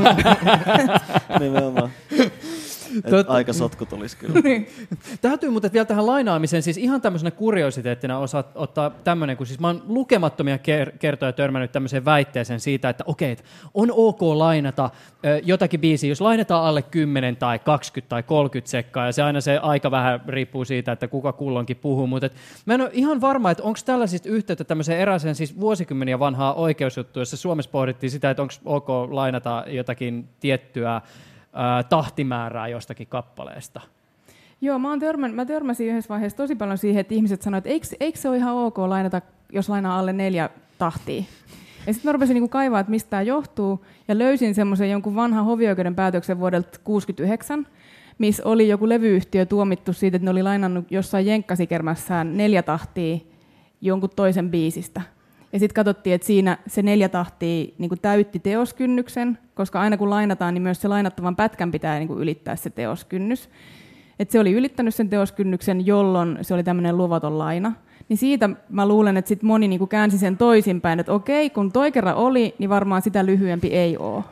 Nimenomaan. 1.39 1.89
Totta. 3.09 3.33
aika 3.33 3.53
sotku 3.53 3.85
tulisi 3.85 4.17
kyllä. 4.17 4.33
Täytyy 5.21 5.49
muuten 5.49 5.73
vielä 5.73 5.85
tähän 5.85 6.07
lainaamiseen, 6.07 6.63
siis 6.63 6.77
ihan 6.77 7.01
tämmöisenä 7.01 7.31
kuriositeettina 7.31 8.19
osaat 8.19 8.51
ottaa 8.55 8.89
tämmöinen, 8.89 9.37
kun 9.37 9.47
siis 9.47 9.59
mä 9.59 9.67
oon 9.67 9.83
lukemattomia 9.87 10.57
ker- 10.57 10.97
kertoja 10.99 11.33
törmännyt 11.33 11.71
tämmöiseen 11.71 12.05
väitteeseen 12.05 12.59
siitä, 12.59 12.89
että 12.89 13.03
okei, 13.07 13.31
että 13.31 13.43
on 13.73 13.91
ok 13.91 14.21
lainata 14.21 14.89
ö, 15.25 15.41
jotakin 15.43 15.79
biisiä, 15.79 16.09
jos 16.09 16.21
lainataan 16.21 16.65
alle 16.65 16.81
10 16.81 17.35
tai 17.35 17.59
20 17.59 18.09
tai 18.09 18.23
30 18.23 18.71
sekkaa, 18.71 19.05
ja 19.05 19.11
se 19.11 19.23
aina 19.23 19.41
se 19.41 19.57
aika 19.57 19.91
vähän 19.91 20.21
riippuu 20.27 20.65
siitä, 20.65 20.91
että 20.91 21.07
kuka 21.07 21.33
kulloinkin 21.33 21.77
puhuu, 21.77 22.07
mutta 22.07 22.25
et 22.25 22.35
mä 22.65 22.73
en 22.73 22.81
ole 22.81 22.89
ihan 22.93 23.21
varma, 23.21 23.51
että 23.51 23.63
onko 23.63 23.79
tällaisista 23.85 24.29
yhteyttä 24.29 24.63
tämmöiseen 24.63 24.99
erääseen 24.99 25.35
siis 25.35 25.59
vuosikymmeniä 25.59 26.19
vanhaa 26.19 26.53
oikeusjuttu, 26.53 27.19
jossa 27.19 27.37
Suomessa 27.37 27.71
pohdittiin 27.71 28.11
sitä, 28.11 28.29
että 28.29 28.41
onko 28.41 28.53
ok 28.65 28.89
lainata 29.11 29.63
jotakin 29.67 30.29
tiettyä 30.39 31.01
tahtimäärää 31.89 32.67
jostakin 32.67 33.07
kappaleesta. 33.07 33.81
Joo, 34.61 34.79
mä, 34.79 34.97
törmän, 34.99 35.33
mä 35.33 35.45
törmäsin 35.45 35.87
yhdessä 35.87 36.09
vaiheessa 36.09 36.37
tosi 36.37 36.55
paljon 36.55 36.77
siihen, 36.77 37.01
että 37.01 37.13
ihmiset 37.13 37.41
sanoivat, 37.41 37.65
että 37.65 37.73
eikö, 37.73 37.87
eikö 37.99 38.19
se 38.19 38.29
ole 38.29 38.37
ihan 38.37 38.55
ok 38.55 38.77
lainata, 38.77 39.21
jos 39.51 39.69
lainaa 39.69 39.99
alle 39.99 40.13
neljä 40.13 40.49
tahtia. 40.77 41.23
Ja 41.87 41.93
sitten 41.93 42.09
mä 42.09 42.11
rupesin 42.11 42.33
niinku 42.33 42.47
kaivaa, 42.47 42.79
että 42.79 42.91
mistä 42.91 43.09
tämä 43.09 43.21
johtuu, 43.21 43.85
ja 44.07 44.17
löysin 44.17 44.55
semmoisen 44.55 44.91
jonkun 44.91 45.15
vanhan 45.15 45.45
hovioikeuden 45.45 45.95
päätöksen 45.95 46.39
vuodelta 46.39 46.79
69, 46.83 47.67
missä 48.17 48.43
oli 48.45 48.67
joku 48.67 48.89
levyyhtiö 48.89 49.45
tuomittu 49.45 49.93
siitä, 49.93 50.15
että 50.15 50.25
ne 50.25 50.31
oli 50.31 50.43
lainannut 50.43 50.91
jossain 50.91 51.25
jenkkasikermässään 51.25 52.37
neljä 52.37 52.63
tahtia 52.63 53.17
jonkun 53.81 54.09
toisen 54.15 54.51
biisistä. 54.51 55.01
Ja 55.55 55.59
sitten 55.59 55.75
katsottiin, 55.75 56.13
että 56.13 56.27
siinä 56.27 56.57
se 56.67 56.81
neljä 56.81 57.09
tahtia 57.09 57.65
niin 57.77 57.91
täytti 58.01 58.39
teoskynnyksen, 58.39 59.37
koska 59.53 59.79
aina 59.79 59.97
kun 59.97 60.09
lainataan, 60.09 60.53
niin 60.53 60.61
myös 60.61 60.81
se 60.81 60.87
lainattavan 60.87 61.35
pätkän 61.35 61.71
pitää 61.71 61.99
niin 61.99 62.17
ylittää 62.17 62.55
se 62.55 62.69
teoskynnys. 62.69 63.49
Et 64.19 64.31
se 64.31 64.39
oli 64.39 64.53
ylittänyt 64.53 64.95
sen 64.95 65.09
teoskynnyksen, 65.09 65.85
jolloin 65.85 66.37
se 66.41 66.53
oli 66.53 66.63
tämmöinen 66.63 66.97
luvaton 66.97 67.37
laina. 67.37 67.73
Niin 68.09 68.17
siitä 68.17 68.49
mä 68.69 68.87
luulen, 68.87 69.17
että 69.17 69.29
sit 69.29 69.43
moni 69.43 69.67
niinku 69.67 69.87
käänsi 69.87 70.17
sen 70.17 70.37
toisinpäin, 70.37 70.99
että 70.99 71.13
okei, 71.13 71.49
kun 71.49 71.71
toi 71.71 71.91
kerran 71.91 72.15
oli, 72.15 72.55
niin 72.59 72.69
varmaan 72.69 73.01
sitä 73.01 73.25
lyhyempi 73.25 73.67
ei 73.67 73.97
ole. 73.97 74.23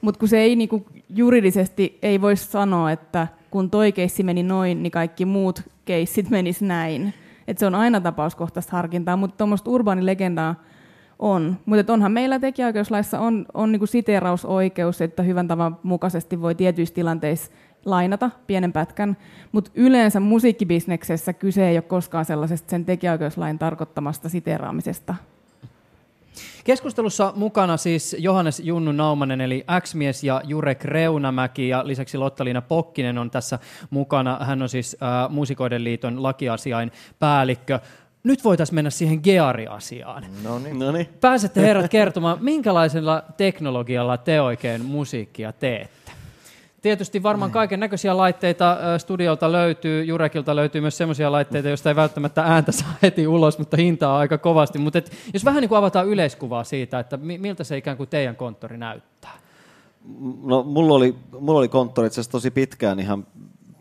Mutta 0.00 0.18
kun 0.18 0.28
se 0.28 0.38
ei 0.38 0.56
niinku 0.56 0.86
juridisesti 1.08 1.98
ei 2.02 2.20
voi 2.20 2.36
sanoa, 2.36 2.92
että 2.92 3.26
kun 3.50 3.70
toi 3.70 3.92
keissi 3.92 4.22
meni 4.22 4.42
noin, 4.42 4.82
niin 4.82 4.90
kaikki 4.90 5.24
muut 5.24 5.62
keissit 5.84 6.30
menis 6.30 6.62
näin. 6.62 7.14
Et 7.48 7.58
se 7.58 7.66
on 7.66 7.74
aina 7.74 8.00
tapauskohtaista 8.00 8.76
harkintaa, 8.76 9.16
mutta 9.16 9.36
tuommoista 9.36 9.70
urbaanilegendaa 9.70 10.54
on. 11.18 11.56
Mutta 11.66 11.92
onhan 11.92 12.12
meillä 12.12 12.38
tekijäoikeuslaissa 12.38 13.20
on, 13.20 13.46
on 13.54 13.72
niinku 13.72 13.86
siteerausoikeus, 13.86 15.00
että 15.00 15.22
hyvän 15.22 15.48
tavan 15.48 15.78
mukaisesti 15.82 16.40
voi 16.40 16.54
tietyissä 16.54 16.94
tilanteissa 16.94 17.52
lainata 17.84 18.30
pienen 18.46 18.72
pätkän, 18.72 19.16
mutta 19.52 19.70
yleensä 19.74 20.20
musiikkibisneksessä 20.20 21.32
kyse 21.32 21.68
ei 21.68 21.76
ole 21.76 21.82
koskaan 21.82 22.24
sellaisesta 22.24 22.70
sen 22.70 22.84
tekijäoikeuslain 22.84 23.58
tarkoittamasta 23.58 24.28
siteeraamisesta. 24.28 25.14
Keskustelussa 26.64 27.32
mukana 27.36 27.76
siis 27.76 28.16
Johannes 28.18 28.60
Junnu 28.60 28.92
Naumanen, 28.92 29.40
eli 29.40 29.64
X-mies 29.80 30.24
ja 30.24 30.40
Jurek 30.44 30.84
Reunamäki, 30.84 31.68
ja 31.68 31.86
lisäksi 31.86 32.18
Lotta-Liina 32.18 32.62
Pokkinen 32.62 33.18
on 33.18 33.30
tässä 33.30 33.58
mukana. 33.90 34.38
Hän 34.40 34.62
on 34.62 34.68
siis 34.68 34.96
äh, 35.02 35.30
Muusikoiden 35.30 35.84
liiton 35.84 36.22
lakiasiain 36.22 36.92
päällikkö. 37.18 37.80
Nyt 38.24 38.44
voitaisiin 38.44 38.74
mennä 38.74 38.90
siihen 38.90 39.20
Geari-asiaan. 39.22 40.26
No 40.44 40.58
niin. 40.58 40.78
No 40.78 40.92
niin. 40.92 41.08
Pääsette 41.20 41.60
herrat 41.60 41.90
kertomaan, 41.90 42.38
minkälaisella 42.40 43.22
teknologialla 43.36 44.16
te 44.16 44.40
oikein 44.40 44.84
musiikkia 44.84 45.52
teette? 45.52 45.97
Tietysti 46.82 47.22
varmaan 47.22 47.50
kaiken 47.50 47.80
näköisiä 47.80 48.16
laitteita 48.16 48.76
studiolta 48.98 49.52
löytyy, 49.52 50.04
Jurekilta 50.04 50.56
löytyy 50.56 50.80
myös 50.80 50.96
sellaisia 50.96 51.32
laitteita, 51.32 51.68
joista 51.68 51.90
ei 51.90 51.96
välttämättä 51.96 52.42
ääntä 52.42 52.72
saa 52.72 52.94
heti 53.02 53.26
ulos, 53.26 53.58
mutta 53.58 53.76
hintaa 53.76 54.18
aika 54.18 54.38
kovasti. 54.38 54.78
Mutta 54.78 54.98
et, 54.98 55.12
jos 55.32 55.44
vähän 55.44 55.60
niin 55.60 55.68
kuin 55.68 55.78
avataan 55.78 56.06
yleiskuvaa 56.06 56.64
siitä, 56.64 56.98
että 56.98 57.16
mi- 57.16 57.38
miltä 57.38 57.64
se 57.64 57.76
ikään 57.76 57.96
kuin 57.96 58.08
teidän 58.08 58.36
konttori 58.36 58.78
näyttää. 58.78 59.38
No, 60.42 60.62
mulla 60.62 60.94
oli, 60.94 61.14
mulla 61.40 61.58
oli 61.58 61.68
konttori 61.68 62.06
itse 62.06 62.20
asiassa 62.20 62.32
tosi 62.32 62.50
pitkään 62.50 63.00
ihan 63.00 63.26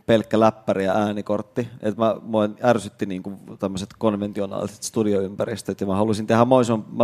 pelkkä 0.05 0.39
läppäri 0.39 0.85
ja 0.85 0.93
äänikortti. 0.93 1.67
Et 1.81 1.97
mä, 1.97 2.15
mua 2.21 2.49
ärsytti 2.63 3.05
niinku 3.05 3.33
tämmöiset 3.59 3.89
konventionaaliset 3.97 4.83
studioympäristöt 4.83 5.81
ja 5.81 5.87
mä 5.87 5.95
halusin 5.95 6.27
tehdä 6.27 6.45
mä 6.45 6.55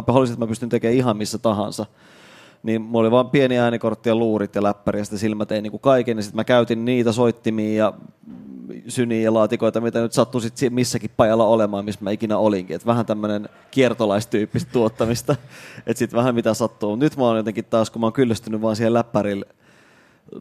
halusin, 0.08 0.34
että 0.34 0.46
mä 0.46 0.48
pystyn 0.48 0.70
tekemään 0.70 0.98
ihan 0.98 1.18
missä 1.18 1.38
tahansa. 1.38 1.86
Niin 2.64 2.82
mulla 2.82 3.00
oli 3.00 3.12
vaan 3.12 3.30
pieni 3.30 3.58
äänikortti 3.58 4.10
ja 4.10 4.16
luurit 4.16 4.56
ja 4.56 4.64
läppäri 4.64 5.00
ja 5.00 5.06
sitten 5.06 5.20
sillä 5.20 5.36
mä 5.36 5.46
tein 5.46 5.64
niinku 5.64 5.80
kaiken. 5.80 6.24
Sitten 6.24 6.36
mä 6.36 6.44
käytin 6.44 6.86
niitä 6.86 7.12
soittimia 7.12 7.78
ja 7.78 7.94
syniä 8.88 9.22
ja 9.22 9.34
laatikoita, 9.34 9.82
mitä 9.82 10.02
nyt 10.02 10.14
sattui 10.14 10.42
sit 10.42 10.58
si- 10.58 10.70
missäkin 10.70 11.12
pajalla 11.18 11.46
olemaan, 11.46 11.86
missä 11.86 12.04
mä 12.04 12.12
ikinä 12.12 12.38
olinkin. 12.38 12.76
Et 12.76 12.86
vähän 12.86 13.06
tämmöinen 13.06 13.50
kiertolaistyyppistä 13.72 14.72
tuottamista, 14.72 15.36
että 15.88 16.00
sitten 16.00 16.18
vähän 16.18 16.36
mitä 16.36 16.54
sattuu. 16.54 16.96
Nyt 16.96 17.18
mä 17.18 17.24
oon 17.24 17.38
jotenkin 17.38 17.66
taas, 17.66 17.90
kun 17.90 18.00
mä 18.00 18.06
oon 18.06 18.14
kyllästynyt 18.14 18.62
vaan 18.62 18.76
siihen 18.76 18.94
läppärille 18.94 19.46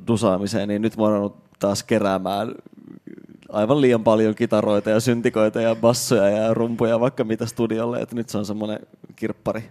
dusaamiseen, 0.07 0.69
niin 0.69 0.83
nyt 0.83 0.97
mä 0.97 1.03
oon 1.03 1.35
taas 1.59 1.83
keräämään 1.83 2.55
aivan 3.49 3.81
liian 3.81 4.05
paljon 4.05 4.35
kitaroita 4.35 4.91
ja 4.91 5.01
syntikoita 5.01 5.61
ja 5.61 5.75
bassoja 5.75 6.29
ja 6.29 6.55
rumpuja 6.55 7.01
vaikka 7.01 7.25
mitä 7.25 7.47
studiolle, 7.47 8.01
että 8.01 8.15
nyt 8.15 8.29
se 8.29 8.39
on 8.39 8.47
semmoinen 8.47 8.79
kirppari. 9.17 9.65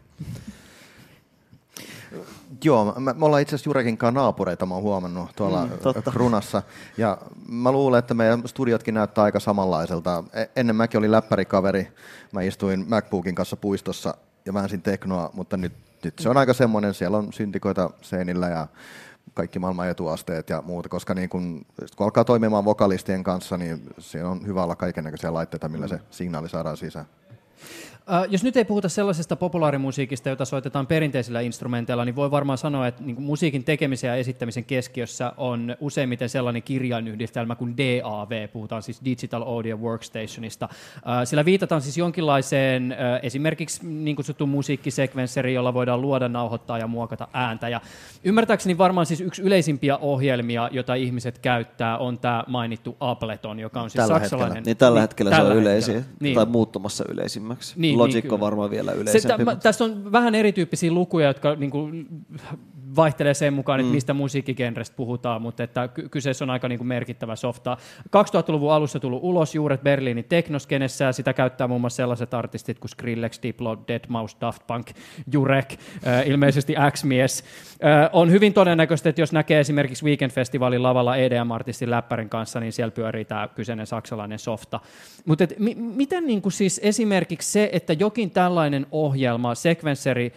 Joo, 2.64 2.94
me, 3.00 3.14
me 3.14 3.26
ollaan 3.26 3.42
itse 3.42 3.56
asiassa 3.56 3.70
Jurekin 3.70 3.98
kanssa 3.98 4.20
naapureita, 4.22 4.66
mä 4.66 4.74
oon 4.74 4.84
huomannut 4.84 5.30
tuolla 5.36 5.66
Mm, 5.66 5.72
mm, 5.72 5.78
totta. 5.78 6.12
Krunassa. 6.12 6.64
Ja 6.98 7.18
mä 7.50 7.72
luulen, 7.72 8.00
että 8.00 8.14
meidän 8.14 8.42
studiotkin 8.46 8.94
näyttää 8.94 9.24
aika 9.24 9.40
samanlaiselta. 9.40 10.24
E- 10.34 10.46
Ennen 10.56 10.76
mäkin 10.76 10.98
oli 10.98 11.12
läppärikaveri. 11.12 11.88
Mä 12.32 12.42
istuin 12.42 12.86
MacBookin 12.90 13.36
kanssa 13.36 13.56
puistossa 13.56 14.14
ja 14.46 14.54
väänsin 14.54 14.82
teknoa, 14.82 15.30
mutta 15.34 15.58
nyt, 15.58 15.74
nyt 16.04 16.20
se 16.20 16.30
on 16.30 16.38
aika 16.38 16.54
semmoinen, 16.54 16.94
siellä 16.94 17.18
on 17.18 17.34
syntikoita 17.34 17.90
seinillä 18.02 18.48
ja 18.50 18.68
kaikki 19.34 19.60
maailman 19.60 19.90
etuasteet 19.90 20.50
ja 20.50 20.62
muuta, 20.62 20.90
koska 20.90 21.14
niin 21.14 21.30
kun, 21.30 21.66
kun 21.96 22.06
alkaa 22.06 22.24
toimimaan 22.26 22.66
vokalistien 22.66 23.24
kanssa, 23.24 23.58
niin 23.58 23.84
siinä 24.00 24.30
on 24.30 24.46
hyvä 24.46 24.64
olla 24.64 24.76
kaiken 24.76 25.04
näköisiä 25.04 25.34
laitteita, 25.34 25.70
millä 25.70 25.88
se 25.88 26.00
signaali 26.12 26.50
saadaan 26.50 26.78
sisään. 26.78 27.06
Uh, 28.02 28.32
jos 28.32 28.44
nyt 28.44 28.58
ei 28.58 28.66
puhuta 28.66 28.90
sellaisesta 28.90 29.36
populaarimusiikista, 29.36 30.30
jota 30.30 30.46
soitetaan 30.46 30.88
perinteisillä 30.88 31.42
instrumenteilla, 31.42 32.06
niin 32.06 32.16
voi 32.16 32.32
varmaan 32.32 32.58
sanoa, 32.58 32.88
että 32.88 33.04
niin 33.04 33.22
musiikin 33.22 33.64
tekemisen 33.64 34.08
ja 34.08 34.16
esittämisen 34.16 34.66
keskiössä 34.66 35.34
on 35.38 35.76
useimmiten 35.80 36.30
sellainen 36.30 36.64
kirjainyhdistelmä 36.64 37.56
kuin 37.56 37.78
DAW, 37.78 38.48
puhutaan 38.54 38.84
siis 38.84 39.02
Digital 39.06 39.42
Audio 39.42 39.78
Workstationista. 39.78 40.70
Uh, 40.96 41.02
sillä 41.24 41.46
viitataan 41.46 41.82
siis 41.82 41.98
jonkinlaiseen 41.98 42.92
uh, 42.92 43.26
esimerkiksi 43.26 43.88
niin 43.88 44.16
kutsuttuun 44.16 44.50
musiikkisekvensseriin, 44.50 45.56
jolla 45.56 45.74
voidaan 45.74 46.02
luoda, 46.02 46.28
nauhoittaa 46.30 46.78
ja 46.78 46.88
muokata 46.88 47.28
ääntä. 47.34 47.70
Ja 47.70 47.82
ymmärtääkseni 48.24 48.78
varmaan 48.78 49.06
siis 49.06 49.22
yksi 49.22 49.42
yleisimpiä 49.42 49.98
ohjelmia, 49.98 50.70
jota 50.72 50.96
ihmiset 50.96 51.40
käyttää, 51.40 51.98
on 51.98 52.20
tämä 52.20 52.44
mainittu 52.48 52.98
Ableton, 53.00 53.60
joka 53.60 53.82
on 53.82 53.90
siis 53.90 54.02
Tällä 54.08 54.20
saksalainen. 54.20 54.56
hetkellä. 54.56 54.70
Niin 54.70 54.78
tällä 54.78 55.02
hetkellä 55.02 55.32
tällä 55.32 55.50
se 55.50 55.52
on 55.58 55.62
yleisin, 55.62 56.06
Niin. 56.20 56.36
tai 56.36 56.46
muuttumassa 56.46 57.06
yleisimmäksi. 57.10 57.74
Niin, 57.78 57.91
Logic 57.98 58.24
niin, 58.24 58.34
on 58.34 58.40
varmaan 58.40 58.70
vielä 58.72 58.92
Se, 58.92 58.98
yleisempi. 58.98 59.28
tä, 59.28 59.38
mutta- 59.38 59.56
tässä 59.64 59.84
on 59.84 60.12
vähän 60.12 60.36
erityyppisiä 60.36 60.92
lukuja, 60.92 61.28
jotka 61.28 61.56
niin 61.56 61.72
kuin, 61.72 62.08
vaihtelee 62.96 63.34
sen 63.34 63.54
mukaan, 63.54 63.80
että 63.80 63.90
Mm. 63.90 63.96
mistä 63.96 64.14
musiikkigenrestä 64.14 64.96
puhutaan, 64.96 65.42
mutta 65.42 65.64
että 65.64 65.88
ky- 65.88 66.10
kyseessä 66.10 66.46
on 66.46 66.50
aika 66.50 66.68
niin 66.68 66.80
kuin 66.80 66.88
merkittävä 66.88 67.36
softa. 67.36 67.78
2000-luvun 68.12 68.74
alussa 68.74 69.00
tullut 69.00 69.20
ulos 69.24 69.56
juuret 69.56 69.84
Berliinin 69.84 70.26
teknoskenessä, 70.30 71.06
ja 71.06 71.12
sitä 71.12 71.34
käyttää 71.34 71.68
muun 71.68 71.82
muassa 71.82 71.96
sellaiset 71.98 72.34
artistit 72.34 72.80
kuin 72.80 72.90
Skrillex, 72.90 73.40
Diplo, 73.44 73.76
Deadmau5, 73.76 74.38
Daft 74.42 74.68
Punk, 74.68 74.88
Jurek, 75.32 75.72
äh, 76.08 76.28
ilmeisesti 76.28 76.76
X-mies. 76.92 77.44
Äh, 77.84 78.10
on 78.14 78.32
hyvin 78.32 78.54
todennäköistä, 78.54 79.10
että 79.10 79.22
jos 79.22 79.32
näkee 79.34 79.60
esimerkiksi 79.60 80.06
Weekend-festivaalin 80.06 80.84
lavalla 80.84 81.16
EDM-artistin 81.16 81.92
läppärin 81.92 82.30
kanssa, 82.30 82.60
niin 82.60 82.72
siellä 82.74 82.92
pyörii 82.92 83.26
tämä 83.26 83.48
kyseinen 83.56 83.88
saksalainen 83.88 84.40
softa. 84.40 84.80
Mutta 85.26 85.48
mi- 85.60 85.76
miten 85.76 86.28
niin 86.28 86.42
kuin 86.42 86.52
siis 86.54 86.80
esimerkiksi 86.84 87.52
se, 87.52 87.70
että 87.74 87.94
jokin 87.94 88.32
tällainen 88.32 88.86
ohjelma, 88.92 89.56
sekvensseri, 89.56 90.34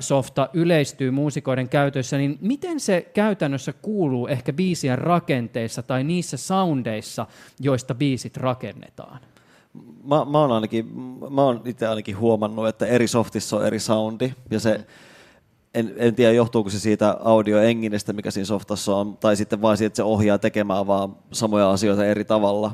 softa 0.00 0.48
yleistyy 0.52 1.10
muusikoiden 1.10 1.68
käytössä, 1.68 2.18
niin 2.18 2.38
miten 2.40 2.80
se 2.80 3.10
käytännössä 3.14 3.72
kuuluu 3.72 4.26
ehkä 4.26 4.52
biisien 4.52 4.98
rakenteissa 4.98 5.82
tai 5.82 6.04
niissä 6.04 6.36
soundeissa, 6.36 7.26
joista 7.60 7.94
biisit 7.94 8.36
rakennetaan? 8.36 9.20
mä, 10.04 10.24
mä 10.24 10.38
oon 10.38 10.52
ainakin, 10.52 10.86
mä 11.30 11.42
oon 11.42 11.62
itse 11.64 11.86
ainakin 11.86 12.18
huomannut, 12.18 12.68
että 12.68 12.86
eri 12.86 13.08
softissa 13.08 13.56
on 13.56 13.66
eri 13.66 13.78
soundi, 13.78 14.32
ja 14.50 14.60
se, 14.60 14.86
en, 15.74 15.94
en 15.96 16.14
tiedä 16.14 16.32
johtuuko 16.32 16.70
se 16.70 16.78
siitä 16.80 17.16
audioenginestä, 17.24 18.12
mikä 18.12 18.30
siinä 18.30 18.44
softassa 18.44 18.96
on, 18.96 19.16
tai 19.16 19.36
sitten 19.36 19.62
vain 19.62 19.76
siitä, 19.76 19.86
että 19.86 19.96
se 19.96 20.02
ohjaa 20.02 20.38
tekemään 20.38 20.86
vaan 20.86 21.16
samoja 21.32 21.70
asioita 21.70 22.06
eri 22.06 22.24
tavalla. 22.24 22.72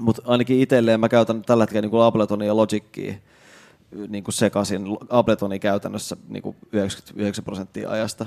Mutta 0.00 0.22
ainakin 0.24 0.60
itselleen 0.60 1.00
mä 1.00 1.08
käytän 1.08 1.42
tällä 1.42 1.62
hetkellä 1.62 1.88
niin 1.88 2.02
Abletonia 2.02 2.46
ja 2.46 2.56
Logicia 2.56 3.14
niin 4.08 4.24
kuin 4.24 4.34
sekaisin. 4.34 4.82
Abletoni 5.08 5.58
käytännössä 5.58 6.16
niin 6.28 6.42
kuin 6.42 6.56
99 6.72 7.44
prosenttia 7.44 7.90
ajasta. 7.90 8.26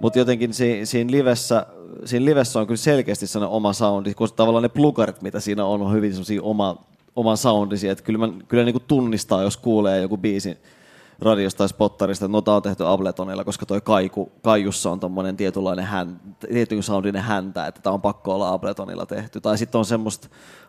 Mutta 0.00 0.18
jotenkin 0.18 0.54
si, 0.54 0.86
siinä, 0.86 1.10
livessä, 1.10 1.66
siinä 2.04 2.24
livessä 2.24 2.60
on 2.60 2.66
kyllä 2.66 2.78
selkeästi 2.78 3.26
sellainen 3.26 3.56
oma 3.56 3.72
soundi, 3.72 4.14
koska 4.14 4.36
tavallaan 4.36 4.62
ne 4.62 4.68
plugarit, 4.68 5.22
mitä 5.22 5.40
siinä 5.40 5.64
on, 5.64 5.82
on 5.82 5.92
hyvin 5.92 6.12
oma, 6.42 6.84
oman 7.16 7.36
soundisia. 7.36 7.92
Että 7.92 8.04
kyllä, 8.04 8.18
mä, 8.18 8.32
kyllä 8.48 8.64
niin 8.64 8.74
kuin 8.74 8.84
tunnistaa, 8.88 9.42
jos 9.42 9.56
kuulee 9.56 10.02
joku 10.02 10.18
biisin 10.18 10.56
radiosta 11.22 11.58
tai 11.58 11.68
spottarista, 11.68 12.24
että 12.24 12.32
no 12.32 12.40
tää 12.40 12.54
on 12.54 12.62
tehty 12.62 12.86
Abletonilla, 12.86 13.44
koska 13.44 13.66
toi 13.66 13.80
kaiku, 13.80 14.32
kaijussa 14.42 14.90
on 14.90 15.00
tommonen 15.00 15.36
tietynlainen 15.36 15.84
hän, 15.84 16.20
tietyn 16.40 16.82
soundinen 16.82 17.22
häntä, 17.22 17.66
että 17.66 17.80
tämä 17.80 17.94
on 17.94 18.00
pakko 18.00 18.34
olla 18.34 18.52
Abletonilla 18.52 19.06
tehty. 19.06 19.40
Tai 19.40 19.58
sitten 19.58 19.78
on 19.78 19.84
semmoista 19.84 20.28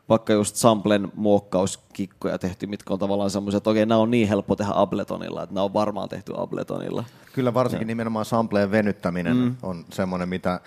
vaikka 0.10 0.34
just 0.34 0.56
samplen 0.56 1.12
muokkauskikkoja 1.16 2.39
tehty, 2.39 2.68
mitkä 2.68 2.93
on 2.93 2.99
tavallaan 2.99 3.30
semmoisia, 3.30 3.58
että 3.58 3.70
okei, 3.70 3.86
nämä 3.86 4.01
on 4.01 4.12
niin 4.12 4.28
helppo 4.28 4.56
tehdä 4.56 4.72
Abletonilla, 4.76 5.43
että 5.43 5.56
nämä 5.56 5.64
on 5.64 5.74
varmaan 5.74 6.10
tehty 6.10 6.34
Abletonilla. 6.38 7.04
Kyllä 7.34 7.54
varsinkin 7.54 7.88
nimenomaan 7.88 8.26
sampleen 8.26 8.72
venyttäminen 8.72 9.38
mm. 9.38 9.56
on 9.64 9.86
semmoinen, 9.91 10.30
mitä, 10.30 10.60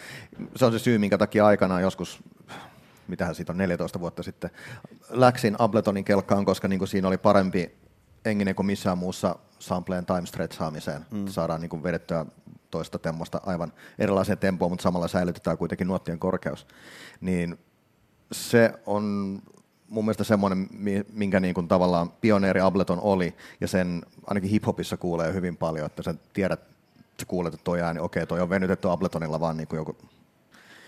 se 0.57 0.65
on 0.65 0.73
se 0.73 0.79
syy, 0.79 0.99
minkä 0.99 1.19
takia 1.19 1.47
aikanaan 1.47 1.83
joskus, 1.83 2.19
mitähän 3.09 3.35
siitä 3.35 3.53
on 3.53 3.59
14 3.59 4.01
vuotta 4.01 4.23
sitten, 4.23 4.51
läksin 5.11 5.57
Abletonin 5.59 6.05
kelkkaan, 6.05 6.45
koska 6.45 6.69
niin 6.69 6.79
kuin 6.79 6.89
siinä 6.89 7.09
oli 7.09 7.19
parempi 7.19 7.86
enginen 8.27 8.55
kuin 8.55 8.67
missään 8.67 8.99
muussa 8.99 9.37
sampleen 9.59 10.07
time 10.07 10.27
stretchaamiseen. 10.27 11.07
Mm. 11.11 11.27
Saadaan 11.27 11.61
niin 11.61 11.69
kuin 11.69 11.83
vedettyä 11.83 12.27
toista 12.71 12.99
temmosta 12.99 13.41
aivan 13.47 13.73
erilaiseen 13.99 14.39
tempoon, 14.39 14.71
mutta 14.71 14.83
samalla 14.83 15.09
säilytetään 15.09 15.59
kuitenkin 15.59 15.87
nuottien 15.87 16.19
korkeus. 16.19 16.67
Niin 17.21 17.59
se 18.33 18.73
on 18.87 19.03
mun 19.89 20.05
mielestä 20.05 20.25
semmoinen, 20.25 20.69
mi- 20.71 21.05
minkä 21.13 21.41
niin 21.41 21.55
kuin 21.55 21.69
tavallaan 21.69 22.11
pioneeri 22.11 22.61
Ableton 22.61 23.01
oli, 23.01 23.35
ja 23.61 23.69
sen 23.69 24.03
ainakin 24.27 24.51
hiphopissa 24.51 24.97
kuulee 24.97 25.33
hyvin 25.33 25.57
paljon, 25.57 25.87
että 25.87 26.03
sä 26.03 26.15
tiedät, 26.33 26.61
sä 27.21 27.27
kuulet, 27.27 27.55
että 27.55 27.65
toi 27.65 27.81
ääni, 27.81 28.01
okei, 28.01 28.27
toi 28.27 28.41
on 28.41 28.51
venytetty 28.51 28.91
Abletonilla 28.91 29.41
vaan 29.41 29.57
niin 29.57 29.69
kuin 29.69 29.79
joku 29.79 29.97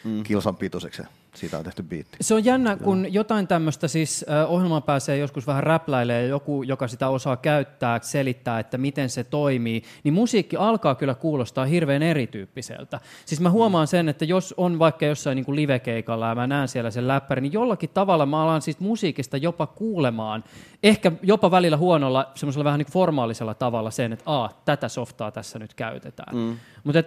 mm. 0.04 0.22
kilsan 0.22 0.56
pituiseksi, 0.56 1.02
siitä 1.38 1.58
on 1.58 1.64
tehty 1.64 1.82
biitti. 1.82 2.16
Se 2.20 2.34
on 2.34 2.44
jännä, 2.44 2.76
kun 2.76 3.06
jotain 3.10 3.46
tämmöistä 3.46 3.88
siis 3.88 4.26
ohjelmaan 4.48 4.82
pääsee 4.82 5.18
joskus 5.18 5.46
vähän 5.46 5.62
räpläilee 5.62 6.22
ja 6.22 6.28
joku, 6.28 6.62
joka 6.62 6.88
sitä 6.88 7.08
osaa 7.08 7.36
käyttää, 7.36 7.98
selittää, 8.02 8.58
että 8.58 8.78
miten 8.78 9.08
se 9.10 9.24
toimii, 9.24 9.82
niin 10.04 10.14
musiikki 10.14 10.56
alkaa 10.56 10.94
kyllä 10.94 11.14
kuulostaa 11.14 11.64
hirveän 11.64 12.02
erityyppiseltä. 12.02 13.00
Siis 13.26 13.40
mä 13.40 13.50
huomaan 13.50 13.86
sen, 13.86 14.08
että 14.08 14.24
jos 14.24 14.54
on 14.56 14.78
vaikka 14.78 15.06
jossain 15.06 15.36
niin 15.36 15.44
kuin 15.44 15.56
livekeikalla 15.56 16.28
ja 16.28 16.34
mä 16.34 16.46
näen 16.46 16.68
siellä 16.68 16.90
sen 16.90 17.08
läppärin, 17.08 17.42
niin 17.42 17.52
jollakin 17.52 17.90
tavalla 17.90 18.26
mä 18.26 18.42
alan 18.42 18.62
siis 18.62 18.80
musiikista 18.80 19.36
jopa 19.36 19.66
kuulemaan, 19.66 20.44
ehkä 20.82 21.12
jopa 21.22 21.50
välillä 21.50 21.76
huonolla, 21.76 22.32
semmoisella 22.34 22.64
vähän 22.64 22.78
niin 22.78 22.86
kuin 22.86 22.92
formaalisella 22.92 23.54
tavalla 23.54 23.90
sen, 23.90 24.12
että 24.12 24.22
Aa, 24.26 24.62
tätä 24.64 24.88
softaa 24.88 25.30
tässä 25.30 25.58
nyt 25.58 25.74
käytetään. 25.74 26.36
Mm. 26.36 26.56
Mutta 26.84 27.02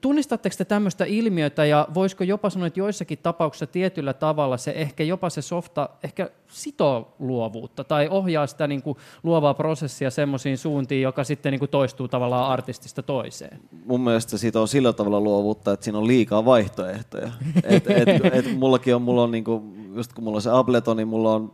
tunnistatteko 0.00 0.54
te 0.58 0.64
tämmöistä 0.64 1.04
ilmiötä 1.04 1.64
ja 1.64 1.88
voisiko 1.94 2.24
jopa 2.24 2.50
sanoa, 2.50 2.66
että 2.66 2.80
joissakin 2.80 3.18
tapauksissa 3.18 3.66
tietyllä 3.76 4.12
tavalla 4.12 4.56
se 4.56 4.70
ehkä 4.70 5.04
jopa 5.04 5.30
se 5.30 5.42
softa 5.42 5.88
ehkä 6.02 6.30
sitoo 6.48 7.14
luovuutta 7.18 7.84
tai 7.84 8.08
ohjaa 8.08 8.46
sitä 8.46 8.66
niin 8.66 8.82
kuin 8.82 8.96
luovaa 9.22 9.54
prosessia 9.54 10.10
semmoisiin 10.10 10.58
suuntiin, 10.58 11.02
joka 11.02 11.24
sitten 11.24 11.52
niin 11.52 11.58
kuin 11.58 11.70
toistuu 11.70 12.08
tavallaan 12.08 12.50
artistista 12.50 13.02
toiseen. 13.02 13.60
Mun 13.86 14.00
mielestä 14.00 14.38
siitä 14.38 14.60
on 14.60 14.68
sillä 14.68 14.92
tavalla 14.92 15.20
luovuutta, 15.20 15.72
että 15.72 15.84
siinä 15.84 15.98
on 15.98 16.06
liikaa 16.06 16.44
vaihtoehtoja. 16.44 17.32
Et, 17.64 17.90
et, 17.90 18.08
et 18.32 18.58
mullakin 18.58 18.94
on, 18.94 19.02
mulla 19.02 19.22
on 19.22 19.30
niinku, 19.30 19.62
just 19.94 20.12
kun 20.12 20.24
mulla 20.24 20.36
on 20.36 20.42
se 20.42 20.50
Ableton, 20.52 20.96
niin 20.96 21.08
mulla 21.08 21.34
on 21.34 21.52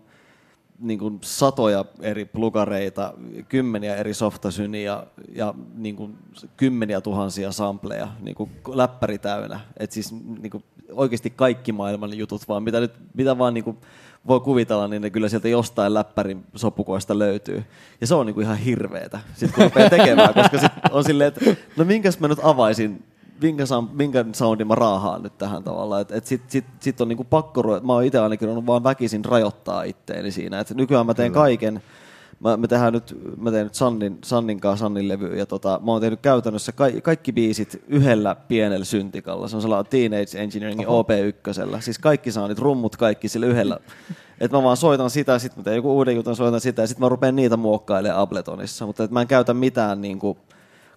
niinku 0.78 1.18
satoja 1.20 1.84
eri 2.00 2.24
plugareita, 2.24 3.14
kymmeniä 3.48 3.96
eri 3.96 4.14
softasyniä 4.14 4.82
ja, 4.82 5.06
ja 5.34 5.54
niinku 5.74 6.10
kymmeniä 6.56 7.00
tuhansia 7.00 7.52
sampleja, 7.52 8.08
niinku 8.20 8.48
läppäri 8.74 9.18
täynnä. 9.18 9.60
Et 9.76 9.92
siis 9.92 10.14
niinku 10.42 10.62
oikeasti 10.92 11.30
kaikki 11.30 11.72
maailman 11.72 12.18
jutut 12.18 12.48
vaan, 12.48 12.62
mitä, 12.62 12.80
nyt, 12.80 12.92
mitä 13.14 13.38
vaan 13.38 13.54
niinku 13.54 13.78
voi 14.26 14.40
kuvitella, 14.40 14.88
niin 14.88 15.02
ne 15.02 15.10
kyllä 15.10 15.28
sieltä 15.28 15.48
jostain 15.48 15.94
läppärin 15.94 16.44
sopukoista 16.54 17.18
löytyy. 17.18 17.64
Ja 18.00 18.06
se 18.06 18.14
on 18.14 18.26
niinku 18.26 18.40
ihan 18.40 18.56
hirveetä, 18.56 19.20
sit 19.34 19.52
kun 19.52 19.64
rupeaa 19.64 19.90
tekemään, 19.96 20.34
koska 20.34 20.58
sit 20.58 20.72
on 20.90 21.04
silleen, 21.04 21.28
että 21.28 21.56
no 21.76 21.84
minkäs 21.84 22.20
mä 22.20 22.28
nyt 22.28 22.38
avaisin 22.42 23.04
minkä, 23.42 23.64
minkä 23.92 24.24
soundin 24.32 24.66
mä 24.66 24.74
raahaan 24.74 25.22
nyt 25.22 25.38
tähän 25.38 25.64
tavallaan. 25.64 26.02
Et, 26.02 26.12
et 26.12 26.26
sit, 26.26 26.42
sit, 26.48 26.64
sit 26.80 27.00
on 27.00 27.08
niinku 27.08 27.24
pakko 27.24 27.62
mä 27.82 27.92
oon 27.92 28.04
itse 28.04 28.18
ainakin 28.18 28.48
on 28.48 28.66
vaan 28.66 28.84
väkisin 28.84 29.24
rajoittaa 29.24 29.82
itteeni 29.82 30.30
siinä. 30.30 30.60
Et 30.60 30.70
nykyään 30.70 31.06
mä 31.06 31.14
teen 31.14 31.32
kaiken, 31.32 31.82
mä, 32.44 32.56
me 32.56 32.68
tehdään 32.68 32.92
nyt, 32.92 33.16
mä 33.36 33.50
teen 33.50 33.64
nyt 33.64 33.74
Sannin, 33.74 34.18
Sannin 34.24 34.60
kanssa 34.60 34.84
Sannin 34.84 35.08
levy, 35.08 35.36
ja 35.36 35.46
tota, 35.46 35.80
mä 35.84 35.92
oon 35.92 36.00
tehnyt 36.00 36.20
käytännössä 36.20 36.72
ka, 36.72 36.84
kaikki 37.02 37.32
biisit 37.32 37.82
yhdellä 37.88 38.34
pienellä 38.34 38.84
syntikalla. 38.84 39.48
Se 39.48 39.56
on 39.56 39.62
sellainen 39.62 39.90
Teenage 39.90 40.38
Engineeringin 40.38 40.86
OP1. 40.86 41.80
Siis 41.80 41.98
kaikki 41.98 42.32
soundit, 42.32 42.58
rummut, 42.58 42.96
kaikki 42.96 43.28
sillä 43.28 43.46
yhdellä. 43.46 43.78
Et 44.40 44.52
mä 44.52 44.62
vaan 44.62 44.76
soitan 44.76 45.10
sitä, 45.10 45.38
sitten 45.38 45.60
mä 45.60 45.64
teen 45.64 45.76
joku 45.76 45.96
uuden 45.96 46.16
jutun, 46.16 46.36
soitan 46.36 46.60
sitä, 46.60 46.82
ja 46.82 46.86
sitten 46.86 47.04
mä 47.04 47.08
rupean 47.08 47.36
niitä 47.36 47.56
muokkailemaan 47.56 48.20
Abletonissa. 48.20 48.86
Mutta 48.86 49.04
et 49.04 49.10
mä 49.10 49.20
en 49.20 49.26
käytä 49.26 49.54
mitään 49.54 50.00
niinku, 50.00 50.38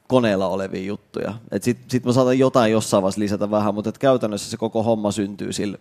koneella 0.08 0.48
olevia 0.48 0.84
juttuja. 0.84 1.34
Sitten 1.62 1.89
sit 1.89 2.06
mä 2.06 2.14
saatan 2.14 2.39
jotain 2.39 2.72
jossain 2.72 3.04
vaiheessa 3.04 3.22
lisätä 3.22 3.52
vähän, 3.52 3.74
mutta 3.74 3.89
et 3.89 3.98
käytännössä 3.98 4.52
se 4.52 4.58
koko 4.58 4.84
homma 4.84 5.12
syntyy 5.12 5.54
sillä 5.54 5.78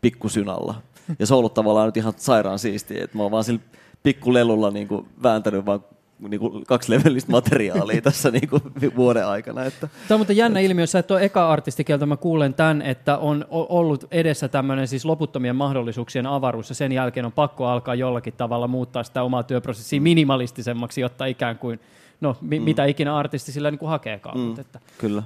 pikkusynalla. 0.00 0.74
Ja 1.18 1.26
se 1.26 1.34
on 1.34 1.38
ollut 1.38 1.54
tavallaan 1.54 1.88
nyt 1.88 1.96
ihan 1.96 2.12
sairaan 2.16 2.58
siistiä, 2.58 3.04
että 3.04 3.16
mä 3.16 3.22
oon 3.22 3.32
vaan 3.32 3.44
sillä 3.44 3.60
pikkulelulla 4.02 4.70
niin 4.70 4.88
kuin 4.88 5.06
vääntänyt 5.22 5.66
vaan 5.66 5.84
niin 6.28 6.40
kuin 6.40 6.66
kaksi 6.66 6.92
levellistä 6.92 7.32
materiaalia 7.32 8.00
tässä 8.02 8.30
niin 8.30 8.48
kuin 8.48 8.62
vuoden 8.96 9.26
aikana. 9.26 9.64
Että. 9.64 9.88
Tämä 10.08 10.16
on 10.16 10.20
muuten 10.20 10.36
jännä 10.36 10.60
ilmiö, 10.60 10.86
sä 10.86 10.98
et 10.98 11.10
ole 11.10 11.24
eka 11.24 11.50
artisti, 11.50 11.84
keltä 11.84 12.06
mä 12.06 12.16
kuulen 12.16 12.54
tämän, 12.54 12.82
että 12.82 13.18
on 13.18 13.46
ollut 13.50 14.04
edessä 14.10 14.48
tämmöinen 14.48 14.88
siis 14.88 15.04
loputtomien 15.04 15.56
mahdollisuuksien 15.56 16.26
avaruus, 16.26 16.68
ja 16.68 16.74
sen 16.74 16.92
jälkeen 16.92 17.26
on 17.26 17.32
pakko 17.32 17.66
alkaa 17.66 17.94
jollakin 17.94 18.32
tavalla 18.32 18.68
muuttaa 18.68 19.02
sitä 19.02 19.22
omaa 19.22 19.42
työprosessia 19.42 20.00
minimalistisemmaksi, 20.00 21.00
jotta 21.00 21.26
ikään 21.26 21.58
kuin, 21.58 21.80
no 22.20 22.36
mi- 22.40 22.58
mm. 22.58 22.64
mitä 22.64 22.84
ikinä 22.84 23.16
artisti 23.16 23.52
sillä 23.52 23.70
niin 23.70 23.78
kuin 23.78 23.88
hakeekaan. 23.88 24.38
Mm. 24.38 24.44
Mutta 24.44 24.60
että, 24.60 24.80
Kyllä. 24.98 25.22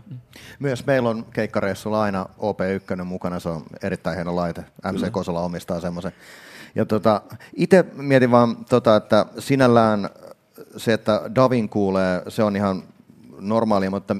Myös 0.58 0.86
meillä 0.86 1.08
on 1.08 1.24
keikkareissulla 1.32 2.02
aina 2.02 2.26
OP1 2.38 3.04
mukana, 3.04 3.40
se 3.40 3.48
on 3.48 3.62
erittäin 3.82 4.16
hieno 4.16 4.36
laite. 4.36 4.64
MC 4.92 5.10
Kosola 5.10 5.40
omistaa 5.40 5.80
semmoisen. 5.80 6.12
Ja 6.74 6.86
tota, 6.86 7.20
itse 7.56 7.84
mietin 7.96 8.30
vaan, 8.30 8.56
tota, 8.64 8.96
että 8.96 9.26
sinällään 9.38 10.10
se, 10.76 10.92
että 10.92 11.30
Davin 11.34 11.68
kuulee, 11.68 12.22
se 12.28 12.42
on 12.42 12.56
ihan 12.56 12.82
normaalia, 13.40 13.90
mutta 13.90 14.16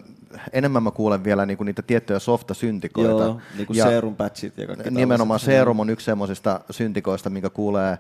enemmän 0.52 0.82
mä 0.82 0.90
kuulen 0.90 1.24
vielä 1.24 1.46
niinku 1.46 1.64
niitä 1.64 1.82
tiettyjä 1.82 2.18
softa-syntikoita. 2.18 3.24
Joo, 3.24 3.40
niin 3.56 3.66
kuin 3.66 3.76
serum 3.76 4.16
patchit 4.16 4.58
ja 4.58 4.66
kaikki 4.66 4.90
Nimenomaan 4.90 5.40
tällaiset. 5.40 5.60
Serum 5.60 5.80
on 5.80 5.90
yksi 5.90 6.04
semmoisista 6.04 6.60
syntikoista, 6.70 7.30
minkä 7.30 7.50
kuulee, 7.50 7.98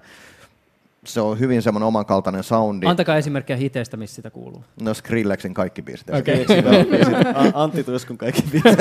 se 1.04 1.20
on 1.20 1.38
hyvin 1.38 1.62
semmoinen 1.62 1.86
omankaltainen 1.86 2.42
soundi. 2.42 2.86
Antakaa 2.86 3.16
esimerkkejä 3.16 3.56
hiteistä, 3.56 3.96
missä 3.96 4.14
sitä 4.16 4.30
kuuluu. 4.30 4.64
No 4.82 4.94
Skrillexin 4.94 5.54
kaikki 5.54 5.82
biisit. 5.82 6.10
Okei. 6.10 6.46
A- 7.34 7.62
Antti 7.62 7.84
Tuiskun 7.84 8.18
kaikki 8.18 8.42
biisit. 8.42 8.78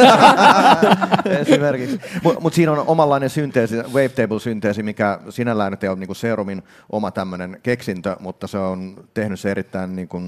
Esimerkiksi. 1.41 1.99
Mutta 2.23 2.39
mut 2.39 2.53
siinä 2.53 2.71
on 2.71 2.83
omanlainen 2.87 3.29
synteesi, 3.29 3.75
wavetable-synteesi, 3.75 4.83
mikä 4.83 5.19
sinällään 5.29 5.71
nyt 5.71 5.83
ei 5.83 5.89
ole 5.89 5.99
niinku 5.99 6.13
Serumin 6.13 6.63
oma 6.91 7.11
tämmöinen 7.11 7.59
keksintö, 7.63 8.15
mutta 8.19 8.47
se 8.47 8.57
on 8.57 9.07
tehnyt 9.13 9.39
se 9.39 9.51
erittäin 9.51 9.95
niinku 9.95 10.21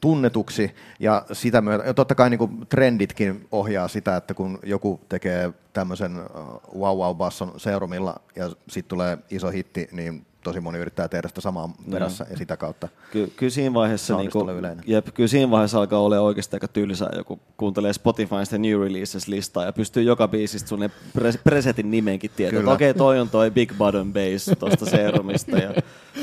tunnetuksi 0.00 0.74
ja 0.98 1.26
sitä 1.32 1.60
myötä, 1.60 1.84
ja 1.84 1.94
totta 1.94 2.14
kai 2.14 2.30
niinku 2.30 2.50
trenditkin 2.68 3.46
ohjaa 3.52 3.88
sitä, 3.88 4.16
että 4.16 4.34
kun 4.34 4.58
joku 4.62 5.00
tekee 5.08 5.52
tämmöisen 5.72 6.12
uh, 6.20 6.80
wow 6.80 6.98
wow 6.98 7.16
basson 7.16 7.52
Serumilla 7.56 8.20
ja 8.36 8.48
sitten 8.48 8.88
tulee 8.88 9.18
iso 9.30 9.50
hitti, 9.50 9.88
niin 9.92 10.26
tosi 10.44 10.60
moni 10.60 10.78
yrittää 10.78 11.08
tehdä 11.08 11.28
sitä 11.28 11.40
samaa 11.40 11.70
perässä 11.90 12.26
ja 12.30 12.36
sitä 12.36 12.56
kautta. 12.56 12.88
Ky- 13.12 13.32
kyllä 13.36 13.50
siinä 13.50 13.74
vaiheessa, 13.74 14.16
niinku, 14.16 14.38
tulee 14.38 14.54
yleinen. 14.54 14.84
jep, 14.86 15.06
kyllä 15.14 15.28
siinä 15.28 15.50
vaiheessa 15.50 15.78
alkaa 15.78 15.98
olla 16.00 16.20
oikeasti 16.20 16.56
aika 16.56 16.68
tylsää, 16.68 17.10
joku 17.16 17.38
kuuntelee 17.56 17.92
Spotifysta 17.92 18.58
New 18.58 18.80
Releases-listaa 18.80 19.64
ja 19.64 19.72
pystyy 19.72 20.02
joka 20.02 20.28
biisistä 20.28 20.68
sun 20.68 20.80
pre- 21.18 21.38
presetin 21.44 21.90
nimenkin 21.90 22.30
tietää. 22.36 22.60
Okei, 22.60 22.90
okay, 22.90 22.98
toi 22.98 23.20
on 23.20 23.28
toi 23.28 23.50
Big 23.50 23.72
Bottom 23.78 24.12
Bass 24.12 24.50
tosta 24.58 24.86
Serumista 24.86 25.56
ja 25.58 25.74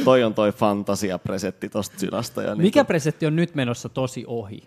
toi 0.05 0.23
on 0.23 0.33
toi 0.33 0.51
Fantasia-presetti 0.51 1.69
tosta 1.69 1.99
Synasta. 1.99 2.41
Ja 2.41 2.55
Mikä 2.55 2.79
niinku- 2.79 2.87
presetti 2.87 3.25
on 3.25 3.35
nyt 3.35 3.55
menossa 3.55 3.89
tosi 3.89 4.23
ohi? 4.27 4.63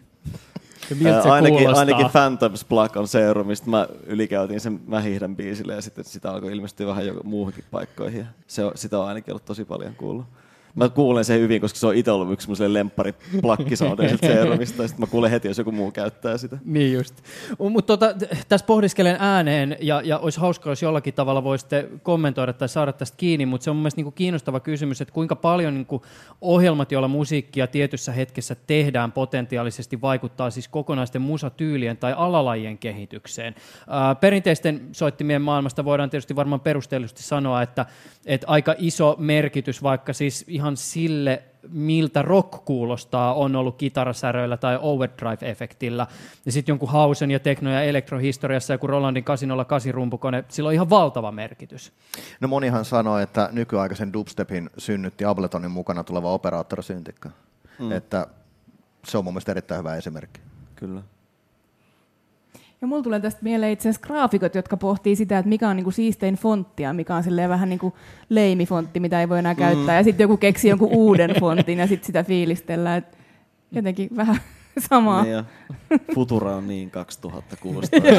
Ja 0.90 0.96
miltä 0.96 1.22
se 1.22 1.28
ainakin, 1.30 1.58
kuulostaa? 1.58 1.80
ainakin 1.80 2.10
Phantoms 2.10 2.64
Plug 2.64 2.96
on 2.96 3.08
Serumista. 3.08 3.70
Mä 3.70 3.88
ylikäytin 4.06 4.60
sen 4.60 4.80
Mä 4.86 5.00
hiihdän 5.00 5.36
biisille 5.36 5.74
ja 5.74 5.82
sitten 5.82 6.04
sitä 6.04 6.30
alkoi 6.32 6.52
ilmestyä 6.52 6.86
vähän 6.86 7.06
jo 7.06 7.14
muuhunkin 7.24 7.64
paikkoihin. 7.70 8.26
Se 8.46 8.64
on, 8.64 8.72
sitä 8.74 8.98
on 8.98 9.06
ainakin 9.06 9.32
ollut 9.32 9.44
tosi 9.44 9.64
paljon 9.64 9.94
kuullut. 9.94 10.26
Mä 10.74 10.88
kuulen 10.88 11.24
sen 11.24 11.40
hyvin, 11.40 11.60
koska 11.60 11.78
se 11.78 11.86
on 11.86 11.94
itse 11.94 12.10
ollut 12.10 12.32
yksi 12.32 12.44
semmoinen 12.44 12.72
lemppari 12.72 13.14
Serumista. 14.20 14.82
Ja 14.82 14.88
sitten 14.88 15.06
mä 15.06 15.10
kuulen 15.10 15.30
heti, 15.30 15.48
jos 15.48 15.58
joku 15.58 15.72
muu 15.72 15.90
käyttää 15.90 16.38
sitä. 16.38 16.58
Niin 16.64 16.92
just. 16.92 17.14
Mutta 17.58 17.96
tota, 17.96 18.26
tässä 18.48 18.66
pohdiskelen 18.66 19.16
ääneen, 19.18 19.76
ja, 19.80 20.02
ja 20.04 20.18
olisi 20.18 20.40
hauskaa, 20.40 20.70
jos 20.70 20.82
jollakin 20.82 21.14
tavalla 21.14 21.44
voisitte 21.44 21.88
kommentoida 22.02 22.52
tai 22.52 22.68
saada 22.68 22.92
tästä 22.92 23.16
kiinni, 23.16 23.46
mutta 23.46 23.64
se 23.64 23.70
on 23.70 23.76
mun 23.76 23.82
mielestä 23.82 23.98
niinku 23.98 24.10
kiinnostava 24.10 24.60
kysymys, 24.60 25.00
että 25.00 25.14
kuinka 25.14 25.36
paljon 25.36 25.74
niinku 25.74 26.02
ohjelmat, 26.40 26.92
joilla 26.92 27.08
musiikkia 27.08 27.66
tietyssä 27.66 28.12
hetkessä 28.12 28.56
tehdään 28.66 29.12
potentiaalisesti, 29.12 30.00
vaikuttaa 30.00 30.50
siis 30.50 30.68
kokonaisten 30.68 31.22
musatyylien 31.22 31.96
tai 31.96 32.14
alalajien 32.16 32.78
kehitykseen. 32.78 33.54
Ää, 33.88 34.14
perinteisten 34.14 34.88
soittimien 34.92 35.42
maailmasta 35.42 35.84
voidaan 35.84 36.10
tietysti 36.10 36.36
varmaan 36.36 36.60
perusteellisesti 36.60 37.22
sanoa, 37.22 37.62
että, 37.62 37.86
että 38.26 38.46
aika 38.46 38.74
iso 38.78 39.16
merkitys 39.18 39.82
vaikka 39.82 40.12
siis 40.12 40.44
ihan 40.48 40.63
sille, 40.76 41.42
miltä 41.68 42.22
rock 42.22 42.64
kuulostaa, 42.64 43.34
on 43.34 43.56
ollut 43.56 43.76
kitarasäröillä 43.76 44.56
tai 44.56 44.78
overdrive-efektillä. 44.82 46.06
Ja 46.46 46.52
sitten 46.52 46.72
jonkun 46.72 46.88
hausen 46.88 47.30
ja 47.30 47.40
tekno- 47.40 47.70
ja 47.70 47.82
elektrohistoriassa 47.82 48.74
joku 48.74 48.86
Rolandin 48.86 49.24
808 49.24 49.94
rumpukone, 49.94 50.44
sillä 50.48 50.68
on 50.68 50.74
ihan 50.74 50.90
valtava 50.90 51.32
merkitys. 51.32 51.92
No 52.40 52.48
monihan 52.48 52.84
sanoo, 52.84 53.18
että 53.18 53.48
nykyaikaisen 53.52 54.12
dubstepin 54.12 54.70
synnytti 54.78 55.24
Abletonin 55.24 55.70
mukana 55.70 56.04
tuleva 56.04 56.32
operaattorisyntikka. 56.32 57.30
Mm. 57.78 57.92
Että 57.92 58.26
se 59.06 59.18
on 59.18 59.24
mun 59.24 59.34
mielestä 59.34 59.52
erittäin 59.52 59.78
hyvä 59.78 59.96
esimerkki. 59.96 60.40
Kyllä. 60.76 61.02
Ja 62.84 62.88
mulla 62.88 63.02
tulee 63.02 63.20
tästä 63.20 63.40
mieleen 63.42 63.72
itse 63.72 63.88
asiassa 63.88 64.06
graafikot, 64.06 64.54
jotka 64.54 64.76
pohtii 64.76 65.16
sitä, 65.16 65.38
että 65.38 65.48
mikä 65.48 65.68
on 65.68 65.76
niinku 65.76 65.90
siistein 65.90 66.34
fonttia, 66.34 66.92
mikä 66.92 67.14
on 67.14 67.22
silleen 67.22 67.50
vähän 67.50 67.68
niin 67.68 67.78
kuin 67.78 67.94
leimifontti, 68.28 69.00
mitä 69.00 69.20
ei 69.20 69.28
voi 69.28 69.38
enää 69.38 69.54
käyttää. 69.54 69.94
Mm. 69.94 69.96
Ja 69.96 70.04
sitten 70.04 70.24
joku 70.24 70.36
keksii 70.36 70.68
jonkun 70.68 70.88
uuden 70.92 71.34
fontin 71.40 71.78
ja 71.78 71.86
sitten 71.86 72.06
sitä 72.06 72.24
fiilistellään. 72.24 72.98
Et 72.98 73.18
jotenkin 73.72 74.08
vähän 74.16 74.40
samaa. 74.90 75.22
Niin 75.22 75.34
ja 75.34 75.44
Futura 76.14 76.56
on 76.56 76.68
niin 76.68 76.90
2000 76.90 77.56
kuulostaa. 77.56 78.00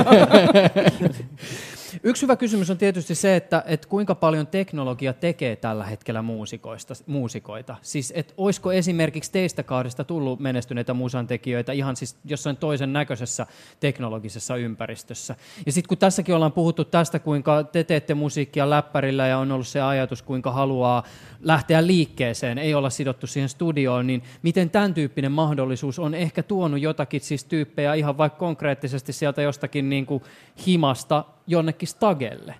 Yksi 2.04 2.22
hyvä 2.22 2.36
kysymys 2.36 2.70
on 2.70 2.78
tietysti 2.78 3.16
se, 3.16 3.36
että, 3.36 3.64
että 3.66 3.88
kuinka 3.88 4.16
paljon 4.16 4.48
teknologia 4.48 5.14
tekee 5.14 5.56
tällä 5.56 5.84
hetkellä 5.84 6.22
muusikoista, 6.22 6.94
muusikoita. 7.08 7.76
Siis, 7.82 8.14
että 8.16 8.34
olisiko 8.38 8.72
esimerkiksi 8.72 9.32
teistä 9.32 9.64
kahdesta 9.64 10.04
tullut 10.04 10.40
menestyneitä 10.40 10.94
musantekijöitä 10.94 11.72
ihan 11.72 11.96
siis 11.96 12.18
jossain 12.26 12.58
toisen 12.58 12.94
näköisessä 12.94 13.46
teknologisessa 13.80 14.56
ympäristössä. 14.56 15.36
Ja 15.66 15.72
sitten 15.72 15.88
kun 15.88 15.98
tässäkin 15.98 16.36
ollaan 16.36 16.52
puhuttu 16.52 16.86
tästä, 16.86 17.20
kuinka 17.20 17.64
te 17.64 17.84
teette 17.84 18.14
musiikkia 18.14 18.70
läppärillä 18.70 19.28
ja 19.28 19.38
on 19.38 19.52
ollut 19.52 19.68
se 19.68 19.82
ajatus, 19.82 20.22
kuinka 20.22 20.52
haluaa 20.52 21.04
lähteä 21.42 21.88
liikkeeseen, 21.88 22.58
ei 22.58 22.74
olla 22.74 22.90
sidottu 22.90 23.28
siihen 23.28 23.50
studioon, 23.50 24.08
niin 24.08 24.24
miten 24.42 24.70
tämän 24.70 24.94
tyyppinen 24.94 25.32
mahdollisuus 25.32 26.00
on 26.00 26.14
ehkä 26.14 26.44
tuonut 26.44 26.82
jotakin 26.82 27.22
siis 27.22 27.44
tyyppejä 27.44 27.94
ihan 27.94 28.18
vaikka 28.18 28.40
konkreettisesti 28.40 29.14
sieltä 29.14 29.42
jostakin 29.42 29.90
niin 29.90 30.06
kuin 30.06 30.24
himasta 30.68 31.26
jonnekin 31.48 31.88
stagelle? 31.88 32.56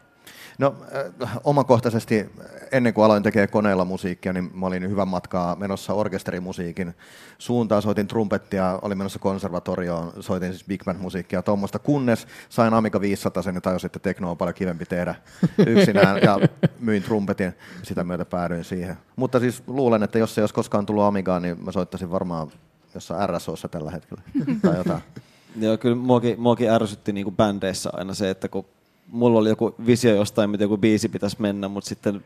No 0.58 0.76
äh, 1.24 1.38
omakohtaisesti 1.44 2.30
ennen 2.72 2.94
kuin 2.94 3.06
aloin 3.06 3.24
tekemään 3.24 3.50
koneella 3.50 3.86
musiikkia, 3.86 4.34
niin 4.34 4.52
mä 4.54 4.66
olin 4.66 4.90
hyvän 4.90 5.08
matkaa 5.08 5.56
menossa 5.56 5.94
orkesterimusiikin 5.94 6.94
suuntaan. 7.38 7.82
Soitin 7.82 8.08
trumpettia, 8.08 8.80
olin 8.82 8.98
menossa 8.98 9.20
konservatorioon, 9.20 10.14
soitin 10.20 10.50
siis 10.50 10.66
big 10.66 10.84
band 10.84 11.00
musiikkia 11.00 11.42
tuommoista, 11.42 11.80
kunnes 11.80 12.28
sain 12.50 12.74
Amiga 12.74 13.02
500 13.02 13.44
sen 13.44 13.56
ja 13.56 13.62
tajusin, 13.62 13.86
että 13.86 14.00
tekno 14.00 14.32
on 14.32 14.38
paljon 14.38 14.56
kivempi 14.56 14.86
tehdä 14.86 15.16
yksinään 15.68 16.20
ja 16.24 16.40
myin 16.80 17.04
trumpetin 17.04 17.54
sitä 17.84 18.04
myötä 18.04 18.26
päädyin 18.26 18.64
siihen. 18.64 18.98
Mutta 19.16 19.40
siis 19.40 19.64
luulen, 19.68 20.04
että 20.04 20.20
jos 20.20 20.38
ei 20.38 20.42
olisi 20.42 20.54
koskaan 20.54 20.86
tullut 20.86 21.04
Amigaan, 21.04 21.42
niin 21.42 21.64
mä 21.64 21.72
soittaisin 21.72 22.12
varmaan 22.12 22.52
jossain 22.94 23.30
RSOssa 23.30 23.68
tällä 23.68 23.92
hetkellä 23.92 24.22
tai 24.62 24.78
jotain. 24.78 25.02
Joo, 25.62 25.78
kyllä 25.78 25.96
muakin, 25.96 26.40
muakin 26.40 26.70
ärsytti 26.70 27.14
niinku 27.14 27.32
bändeissä 27.32 27.90
aina 27.94 28.14
se, 28.14 28.30
että 28.30 28.48
kun 28.48 28.66
mulla 29.08 29.40
oli 29.40 29.50
joku 29.50 29.76
visio 29.86 30.16
jostain, 30.16 30.50
miten 30.50 30.66
joku 30.66 30.78
biisi 30.78 31.10
pitäisi 31.10 31.38
mennä, 31.40 31.68
mutta 31.68 31.88
sitten 31.88 32.24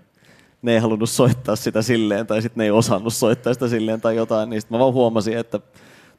ne 0.61 0.73
ei 0.73 0.79
halunnut 0.79 1.09
soittaa 1.09 1.55
sitä 1.55 1.81
silleen, 1.81 2.27
tai 2.27 2.41
sitten 2.41 2.61
ne 2.61 2.63
ei 2.63 2.71
osannut 2.71 3.13
soittaa 3.13 3.53
sitä 3.53 3.67
silleen 3.67 4.01
tai 4.01 4.15
jotain, 4.15 4.49
niin 4.49 4.61
sitten 4.61 4.75
mä 4.75 4.79
vaan 4.79 4.93
huomasin, 4.93 5.37
että 5.37 5.59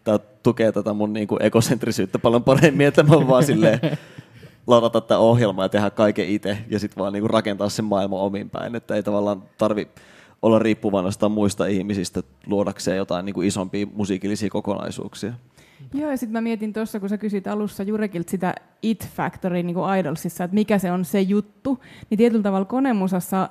tämä 0.05 0.19
tukee 0.43 0.73
tätä 0.73 0.93
mun 0.93 1.13
niinku 1.13 1.37
ekosentrisyyttä 1.41 2.19
paljon 2.19 2.45
paremmin, 2.45 2.87
että 2.87 3.03
mä 3.03 3.29
vaan 3.29 3.45
silleen 3.45 3.81
ladata 4.67 5.01
tätä 5.01 5.19
ohjelmaa 5.19 5.65
ja 5.65 5.69
tehdä 5.69 5.91
kaiken 5.91 6.29
itse, 6.29 6.59
ja 6.69 6.79
sitten 6.79 7.01
vaan 7.01 7.13
niinku 7.13 7.29
rakentaa 7.29 7.69
sen 7.69 7.85
maailman 7.85 8.21
omin 8.21 8.51
päin, 8.51 8.75
että 8.75 8.95
ei 8.95 9.03
tavallaan 9.03 9.43
tarvi 9.59 9.89
olla 10.43 10.59
riippuvainen 10.59 11.13
muista 11.31 11.67
ihmisistä 11.67 12.23
luodakseen 12.47 12.97
jotain 12.97 13.27
niinku 13.27 13.43
isompia 13.43 13.87
musiikillisia 13.93 14.51
kokonaisuuksia. 14.51 15.33
Joo, 15.95 16.11
ja 16.11 16.17
sitten 16.17 16.33
mä 16.33 16.41
mietin 16.41 16.73
tuossa, 16.73 17.01
kun 17.01 17.09
sä 17.09 17.19
kysyt 17.19 17.47
alussa 17.47 17.83
Jurekilta 17.83 18.31
sitä 18.31 18.55
It 18.83 19.09
Factory 19.09 19.63
niin 19.63 19.75
kuin 19.75 19.99
Idolsissa, 19.99 20.45
että 20.45 20.55
mikä 20.55 20.79
se 20.79 20.93
on 20.93 21.05
se 21.05 21.21
juttu, 21.21 21.79
niin 22.11 22.19
tietyllä 22.19 22.43
tavalla 22.43 22.65
konemusassa 22.65 23.49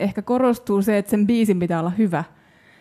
ehkä 0.00 0.22
korostuu 0.22 0.82
se, 0.82 0.98
että 0.98 1.10
sen 1.10 1.26
biisin 1.26 1.58
pitää 1.58 1.80
olla 1.80 1.90
hyvä. 1.90 2.24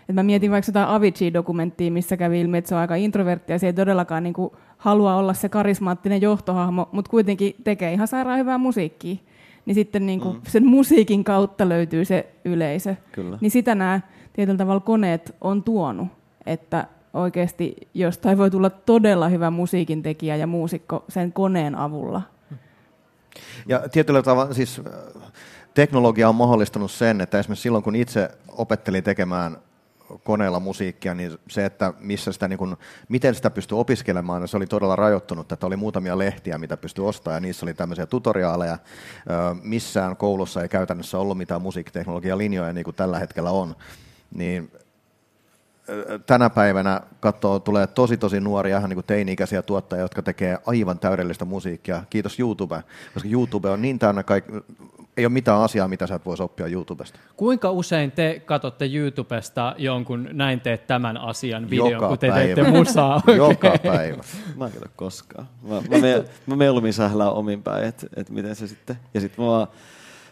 Et 0.10 0.16
mä 0.16 0.24
mietin 0.24 0.52
vaikka 0.52 0.70
jotain 0.70 0.88
Avicii-dokumenttia, 0.88 1.92
missä 1.92 2.18
kävi 2.18 2.42
ilmi, 2.42 2.58
että 2.58 2.70
se 2.70 2.76
on 2.76 2.82
aika 2.82 2.96
introvertti 2.96 3.54
ja 3.54 3.60
se 3.60 3.68
ei 3.68 3.74
todellakaan 3.74 4.24
niin 4.24 4.34
kuin, 4.34 4.52
halua 4.78 5.16
olla 5.16 5.34
se 5.34 5.50
karismaattinen 5.50 6.22
johtohahmo, 6.22 6.90
mutta 6.92 7.12
kuitenkin 7.12 7.56
tekee 7.64 7.94
ihan 7.94 8.08
sairaan 8.08 8.40
hyvää 8.40 8.58
musiikkia. 8.58 9.16
Niin 9.66 9.76
sitten 9.76 10.06
niin 10.06 10.20
kuin, 10.20 10.36
mm. 10.36 10.42
sen 10.48 10.66
musiikin 10.66 11.24
kautta 11.24 11.70
löytyy 11.70 12.06
se 12.06 12.28
yleisö. 12.46 12.96
Kyllä. 13.12 13.38
Niin 13.42 13.52
sitä 13.52 13.76
nämä 13.76 14.02
tietyllä 14.34 14.58
tavalla 14.58 14.80
koneet 14.80 15.36
on 15.42 15.64
tuonut, 15.64 16.08
että 16.46 16.88
oikeasti 17.14 17.76
jostain 17.94 18.38
voi 18.38 18.52
tulla 18.52 18.70
todella 18.70 19.30
hyvä 19.30 19.50
musiikin 19.50 20.04
tekijä 20.04 20.36
ja 20.36 20.48
muusikko 20.48 21.06
sen 21.10 21.34
koneen 21.34 21.76
avulla. 21.76 22.22
Ja 23.68 23.90
tietyllä 23.90 24.22
tavalla 24.22 24.54
siis 24.54 24.80
äh, 24.80 25.32
teknologia 25.74 26.30
on 26.30 26.36
mahdollistanut 26.36 26.92
sen, 26.92 27.22
että 27.22 27.40
esimerkiksi 27.40 27.64
silloin 27.64 27.84
kun 27.84 27.96
itse 27.96 28.32
opettelin 28.48 29.04
tekemään 29.04 29.58
koneella 30.24 30.60
musiikkia, 30.60 31.14
niin 31.14 31.38
se, 31.50 31.66
että 31.66 31.94
missä 32.00 32.32
sitä, 32.32 32.48
niin 32.48 32.58
kun, 32.58 32.78
miten 33.10 33.36
sitä 33.36 33.50
pystyi 33.50 33.78
opiskelemaan, 33.78 34.42
niin 34.42 34.48
se 34.48 34.58
oli 34.58 34.68
todella 34.68 34.96
rajoittunut. 34.96 35.52
Että 35.52 35.68
oli 35.68 35.76
muutamia 35.76 36.18
lehtiä, 36.18 36.58
mitä 36.58 36.78
pystyi 36.78 37.06
ostamaan, 37.06 37.36
ja 37.36 37.40
niissä 37.40 37.66
oli 37.66 37.74
tämmöisiä 37.74 38.06
tutoriaaleja. 38.06 38.74
Ö, 38.74 38.78
Missään 39.64 40.18
koulussa 40.18 40.62
ei 40.62 40.70
käytännössä 40.70 41.18
ollut 41.18 41.38
mitään 41.38 41.62
musiikkiteknologialinjoja, 41.62 42.74
niin 42.74 42.84
kuin 42.84 42.96
tällä 42.96 43.20
hetkellä 43.20 43.52
on. 43.52 43.76
Niin 44.34 44.72
tänä 46.26 46.50
päivänä 46.50 47.02
katsoo, 47.20 47.60
tulee 47.60 47.88
tosi 47.88 48.18
tosi 48.18 48.40
nuoria, 48.40 48.78
ihan 48.78 48.90
niin 48.90 48.96
kuin 48.96 49.06
teini-ikäisiä 49.06 49.62
tuottajia, 49.62 50.02
jotka 50.02 50.22
tekee 50.22 50.58
aivan 50.66 51.00
täydellistä 51.00 51.46
musiikkia. 51.46 52.04
Kiitos 52.10 52.40
YouTube, 52.40 52.84
koska 53.14 53.30
YouTube 53.32 53.70
on 53.70 53.82
niin 53.82 54.00
täynnä 54.00 54.24
kaikki, 54.24 54.52
ei 55.18 55.26
ole 55.26 55.34
mitään 55.34 55.62
asiaa, 55.62 55.88
mitä 55.88 56.08
sä 56.08 56.16
et 56.16 56.26
voisi 56.26 56.44
oppia 56.44 56.68
YouTubesta. 56.68 57.20
Kuinka 57.38 57.72
usein 57.72 58.12
te 58.12 58.42
katsotte 58.46 58.90
YouTubesta 58.94 59.76
jonkun 59.78 60.30
näin 60.34 60.62
teet 60.62 60.88
tämän 60.88 61.18
asian 61.18 61.70
videon, 61.70 61.92
Joka 61.92 62.08
kun 62.08 62.20
te 62.20 62.30
päivä. 62.30 62.56
teette 62.56 62.72
musaa? 62.72 63.22
Joka 63.38 63.78
päivä. 63.84 64.24
Mä 64.56 64.66
en 64.66 64.72
koskaan. 64.96 65.48
Mä, 65.62 65.76
mä, 65.76 65.98
me, 66.02 66.24
mä 66.46 66.56
mieluummin 66.56 66.94
sählään 66.94 67.34
omin 67.34 67.64
päin, 67.64 67.86
että 67.86 68.08
et 68.16 68.30
miten 68.30 68.56
se 68.56 68.68
sitten... 68.68 68.96
Ja 69.14 69.22
sit 69.22 69.38
mä 69.38 69.46
vaan, 69.46 69.68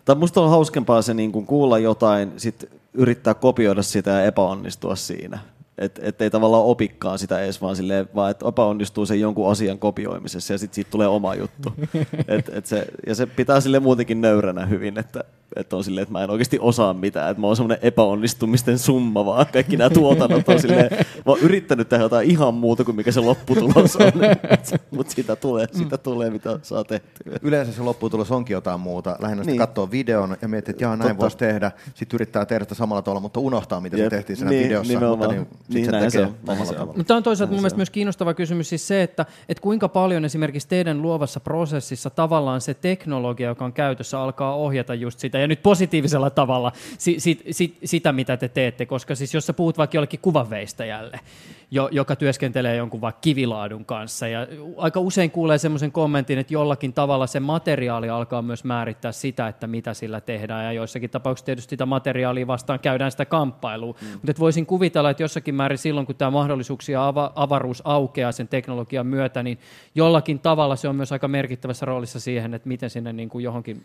tai 0.05 0.16
musta 0.16 0.41
on 0.41 0.49
hauskempaa 0.49 1.01
se 1.01 1.14
niin 1.14 1.32
kun 1.32 1.45
kuulla 1.45 1.78
jotain, 1.80 2.32
sit 2.38 2.70
yrittää 2.99 3.33
kopioida 3.33 3.83
sitä 3.83 4.11
ja 4.11 4.23
epäonnistua 4.23 4.95
siinä. 4.95 5.39
Että 5.77 6.01
et 6.03 6.21
ei 6.21 6.29
tavallaan 6.29 6.63
opikkaan 6.63 7.19
sitä 7.19 7.39
edes, 7.39 7.61
vaan, 7.61 7.75
silleen, 7.75 8.09
vaan 8.15 8.31
että 8.31 8.47
epäonnistuu 8.47 9.05
sen 9.05 9.19
jonkun 9.19 9.51
asian 9.51 9.79
kopioimisessa 9.79 10.53
ja 10.53 10.57
sitten 10.57 10.75
siitä 10.75 10.91
tulee 10.91 11.07
oma 11.07 11.35
juttu. 11.35 11.73
Et, 12.27 12.49
et 12.53 12.65
se, 12.65 12.87
ja 13.07 13.15
se 13.15 13.25
pitää 13.25 13.61
sille 13.61 13.79
muutenkin 13.79 14.21
nöyränä 14.21 14.65
hyvin, 14.65 14.99
että 14.99 15.23
että 15.55 15.75
on 15.75 15.83
silleen, 15.83 16.01
että 16.03 16.11
mä 16.11 16.23
en 16.23 16.29
oikeasti 16.29 16.57
osaa 16.61 16.93
mitään, 16.93 17.31
että 17.31 17.41
mä 17.41 17.47
oon 17.47 17.55
semmoinen 17.55 17.79
epäonnistumisten 17.81 18.79
summa, 18.79 19.25
vaan 19.25 19.45
kaikki 19.53 19.77
nämä 19.77 19.89
tuotannot 19.89 20.49
on 20.49 20.59
silleen, 20.61 20.89
mä 21.15 21.21
oon 21.25 21.39
yrittänyt 21.39 21.89
tehdä 21.89 22.03
jotain 22.03 22.29
ihan 22.31 22.53
muuta 22.53 22.83
kuin 22.83 22.95
mikä 22.95 23.11
se 23.11 23.19
lopputulos 23.19 23.95
on, 23.95 24.11
mutta 24.97 25.13
sitä 25.13 25.35
tulee, 25.35 25.67
sitä 25.71 25.97
tulee, 25.97 26.29
mitä 26.29 26.59
saa 26.61 26.83
tehtyä. 26.83 27.33
Yleensä 27.41 27.73
se 27.73 27.81
lopputulos 27.81 28.31
onkin 28.31 28.53
jotain 28.53 28.79
muuta. 28.79 29.15
Lähinnä 29.19 29.43
niin. 29.43 29.57
Katsoo 29.57 29.91
videon 29.91 30.37
ja 30.41 30.47
miettii, 30.47 30.71
että 30.71 30.83
jaa, 30.83 30.95
näin 30.95 31.07
Totta. 31.09 31.21
voisi 31.21 31.37
tehdä. 31.37 31.71
Sitten 31.93 32.17
yrittää 32.17 32.45
tehdä 32.45 32.65
sitä 32.65 32.75
samalla 32.75 33.01
tavalla, 33.01 33.21
mutta 33.21 33.39
unohtaa, 33.39 33.81
miten 33.81 33.99
Jep. 33.99 34.05
se 34.05 34.15
tehtiin 34.15 34.37
siinä 34.37 34.49
Niin, 34.49 34.63
videossa. 34.63 34.93
nimenomaan. 34.93 35.17
Mutta 35.17 35.33
niin, 35.35 35.47
Niin, 35.73 35.85
se 35.85 35.91
näin 35.91 36.11
se 36.11 36.17
tekee 36.17 36.27
on, 36.27 36.33
näin 36.47 36.57
omalla 36.57 36.65
se 36.65 36.69
on. 36.71 36.75
tavalla. 36.75 36.97
Mutta 36.97 37.07
tämä 37.07 37.17
on 37.17 37.23
toisaalta 37.23 37.49
mun 37.51 37.55
Näin 37.55 37.61
mielestä 37.63 37.77
myös 37.77 37.89
kiinnostava 37.89 38.33
kysymys 38.33 38.69
siis 38.69 38.87
se, 38.87 39.03
että, 39.03 39.25
että 39.49 39.61
kuinka 39.61 39.87
paljon 39.89 40.25
esimerkiksi 40.25 40.67
teidän 40.67 41.01
luovassa 41.01 41.39
prosessissa 41.39 42.09
tavallaan 42.09 42.61
se 42.61 42.73
teknologia, 42.73 43.47
joka 43.47 43.65
on 43.65 43.73
käytössä, 43.73 44.19
alkaa 44.21 44.55
ohjata 44.55 44.93
just 44.93 45.19
sitä, 45.19 45.38
ja 45.41 45.47
nyt 45.47 45.63
positiivisella 45.63 46.29
tavalla 46.29 46.71
si, 46.97 47.19
si, 47.19 47.39
si, 47.51 47.77
sitä, 47.85 48.11
mitä 48.11 48.37
te 48.37 48.49
teette, 48.49 48.85
koska 48.85 49.15
siis 49.15 49.33
jos 49.33 49.45
sä 49.45 49.53
puhut 49.53 49.77
vaikka 49.77 49.97
jollekin 49.97 50.19
kuvanveistäjälle, 50.19 51.19
jo, 51.71 51.89
joka 51.91 52.15
työskentelee 52.15 52.75
jonkun 52.75 53.01
vaikka 53.01 53.21
kivilaadun 53.21 53.85
kanssa, 53.85 54.27
ja 54.27 54.47
aika 54.77 54.99
usein 54.99 55.31
kuulee 55.31 55.57
semmoisen 55.57 55.91
kommentin, 55.91 56.39
että 56.39 56.53
jollakin 56.53 56.93
tavalla 56.93 57.27
se 57.27 57.39
materiaali 57.39 58.09
alkaa 58.09 58.41
myös 58.41 58.63
määrittää 58.63 59.11
sitä, 59.11 59.47
että 59.47 59.67
mitä 59.67 59.93
sillä 59.93 60.21
tehdään, 60.21 60.65
ja 60.65 60.71
joissakin 60.71 61.09
tapauksissa 61.09 61.45
tietysti 61.45 61.69
sitä 61.69 61.85
materiaalia 61.85 62.47
vastaan 62.47 62.79
käydään 62.79 63.11
sitä 63.11 63.25
kamppailua, 63.25 63.95
mm. 64.01 64.07
mutta 64.07 64.39
voisin 64.39 64.65
kuvitella, 64.65 65.09
että 65.09 65.23
jossakin 65.23 65.55
määrin 65.55 65.77
silloin, 65.77 66.05
kun 66.05 66.15
tämä 66.15 66.31
mahdollisuuksia 66.31 67.11
ava- 67.11 67.31
avaruus 67.35 67.81
aukeaa 67.85 68.31
sen 68.31 68.47
teknologian 68.47 69.07
myötä, 69.07 69.43
niin 69.43 69.59
jollakin 69.95 70.39
tavalla 70.39 70.75
se 70.75 70.87
on 70.87 70.95
myös 70.95 71.11
aika 71.11 71.27
merkittävässä 71.27 71.85
roolissa 71.85 72.19
siihen, 72.19 72.53
että 72.53 72.67
miten 72.67 72.89
sinne 72.89 73.13
niin 73.13 73.29
kuin 73.29 73.43
johonkin 73.43 73.83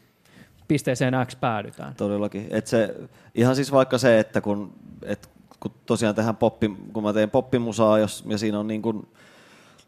pisteeseen 0.68 1.14
X 1.26 1.36
päädytään. 1.40 1.94
Todellakin. 1.94 2.46
Et 2.50 2.66
se, 2.66 2.94
ihan 3.34 3.56
siis 3.56 3.72
vaikka 3.72 3.98
se, 3.98 4.18
että 4.18 4.40
kun, 4.40 4.72
et, 5.02 5.28
kun 5.60 5.72
tosiaan 5.86 6.14
tehdään 6.14 6.36
poppi, 6.36 6.76
kun 6.92 7.02
mä 7.02 7.12
teen 7.12 7.30
poppimusaa, 7.30 7.98
jos, 7.98 8.24
ja 8.26 8.38
siinä 8.38 8.58
on 8.58 8.66
niin 8.66 8.82
kuin 8.82 9.06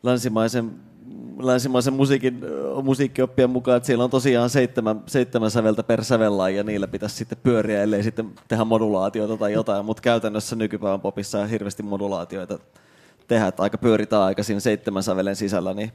länsimaisen, 0.02 0.70
länsimaisen 1.42 1.92
musiikin, 1.92 2.40
musiikkioppien 2.82 3.50
mukaan, 3.50 3.76
että 3.76 3.86
siellä 3.86 4.04
on 4.04 4.10
tosiaan 4.10 4.50
seitsemän, 4.50 5.02
seitsemän 5.06 5.50
säveltä 5.50 5.82
per 5.82 6.04
sävellaji, 6.04 6.56
ja 6.56 6.64
niillä 6.64 6.88
pitäisi 6.88 7.16
sitten 7.16 7.38
pyöriä, 7.42 7.82
ellei 7.82 8.02
sitten 8.02 8.32
tehdä 8.48 8.64
modulaatioita 8.64 9.36
tai 9.36 9.52
jotain, 9.52 9.84
mutta 9.84 10.02
käytännössä 10.02 10.56
nykypäivän 10.56 11.00
popissa 11.00 11.40
on 11.40 11.48
hirveästi 11.48 11.82
modulaatioita 11.82 12.58
tehdä, 13.28 13.46
että 13.46 13.62
aika 13.62 13.78
pyöritään 13.78 14.22
aika 14.22 14.42
siinä 14.42 14.60
seitsemän 14.60 15.02
sävelen 15.02 15.36
sisällä, 15.36 15.74
niin 15.74 15.92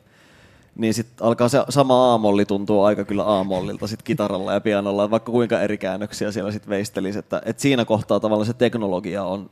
niin 0.75 0.93
sitten 0.93 1.25
alkaa 1.27 1.49
se 1.49 1.63
sama 1.69 2.11
aamolli 2.11 2.45
tuntua 2.45 2.87
aika 2.87 3.05
kyllä 3.05 3.23
aamollilta 3.23 3.87
sit 3.87 4.03
kitaralla 4.03 4.53
ja 4.53 4.61
pianolla, 4.61 5.11
vaikka 5.11 5.31
kuinka 5.31 5.61
eri 5.61 5.77
käännöksiä 5.77 6.31
siellä 6.31 6.51
sitten 6.51 6.69
veistelisi. 6.69 7.19
Että, 7.19 7.41
et 7.45 7.59
siinä 7.59 7.85
kohtaa 7.85 8.19
tavallaan 8.19 8.45
se 8.45 8.53
teknologia 8.53 9.23
on 9.23 9.49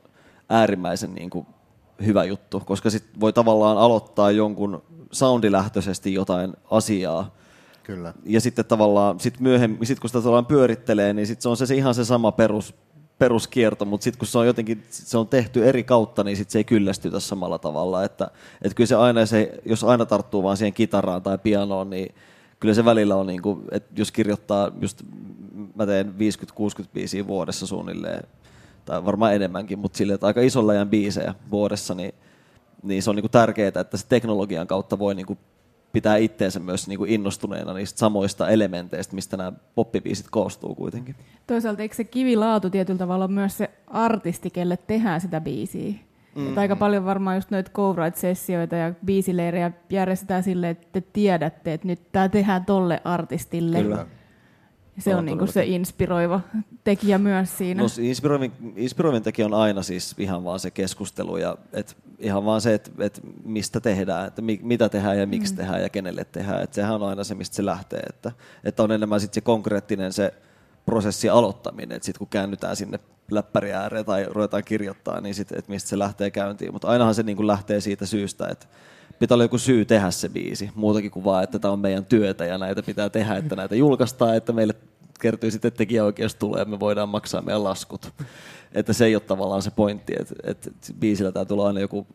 äärimmäisen 0.50 1.14
niin 1.14 1.30
kuin 1.30 1.48
hyvä 2.06 2.24
juttu, 2.24 2.60
koska 2.60 2.90
sit 2.90 3.04
voi 3.20 3.34
tavallaan 3.34 3.78
aloittaa 3.78 4.32
jonkun 4.32 4.82
soundilähtöisesti 5.12 6.14
jotain 6.14 6.54
asiaa, 6.72 7.36
Kyllä. 7.84 8.14
ja 8.26 8.42
sitten 8.42 8.66
tavallaan 8.66 9.20
sit 9.20 9.40
myöhemmin, 9.40 9.88
sit 9.88 10.00
kun 10.00 10.10
sitä 10.10 10.20
tavallaan 10.20 10.46
pyörittelee, 10.46 11.14
niin 11.14 11.28
sit 11.28 11.42
se 11.42 11.50
on 11.50 11.58
se, 11.58 11.66
se 11.66 11.76
ihan 11.76 11.96
se 11.96 12.06
sama 12.06 12.32
perus, 12.32 12.76
peruskierto, 13.20 13.86
mutta 13.86 14.04
sitten 14.04 14.20
kun 14.20 14.28
se 14.28 14.38
on 14.38 14.48
jotenkin 14.48 14.84
se 14.90 15.18
on 15.18 15.28
tehty 15.28 15.68
eri 15.68 15.84
kautta, 15.84 16.24
niin 16.24 16.38
sit 16.38 16.50
se 16.50 16.60
ei 16.60 16.64
kyllästytä 16.64 17.20
samalla 17.20 17.60
tavalla. 17.60 18.04
Että, 18.04 18.32
että 18.62 18.76
kyllä 18.76 18.88
se 18.88 18.96
aina, 18.96 19.26
se, 19.26 19.60
jos 19.66 19.84
aina 19.84 20.06
tarttuu 20.06 20.44
vaan 20.44 20.58
siihen 20.58 20.74
kitaraan 20.74 21.22
tai 21.22 21.38
pianoon, 21.38 21.90
niin 21.90 22.16
kyllä 22.60 22.74
se 22.74 22.86
välillä 22.86 23.16
on, 23.16 23.28
niin 23.28 23.42
kuin, 23.42 23.62
että 23.72 23.94
jos 24.02 24.12
kirjoittaa, 24.12 24.72
just 24.82 25.04
mä 25.76 25.86
teen 25.86 26.14
50-60 26.84 26.86
biisiä 26.94 27.28
vuodessa 27.28 27.68
suunnilleen, 27.68 28.24
tai 28.86 29.06
varmaan 29.06 29.36
enemmänkin, 29.36 29.80
mutta 29.80 29.98
sille, 29.98 30.14
että 30.14 30.28
aika 30.28 30.42
ison 30.42 30.70
ajan 30.70 30.90
biisejä 30.90 31.36
vuodessa, 31.52 31.96
niin, 31.96 32.14
niin 32.84 33.04
se 33.04 33.10
on 33.10 33.16
niin 33.16 33.24
kuin 33.24 33.32
tärkeää, 33.32 33.82
että 33.82 33.98
se 33.98 34.08
teknologian 34.08 34.68
kautta 34.68 35.00
voi 35.00 35.16
niin 35.16 35.26
kuin 35.26 35.40
pitää 35.92 36.18
itteensä 36.18 36.60
myös 36.60 36.88
niin 36.88 36.98
kuin 36.98 37.12
innostuneena 37.12 37.74
niistä 37.74 38.00
samoista 38.00 38.50
elementeistä, 38.50 39.16
mistä 39.16 39.38
nämä 39.38 39.54
poppibiisit 39.76 40.28
koostuu 40.32 40.76
kuitenkin. 40.76 41.16
Toisaalta 41.48 41.82
eikö 41.82 41.96
se 41.96 42.04
kivilaatu 42.04 42.70
tietyllä 42.70 42.98
tavalla 42.98 43.26
ole 43.26 43.34
myös 43.34 43.58
se 43.58 43.70
artisti, 43.88 44.50
kelle 44.50 44.78
tehdään 44.78 45.22
sitä 45.22 45.42
biisiä? 45.42 45.94
Mm. 46.36 46.58
Aika 46.58 46.76
paljon 46.76 47.06
varmaan 47.06 47.38
just 47.38 47.52
noita 47.52 47.72
co-write-sessioita 47.72 48.76
ja 48.76 48.94
biisileirejä 49.06 49.72
järjestetään 49.90 50.44
silleen, 50.44 50.72
että 50.72 50.88
te 50.92 51.02
tiedätte, 51.14 51.74
että 51.74 51.88
nyt 51.88 52.12
tämä 52.12 52.30
tehdään 52.30 52.66
tolle 52.66 53.02
artistille. 53.04 53.82
Kyllä. 53.82 54.06
Se 55.00 55.14
on 55.14 55.20
On 55.20 55.26
niinku 55.26 55.48
se 55.48 55.66
inspiroiva 55.66 56.42
tekijä 56.84 57.18
myös 57.18 57.58
siinä. 57.58 57.84
No 57.84 57.90
inspiroivin, 58.02 58.52
inspiroivin 58.76 59.24
tekijä 59.24 59.46
on 59.46 59.54
aina 59.54 59.84
siis 59.84 60.16
ihan 60.18 60.44
vaan 60.44 60.60
se 60.60 60.72
keskustelu 60.72 61.38
ja 61.38 61.58
et 61.74 61.98
ihan 62.20 62.46
vaan 62.46 62.62
se, 62.62 62.74
että 62.74 62.92
et 63.00 63.22
mistä 63.44 63.80
tehdään, 63.80 64.28
että 64.28 64.42
mi, 64.42 64.60
mitä 64.64 64.90
tehdään 64.90 65.20
ja 65.20 65.28
miksi 65.28 65.54
mm. 65.54 65.58
tehdään 65.58 65.82
ja 65.82 65.90
kenelle 65.90 66.26
tehdään. 66.26 66.64
Et 66.64 66.74
sehän 66.74 66.96
on 66.96 67.10
aina 67.10 67.24
se, 67.24 67.36
mistä 67.36 67.56
se 67.56 67.66
lähtee. 67.66 68.00
Että, 68.00 68.32
että 68.64 68.84
on 68.84 68.92
enemmän 68.92 69.20
sit 69.20 69.34
se 69.34 69.42
konkreettinen 69.42 70.14
se 70.14 70.34
prosessi 70.86 71.30
aloittaminen, 71.30 71.96
että 71.96 72.06
sitten 72.06 72.20
kun 72.20 72.28
käännytään 72.28 72.76
sinne 72.76 73.00
läppäri 73.32 73.74
ääreen 73.74 74.06
tai 74.06 74.26
ruvetaan 74.30 74.64
kirjoittaa, 74.64 75.22
niin 75.22 75.36
sit, 75.36 75.52
että 75.52 75.72
mistä 75.72 75.90
se 75.90 76.00
lähtee 76.00 76.32
käyntiin. 76.32 76.74
Mutta 76.74 76.88
ainahan 76.88 77.16
se 77.16 77.24
niin 77.24 77.38
kuin 77.38 77.48
lähtee 77.48 77.82
siitä 77.82 78.06
syystä, 78.06 78.48
että 78.48 78.68
pitää 79.20 79.36
olla 79.36 79.44
joku 79.44 79.58
syy 79.58 79.86
tehdä 79.86 80.12
se 80.12 80.30
biisi, 80.30 80.70
muutakin 80.76 81.12
kuin 81.12 81.26
vaan, 81.26 81.44
että 81.44 81.60
tämä 81.60 81.72
on 81.72 81.80
meidän 81.80 82.06
työtä 82.06 82.46
ja 82.46 82.58
näitä 82.58 82.84
pitää 82.84 83.10
tehdä, 83.10 83.36
että 83.36 83.56
näitä 83.56 83.76
julkaistaan, 83.76 84.36
että 84.36 84.54
meille 84.54 84.76
kertyy 85.22 85.52
sitten, 85.52 85.68
että 85.68 85.78
tekijäoikeus 85.78 86.36
tulee 86.36 86.66
me 86.66 86.80
voidaan 86.80 87.10
maksaa 87.10 87.42
meidän 87.42 87.64
laskut. 87.64 88.14
Että 88.74 88.94
se 88.94 89.06
ei 89.06 89.16
ole 89.16 89.22
tavallaan 89.22 89.62
se 89.62 89.72
pointti, 89.72 90.14
että, 90.20 90.36
että 90.44 90.72
biisillä 91.00 91.32
täytyy 91.32 91.54
olla 91.54 91.68
aina 91.68 91.80
joku, 91.80 92.08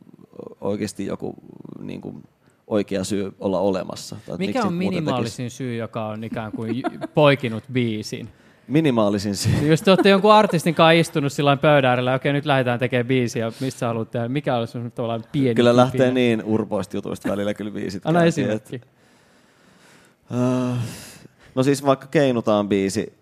oikeasti 0.60 1.06
joku 1.06 1.34
niin 1.80 2.00
kuin 2.00 2.24
oikea 2.66 3.04
syy 3.04 3.32
olla 3.40 3.58
olemassa. 3.60 4.16
Tai 4.26 4.38
Mikä 4.38 4.62
on 4.62 4.72
minimaalisin 4.72 5.50
syy, 5.50 5.76
joka 5.76 6.06
on 6.06 6.24
ikään 6.24 6.52
kuin 6.52 6.82
poikinut 7.14 7.64
biisin? 7.72 8.26
tekisi. 8.26 8.44
Minimaalisin 8.68 9.36
syy. 9.36 9.52
Jos 9.68 9.82
te 9.82 9.90
olette 9.90 10.08
jonkun 10.08 10.32
artistin 10.32 10.74
kanssa 10.74 10.90
istunut 10.90 11.32
sillä 11.32 11.56
pöydän 11.56 11.88
äärellä, 11.88 12.14
okei 12.14 12.32
nyt 12.32 12.46
lähdetään 12.46 12.78
tekemään 12.78 13.06
biisiä, 13.06 13.52
mistä 13.60 13.78
sä 13.78 13.86
haluat 13.86 14.10
tehdä, 14.10 14.28
mikä 14.28 14.56
on 14.56 14.66
sun 14.66 14.92
tavallaan 14.92 15.24
pieni 15.32 15.54
Kyllä 15.54 15.76
lähtee 15.76 15.98
kipinä? 15.98 16.14
niin 16.14 16.44
urpoista 16.44 16.96
jutuista 16.96 17.28
välillä 17.28 17.54
kyllä 17.54 17.70
biisit. 17.70 18.06
Anna 18.06 18.24
esimerkki. 18.24 18.80
Äh, 20.32 20.78
No 21.54 21.62
siis 21.62 21.84
vaikka 21.84 22.06
Keinutaan 22.06 22.68
biisi, 22.68 23.12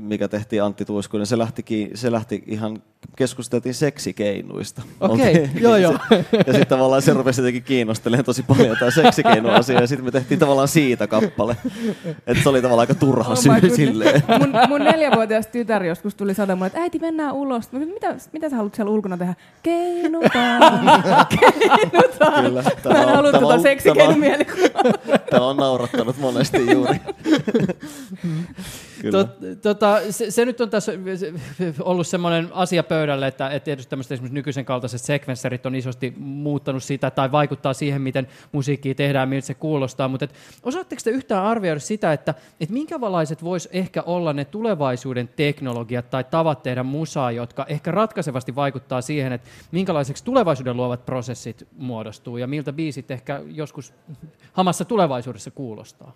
mikä 0.00 0.28
tehtiin 0.28 0.62
Antti 0.62 0.84
Tuiskuinen, 0.84 1.26
se 1.26 1.38
lähti, 1.38 1.90
se 1.94 2.12
lähti 2.12 2.44
ihan, 2.46 2.82
keskusteltiin 3.16 3.74
seksikeinuista. 3.74 4.82
Okei, 5.00 5.26
Oltiin- 5.26 5.50
joo, 5.62 5.76
joo. 5.86 5.92
ja 6.32 6.42
sitten 6.52 6.66
tavallaan 6.66 7.02
se 7.02 7.12
rupesi 7.12 7.40
jotenkin 7.40 7.62
kiinnostelemaan 7.62 8.24
tosi 8.24 8.42
paljon 8.42 8.76
tämä 8.78 8.90
seksikeinuasia, 8.90 9.80
ja 9.80 9.86
sitten 9.86 10.04
me 10.04 10.10
tehtiin 10.10 10.40
tavallaan 10.40 10.68
siitä 10.68 11.06
kappale. 11.06 11.56
Että 12.26 12.42
se 12.42 12.48
oli 12.48 12.62
tavallaan 12.62 12.88
aika 12.88 12.94
turha 13.00 13.30
Oh 13.32 13.38
syy 13.38 13.70
silleen. 13.76 14.22
Mun, 14.38 14.52
mun 14.68 14.80
neljävuotias 14.80 15.46
tytär 15.46 15.84
joskus 15.84 16.14
tuli 16.14 16.34
sanoa 16.34 16.56
mulle, 16.56 16.66
että 16.66 16.80
äiti 16.80 16.98
mennään 16.98 17.34
ulos. 17.34 17.72
Mä 17.72 17.78
kysyin, 17.78 17.94
mitä, 17.94 18.14
mitä 18.32 18.50
sä 18.50 18.56
haluat 18.56 18.74
siellä 18.74 18.90
ulkona 18.92 19.16
tehdä? 19.16 19.34
Keinutaan, 19.62 20.80
keinutaan. 21.40 22.44
Kyllä, 22.44 22.62
Mä 22.84 23.02
en 23.02 23.08
halua 23.08 23.30
tämä 23.30 23.40
tota 23.42 23.54
on- 23.54 23.62
seksikeinumielikuvaa. 23.62 25.18
Tämä 25.30 25.46
on 25.46 25.56
naurattanut 25.56 26.18
monesti 26.18 26.70
juuri. 26.72 27.00
Kyllä. 29.00 29.24
Tot, 29.24 29.30
tota, 29.62 30.00
se, 30.10 30.30
se 30.30 30.44
nyt 30.44 30.60
on 30.60 30.70
tässä 30.70 30.92
ollut 31.80 32.06
semmoinen 32.06 32.48
asia 32.52 32.82
pöydälle, 32.92 33.26
että, 33.26 33.48
että 33.48 33.64
tietysti 33.64 33.90
tämmöiset 33.90 34.12
esimerkiksi 34.12 34.34
nykyisen 34.34 34.64
kaltaiset 34.64 35.00
sekvensserit 35.00 35.66
on 35.66 35.74
isosti 35.74 36.14
muuttanut 36.18 36.82
sitä 36.82 37.10
tai 37.10 37.32
vaikuttaa 37.32 37.74
siihen, 37.74 38.02
miten 38.02 38.28
musiikkia 38.52 38.94
tehdään, 38.94 39.28
miltä 39.28 39.46
se 39.46 39.54
kuulostaa, 39.54 40.08
mutta 40.08 40.24
et, 40.24 40.34
osaatteko 40.62 41.00
te 41.04 41.10
yhtään 41.10 41.44
arvioida 41.44 41.80
sitä, 41.80 42.12
että 42.12 42.34
et 42.60 42.70
minkälaiset 42.70 43.44
vois 43.44 43.68
ehkä 43.72 44.02
olla 44.02 44.32
ne 44.32 44.44
tulevaisuuden 44.44 45.28
teknologiat 45.28 46.10
tai 46.10 46.24
tavat 46.24 46.62
tehdä 46.62 46.82
musaa, 46.82 47.32
jotka 47.32 47.66
ehkä 47.68 47.90
ratkaisevasti 47.90 48.54
vaikuttaa 48.54 49.00
siihen, 49.00 49.32
että 49.32 49.48
minkälaiseksi 49.70 50.24
tulevaisuuden 50.24 50.76
luovat 50.76 51.06
prosessit 51.06 51.68
muodostuu 51.76 52.36
ja 52.36 52.46
miltä 52.46 52.72
biisit 52.72 53.10
ehkä 53.10 53.40
joskus 53.46 53.94
hamassa 54.52 54.84
tulevaisuudessa 54.84 55.50
kuulostaa? 55.50 56.12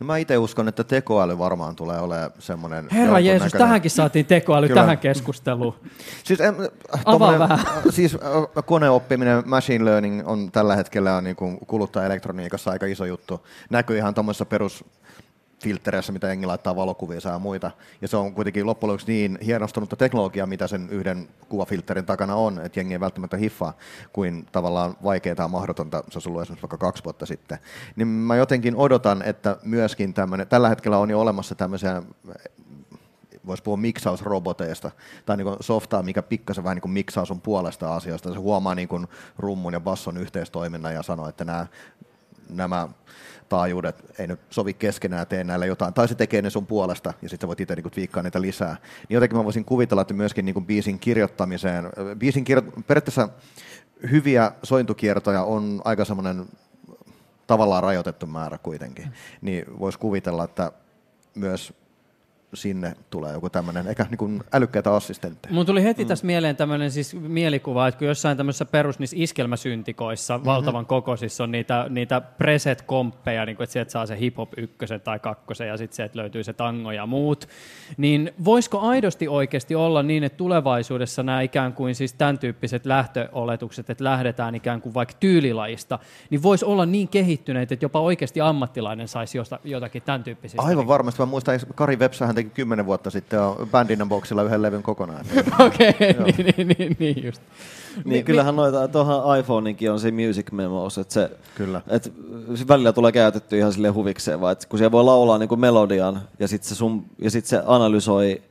No 0.00 0.06
mä 0.06 0.16
itse 0.16 0.38
uskon, 0.38 0.68
että 0.68 0.84
tekoäly 0.84 1.38
varmaan 1.38 1.76
tulee 1.76 2.00
olemaan 2.00 2.30
semmoinen... 2.38 2.88
Herra 2.90 3.20
Jeesus, 3.20 3.52
tähänkin 3.52 3.90
saatiin 3.90 4.26
tekoäly 4.26 4.68
Kyllä. 4.68 4.80
tähän 4.80 4.98
keskusteluun. 4.98 5.74
Siis, 6.24 6.40
em, 6.40 6.54
vähän. 7.38 7.58
siis 7.90 8.18
koneoppiminen, 8.66 9.42
machine 9.46 9.84
learning 9.84 10.28
on 10.28 10.52
tällä 10.52 10.76
hetkellä 10.76 11.20
niin 11.20 11.36
kuin 11.36 11.58
kuluttajaelektroniikassa 11.58 12.70
aika 12.70 12.86
iso 12.86 13.04
juttu. 13.04 13.46
Näkyy 13.70 13.96
ihan 13.96 14.14
tuommoisessa 14.14 14.44
perus 14.44 14.84
filtereissä, 15.62 16.12
mitä 16.12 16.28
jengi 16.28 16.46
laittaa 16.46 16.76
valokuvia 16.76 17.20
ja 17.24 17.38
muita. 17.38 17.70
Ja 18.02 18.08
se 18.08 18.16
on 18.16 18.34
kuitenkin 18.34 18.66
loppujen 18.66 18.92
lopuksi 18.92 19.12
niin 19.12 19.38
hienostunutta 19.44 19.96
teknologiaa, 19.96 20.46
mitä 20.46 20.66
sen 20.66 20.88
yhden 20.90 21.28
kuvafilterin 21.48 22.06
takana 22.06 22.34
on, 22.34 22.60
että 22.64 22.80
jengi 22.80 22.94
ei 22.94 23.00
välttämättä 23.00 23.36
hiffaa, 23.36 23.72
kuin 24.12 24.46
tavallaan 24.52 24.96
vaikeaa 25.04 25.36
ja 25.38 25.48
mahdotonta 25.48 26.04
se 26.10 26.16
olisi 26.16 26.28
ollut 26.28 26.42
esimerkiksi 26.42 26.62
vaikka 26.62 26.76
kaksi 26.76 27.04
vuotta 27.04 27.26
sitten. 27.26 27.58
Niin 27.96 28.08
mä 28.08 28.36
jotenkin 28.36 28.76
odotan, 28.76 29.22
että 29.22 29.56
myöskin 29.62 30.14
tämmöinen, 30.14 30.48
tällä 30.48 30.68
hetkellä 30.68 30.98
on 30.98 31.10
jo 31.10 31.20
olemassa 31.20 31.54
tämmöisiä 31.54 32.02
voisi 33.48 33.62
puhua 33.62 33.76
miksausroboteista, 33.76 34.90
tai 35.26 35.36
niin 35.36 35.56
softaa, 35.60 36.02
mikä 36.02 36.22
pikkasen 36.22 36.64
vähän 36.64 36.80
niin 36.84 36.92
miksaa 36.92 37.24
sun 37.24 37.40
puolesta 37.40 37.94
asioista. 37.94 38.32
Se 38.32 38.38
huomaa 38.38 38.74
niin 38.74 38.88
kuin 38.88 39.06
rummun 39.38 39.72
ja 39.72 39.80
basson 39.80 40.16
yhteistoiminnan 40.16 40.94
ja 40.94 41.02
sanoo, 41.02 41.28
että 41.28 41.44
nämä, 41.44 41.66
nämä 42.50 42.88
taajuudet 43.48 44.04
ei 44.18 44.26
nyt 44.26 44.40
sovi 44.50 44.74
keskenään, 44.74 45.26
tee 45.26 45.44
näillä 45.44 45.66
jotain, 45.66 45.94
tai 45.94 46.08
se 46.08 46.14
tekee 46.14 46.42
ne 46.42 46.50
sun 46.50 46.66
puolesta, 46.66 47.14
ja 47.22 47.28
sitten 47.28 47.46
voit 47.46 47.60
itse 47.60 47.74
niin 47.74 47.92
viikkaa 47.96 48.22
niitä 48.22 48.40
lisää. 48.40 48.76
Niin 49.08 49.14
jotenkin 49.14 49.38
mä 49.38 49.44
voisin 49.44 49.64
kuvitella, 49.64 50.02
että 50.02 50.14
myöskin 50.14 50.44
niin 50.44 50.54
kuin 50.54 50.66
biisin 50.66 50.98
kirjoittamiseen, 50.98 51.84
biisin 52.18 52.44
kirjo- 52.44 52.82
periaatteessa 52.86 53.28
hyviä 54.10 54.52
sointukiertoja 54.62 55.42
on 55.42 55.82
aika 55.84 56.04
semmoinen 56.04 56.46
tavallaan 57.46 57.82
rajoitettu 57.82 58.26
määrä 58.26 58.58
kuitenkin, 58.58 59.12
niin 59.40 59.64
voisi 59.78 59.98
kuvitella, 59.98 60.44
että 60.44 60.72
myös 61.34 61.72
sinne 62.54 62.92
tulee 63.10 63.32
joku 63.32 63.50
tämmöinen, 63.50 63.86
eikä 63.88 64.06
niin 64.10 64.18
kuin 64.18 64.42
älykkäitä 64.52 64.94
assistentteja. 64.94 65.54
Mun 65.54 65.66
tuli 65.66 65.82
heti 65.82 66.04
mm. 66.04 66.08
tässä 66.08 66.26
mieleen 66.26 66.56
tämmöinen 66.56 66.90
siis 66.90 67.14
mielikuva, 67.14 67.88
että 67.88 67.98
kun 67.98 68.08
jossain 68.08 68.36
tämmöisessä 68.36 68.64
perus 68.64 68.98
niissä 68.98 69.16
iskelmäsyntikoissa 69.18 70.34
mm-hmm. 70.34 70.46
valtavan 70.46 70.86
kokoisissa 70.86 71.44
on 71.44 71.50
niitä, 71.50 71.86
niitä 71.88 72.20
preset-komppeja, 72.20 73.46
niin 73.46 73.56
kuin, 73.56 73.64
että 73.64 73.72
sieltä 73.72 73.90
saa 73.90 74.06
se 74.06 74.18
hip-hop 74.20 74.48
ykkösen 74.56 75.00
tai 75.00 75.18
kakkosen 75.18 75.68
ja 75.68 75.76
sitten 75.76 75.96
sieltä 75.96 76.18
löytyy 76.18 76.44
se 76.44 76.52
tango 76.52 76.92
ja 76.92 77.06
muut, 77.06 77.48
niin 77.96 78.32
voisiko 78.44 78.80
aidosti 78.80 79.28
oikeasti 79.28 79.74
olla 79.74 80.02
niin, 80.02 80.24
että 80.24 80.36
tulevaisuudessa 80.36 81.22
nämä 81.22 81.40
ikään 81.40 81.72
kuin 81.72 81.94
siis 81.94 82.12
tämän 82.12 82.38
tyyppiset 82.38 82.86
lähtöoletukset, 82.86 83.90
että 83.90 84.04
lähdetään 84.04 84.54
ikään 84.54 84.80
kuin 84.80 84.94
vaikka 84.94 85.14
tyylilajista, 85.20 85.98
niin 86.30 86.42
voisi 86.42 86.64
olla 86.64 86.86
niin 86.86 87.08
kehittyneitä, 87.08 87.74
että 87.74 87.84
jopa 87.84 88.00
oikeasti 88.00 88.40
ammattilainen 88.40 89.08
saisi 89.08 89.38
jotakin 89.64 90.02
tämän 90.02 90.24
tyyppisistä. 90.24 90.62
Aivan 90.62 90.88
varmasti. 90.88 91.22
Mä 91.22 91.26
muistan, 91.26 91.60
Kari 91.74 91.96
Websähän 91.96 92.37
teki 92.38 92.50
kymmenen 92.54 92.86
vuotta 92.86 93.10
sitten 93.10 93.40
on 93.40 93.68
Bandina 93.70 94.06
Boxilla 94.06 94.42
yhden 94.42 94.62
levyn 94.62 94.82
kokonaan. 94.82 95.24
Okei, 95.66 95.88
okay, 95.88 96.24
niin, 96.24 96.54
niin, 96.56 96.76
niin, 96.78 96.96
niin 96.98 97.24
just. 97.24 97.42
Niin, 97.96 98.04
niin 98.04 98.24
kyllähän 98.24 98.56
noita, 98.56 98.88
tuohon 98.88 99.38
iPhoneinkin 99.38 99.92
on 99.92 100.00
se 100.00 100.10
Music 100.10 100.52
Memos, 100.52 100.98
että 100.98 101.14
se, 101.14 101.30
Kyllä. 101.54 101.82
Et, 101.88 102.12
se 102.54 102.68
välillä 102.68 102.92
tulee 102.92 103.12
käytetty 103.12 103.58
ihan 103.58 103.72
sille 103.72 103.88
huvikseen, 103.88 104.40
vaan 104.40 104.56
kun 104.68 104.78
siellä 104.78 104.92
voi 104.92 105.04
laulaa 105.04 105.38
niin 105.38 105.48
kuin 105.48 105.60
melodian 105.60 106.20
ja 106.38 106.48
sitten 106.48 106.76
se, 106.76 107.30
sit 107.30 107.46
se 107.46 107.62
analysoi 107.66 108.42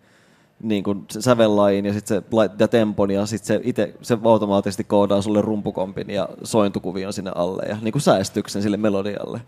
niin 0.64 0.84
kuin 0.84 1.06
sävellajin 1.20 1.86
ja 1.86 1.94
sitten 1.94 2.18
se 2.18 2.50
ja 2.60 2.68
tempon 2.68 3.12
ja 3.12 3.26
sitten 3.26 3.48
se 3.48 3.62
itse 3.64 3.94
se 4.02 4.18
automaattisesti 4.24 4.84
koodaa 4.84 5.22
sulle 5.22 5.42
rumpukompin 5.42 6.10
ja 6.10 6.30
sointukuvion 6.44 7.14
sinne 7.14 7.32
alle 7.36 7.64
ja 7.70 7.78
niin 7.82 7.92
kuin 7.92 8.02
säästyksen 8.02 8.62
sille 8.62 8.78
melodialle. 8.78 9.42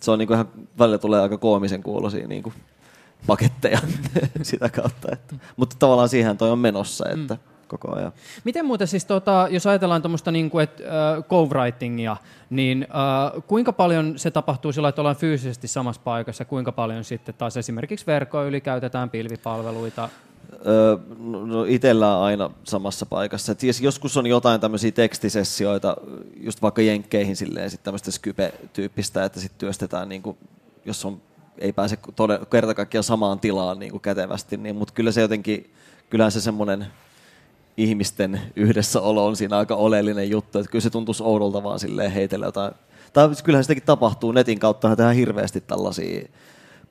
Se 0.00 0.10
on 0.10 0.18
niin 0.18 0.26
kuin 0.26 0.34
ihan, 0.34 0.48
välillä 0.78 0.98
tulee 0.98 1.20
aika 1.20 1.38
koomisen 1.38 1.82
kuulosia 1.82 2.28
niin 2.28 2.42
kuin 2.42 2.54
paketteja 3.26 3.78
sitä 4.42 4.68
kautta. 4.68 5.08
Että. 5.12 5.34
Mutta 5.56 5.76
tavallaan 5.78 6.08
siihen 6.08 6.38
toi 6.38 6.50
on 6.50 6.58
menossa, 6.58 7.08
että 7.08 7.34
mm. 7.34 7.40
koko 7.68 7.96
ajan. 7.96 8.12
Miten 8.44 8.64
muuten 8.66 8.86
siis, 8.86 9.04
tota, 9.04 9.48
jos 9.50 9.66
ajatellaan 9.66 10.02
tuommoista 10.02 10.30
niin 10.30 10.50
kuin, 10.50 10.64
että, 10.64 10.82
uh, 11.18 11.24
co-writingia, 11.24 12.16
niin 12.50 12.86
uh, 13.36 13.44
kuinka 13.44 13.72
paljon 13.72 14.18
se 14.18 14.30
tapahtuu 14.30 14.72
sillä, 14.72 14.88
että 14.88 15.00
ollaan 15.00 15.16
fyysisesti 15.16 15.68
samassa 15.68 16.02
paikassa, 16.04 16.44
kuinka 16.44 16.72
paljon 16.72 17.04
sitten 17.04 17.34
taas 17.38 17.56
esimerkiksi 17.56 18.06
verkkoa 18.06 18.44
yli 18.44 18.60
käytetään 18.60 19.10
pilvipalveluita? 19.10 20.08
Öö, 20.66 20.96
no 21.46 21.64
itsellä 21.64 22.22
aina 22.22 22.50
samassa 22.64 23.06
paikassa. 23.06 23.52
Et 23.52 23.60
joskus 23.80 24.16
on 24.16 24.26
jotain 24.26 24.60
tämmöisiä 24.60 24.90
tekstisessioita, 24.90 25.96
just 26.36 26.62
vaikka 26.62 26.82
jenkkeihin 26.82 27.36
silleen, 27.36 27.70
sit 27.70 27.82
tämmöistä 27.82 28.10
Skype-tyyppistä, 28.10 29.24
että 29.24 29.40
sitten 29.40 29.58
työstetään, 29.58 30.08
niin 30.08 30.22
kuin, 30.22 30.36
jos 30.84 31.04
on 31.04 31.22
ei 31.58 31.72
pääse 31.72 31.98
kerta 32.50 32.74
kaikkiaan 32.74 33.04
samaan 33.04 33.40
tilaan 33.40 33.78
niin 33.78 33.90
kuin 33.90 34.00
kätevästi, 34.00 34.56
niin, 34.56 34.76
mutta 34.76 34.94
kyllä 34.94 35.12
se 35.12 35.20
jotenkin, 35.20 35.70
kyllähän 36.10 36.32
se 36.32 36.40
semmoinen 36.40 36.86
ihmisten 37.76 38.40
yhdessäolo 38.56 39.26
on 39.26 39.36
siinä 39.36 39.58
aika 39.58 39.74
oleellinen 39.74 40.30
juttu, 40.30 40.58
että 40.58 40.70
kyllä 40.70 40.82
se 40.82 40.90
tuntuisi 40.90 41.22
oudolta 41.22 41.62
vaan 41.62 41.78
silleen 41.78 42.10
heitellä 42.10 42.46
jotain. 42.46 42.72
Tai 43.12 43.28
kyllähän 43.44 43.64
sitäkin 43.64 43.82
tapahtuu 43.82 44.32
netin 44.32 44.58
kautta, 44.58 44.88
tehdään 44.88 45.14
hirveästi 45.14 45.60
tällaisia 45.60 46.28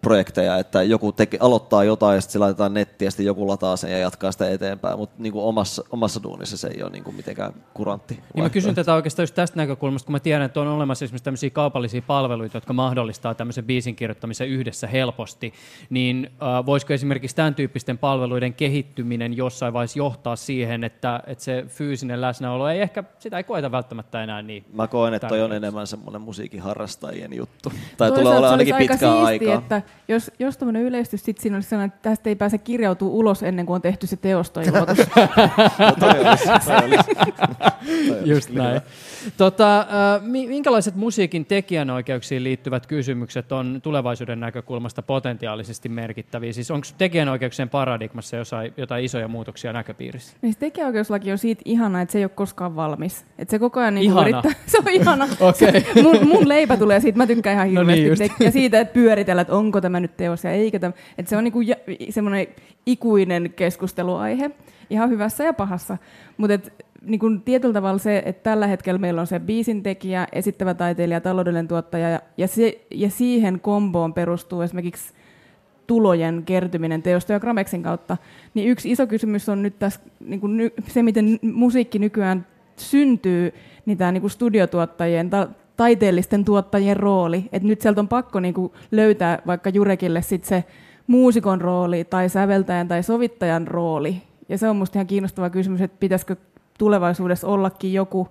projekteja, 0.06 0.58
että 0.58 0.84
joku 0.84 1.12
teke, 1.12 1.38
aloittaa 1.42 1.84
jotain 1.84 2.16
ja 2.16 2.22
sitten 2.22 2.34
se 2.34 2.40
laitetaan 2.40 2.74
nettiin 2.74 3.08
ja 3.08 3.12
sitten 3.12 3.26
joku 3.26 3.48
lataa 3.48 3.78
sen 3.78 3.92
ja 3.92 3.98
jatkaa 3.98 4.32
sitä 4.32 4.50
eteenpäin, 4.50 4.98
mutta 4.98 5.16
niin 5.20 5.34
omassa, 5.36 5.84
omassa 5.92 6.24
duunissa 6.24 6.58
se 6.58 6.68
ei 6.68 6.84
ole 6.84 6.92
niin 6.92 7.04
kuin 7.04 7.16
mitenkään 7.16 7.54
kurantti. 7.74 8.20
Niin 8.34 8.44
mä 8.44 8.50
kysyn 8.50 8.76
tätä 8.76 8.94
oikeastaan 8.94 9.24
just 9.24 9.36
tästä 9.36 9.58
näkökulmasta, 9.58 10.06
kun 10.06 10.14
mä 10.14 10.20
tiedän, 10.20 10.46
että 10.46 10.62
on 10.62 10.68
olemassa 10.68 11.06
esimerkiksi 11.06 11.24
tämmöisiä 11.24 11.50
kaupallisia 11.50 12.02
palveluita, 12.02 12.58
jotka 12.58 12.74
mahdollistaa 12.74 13.34
tämmöisen 13.34 13.66
biisin 13.66 13.96
kirjoittamisen 13.96 14.48
yhdessä 14.48 14.88
helposti, 14.88 15.54
niin 15.90 16.30
äh, 16.32 16.66
voisiko 16.66 16.94
esimerkiksi 16.94 17.36
tämän 17.36 17.56
tyyppisten 17.56 17.98
palveluiden 17.98 18.54
kehittyminen 18.54 19.38
jossain 19.38 19.74
vaiheessa 19.74 20.00
johtaa 20.00 20.36
siihen, 20.36 20.84
että, 20.84 21.24
että 21.28 21.44
se 21.44 21.66
fyysinen 21.68 22.22
läsnäolo 22.22 22.70
ei 22.70 22.82
ehkä, 22.82 23.04
sitä 23.20 23.38
ei 23.38 23.44
koeta 23.44 23.72
välttämättä 23.72 24.24
enää 24.24 24.42
niin. 24.42 24.66
Mä 24.74 24.88
koen, 24.88 25.14
että 25.14 25.28
toi 25.28 25.42
on 25.42 25.54
enemmän 25.54 25.88
semmoinen 25.88 26.22
musiikin 26.22 26.62
harrastajien 26.62 27.34
juttu. 27.34 27.72
Tai 27.98 28.12
tulee 28.12 28.38
olla 28.38 28.50
ainakin 28.50 28.76
pitkään 28.76 29.24
aikaa. 29.24 29.56
Että 29.56 29.82
jos, 30.08 30.32
jos 30.40 30.58
tämmöinen 30.58 30.82
yleistys 30.82 31.26
sitten 31.26 31.42
siinä 31.42 31.58
olisi 31.58 31.70
sellainen, 31.70 31.96
että 31.96 32.10
tästä 32.10 32.30
ei 32.30 32.36
pääse 32.36 32.58
kirjautua 32.58 33.10
ulos 33.10 33.44
ennen 33.44 33.66
kuin 33.66 33.76
on 33.76 33.82
tehty 33.82 34.08
se 34.08 34.16
teostoilmoitus. 34.16 34.98
no, 36.02 36.08
Just 38.26 38.50
näin. 38.50 38.82
Tota, 39.38 39.88
minkälaiset 40.22 40.96
musiikin 40.96 41.46
tekijänoikeuksiin 41.46 42.44
liittyvät 42.44 42.88
kysymykset 42.88 43.52
on 43.52 43.80
tulevaisuuden 43.84 44.40
näkökulmasta 44.40 45.02
potentiaalisesti 45.02 45.90
merkittäviä? 45.90 46.54
Siis 46.54 46.72
onko 46.72 46.88
tekijänoikeuksien 46.98 47.70
paradigmassa 47.70 48.36
jotain, 48.38 48.74
jotain 48.78 49.06
isoja 49.06 49.28
muutoksia 49.28 49.74
näköpiirissä? 49.74 50.38
Niin 50.42 50.56
tekijänoikeuslaki 50.60 51.32
on 51.32 51.38
siitä 51.38 51.62
ihana, 51.66 52.02
että 52.02 52.12
se 52.12 52.18
ei 52.18 52.24
ole 52.24 52.32
koskaan 52.36 52.76
valmis. 52.76 53.26
Että 53.38 53.52
se 53.52 53.60
koko 53.60 53.80
ajan 53.80 53.96
niin 53.96 54.12
yrittää. 54.12 54.52
Se 54.68 54.78
on 54.78 54.90
ihana. 54.90 55.28
okay. 55.40 55.54
se, 55.72 55.86
mun, 56.04 56.28
mun 56.28 56.50
leipä 56.50 56.78
tulee 56.78 57.00
siitä, 57.00 57.18
mä 57.18 57.28
tykkään 57.28 57.56
ihan 57.56 57.68
hirveästi. 57.68 58.10
No 58.10 58.36
niin 58.38 58.46
ja 58.46 58.52
siitä, 58.52 58.80
että 58.80 58.94
pyöritellä, 58.94 59.42
että 59.42 59.56
onko 59.56 59.82
tämä 59.86 60.00
nyt 60.00 60.18
teos 60.18 60.44
ja 60.44 60.52
eikä 60.52 60.80
tämä. 60.80 60.94
Että 61.18 61.30
se 61.30 61.38
on 61.38 61.44
niinku 61.44 61.60
semmoinen 62.10 62.48
ikuinen 62.86 63.54
keskusteluaihe, 63.56 64.52
ihan 64.90 65.10
hyvässä 65.10 65.44
ja 65.44 65.54
pahassa. 65.54 65.98
Mutta 66.38 66.70
niin 67.02 67.20
kuin 67.20 67.42
tietyllä 67.42 67.74
tavalla 67.74 67.98
se, 67.98 68.24
että 68.26 68.44
tällä 68.44 68.68
hetkellä 68.68 68.98
meillä 68.98 69.22
on 69.22 69.28
se 69.28 69.40
biisintekijä, 69.40 70.28
esittävä 70.32 70.74
taiteilija, 70.74 71.22
taloudellinen 71.22 71.68
tuottaja, 71.68 72.20
ja, 72.38 72.48
se, 72.48 72.82
ja 72.92 73.10
siihen 73.10 73.60
komboon 73.60 74.14
perustuu 74.14 74.62
esimerkiksi 74.62 75.14
tulojen 75.88 76.44
kertyminen 76.46 77.04
teosto 77.04 77.34
ja 77.34 77.40
Gramexin 77.40 77.84
kautta, 77.84 78.18
niin 78.54 78.70
yksi 78.70 78.92
iso 78.92 79.08
kysymys 79.08 79.50
on 79.50 79.62
nyt 79.62 79.80
tässä 79.80 80.00
niin 80.20 80.40
kuin 80.40 80.72
se, 80.88 81.04
miten 81.04 81.40
musiikki 81.42 82.00
nykyään 82.00 82.46
syntyy, 82.78 83.54
niin 83.86 83.98
tämä 83.98 84.12
niin 84.12 84.22
kuin 84.22 84.32
studiotuottajien, 84.32 85.30
ta, 85.30 85.48
taiteellisten 85.78 86.46
tuottajien 86.46 86.98
rooli. 86.98 87.50
Et 87.52 87.64
nyt 87.64 87.82
sieltä 87.82 88.02
on 88.02 88.08
pakko 88.08 88.40
niin 88.40 88.54
kuin 88.54 88.72
löytää 88.92 89.42
vaikka 89.48 89.70
Jurekille 89.70 90.22
sit 90.22 90.46
se 90.46 90.64
muusikon 91.08 91.62
rooli 91.62 92.04
tai 92.04 92.30
säveltäjän 92.30 92.88
tai 92.88 93.04
sovittajan 93.04 93.68
rooli. 93.68 94.22
Ja 94.50 94.58
se 94.58 94.70
on 94.70 94.76
minusta 94.76 94.98
ihan 95.00 95.08
kiinnostava 95.08 95.50
kysymys, 95.50 95.82
että 95.82 95.98
pitäisikö 96.00 96.36
tulevaisuudessa 96.78 97.48
ollakin 97.48 97.94
joku, 97.94 98.28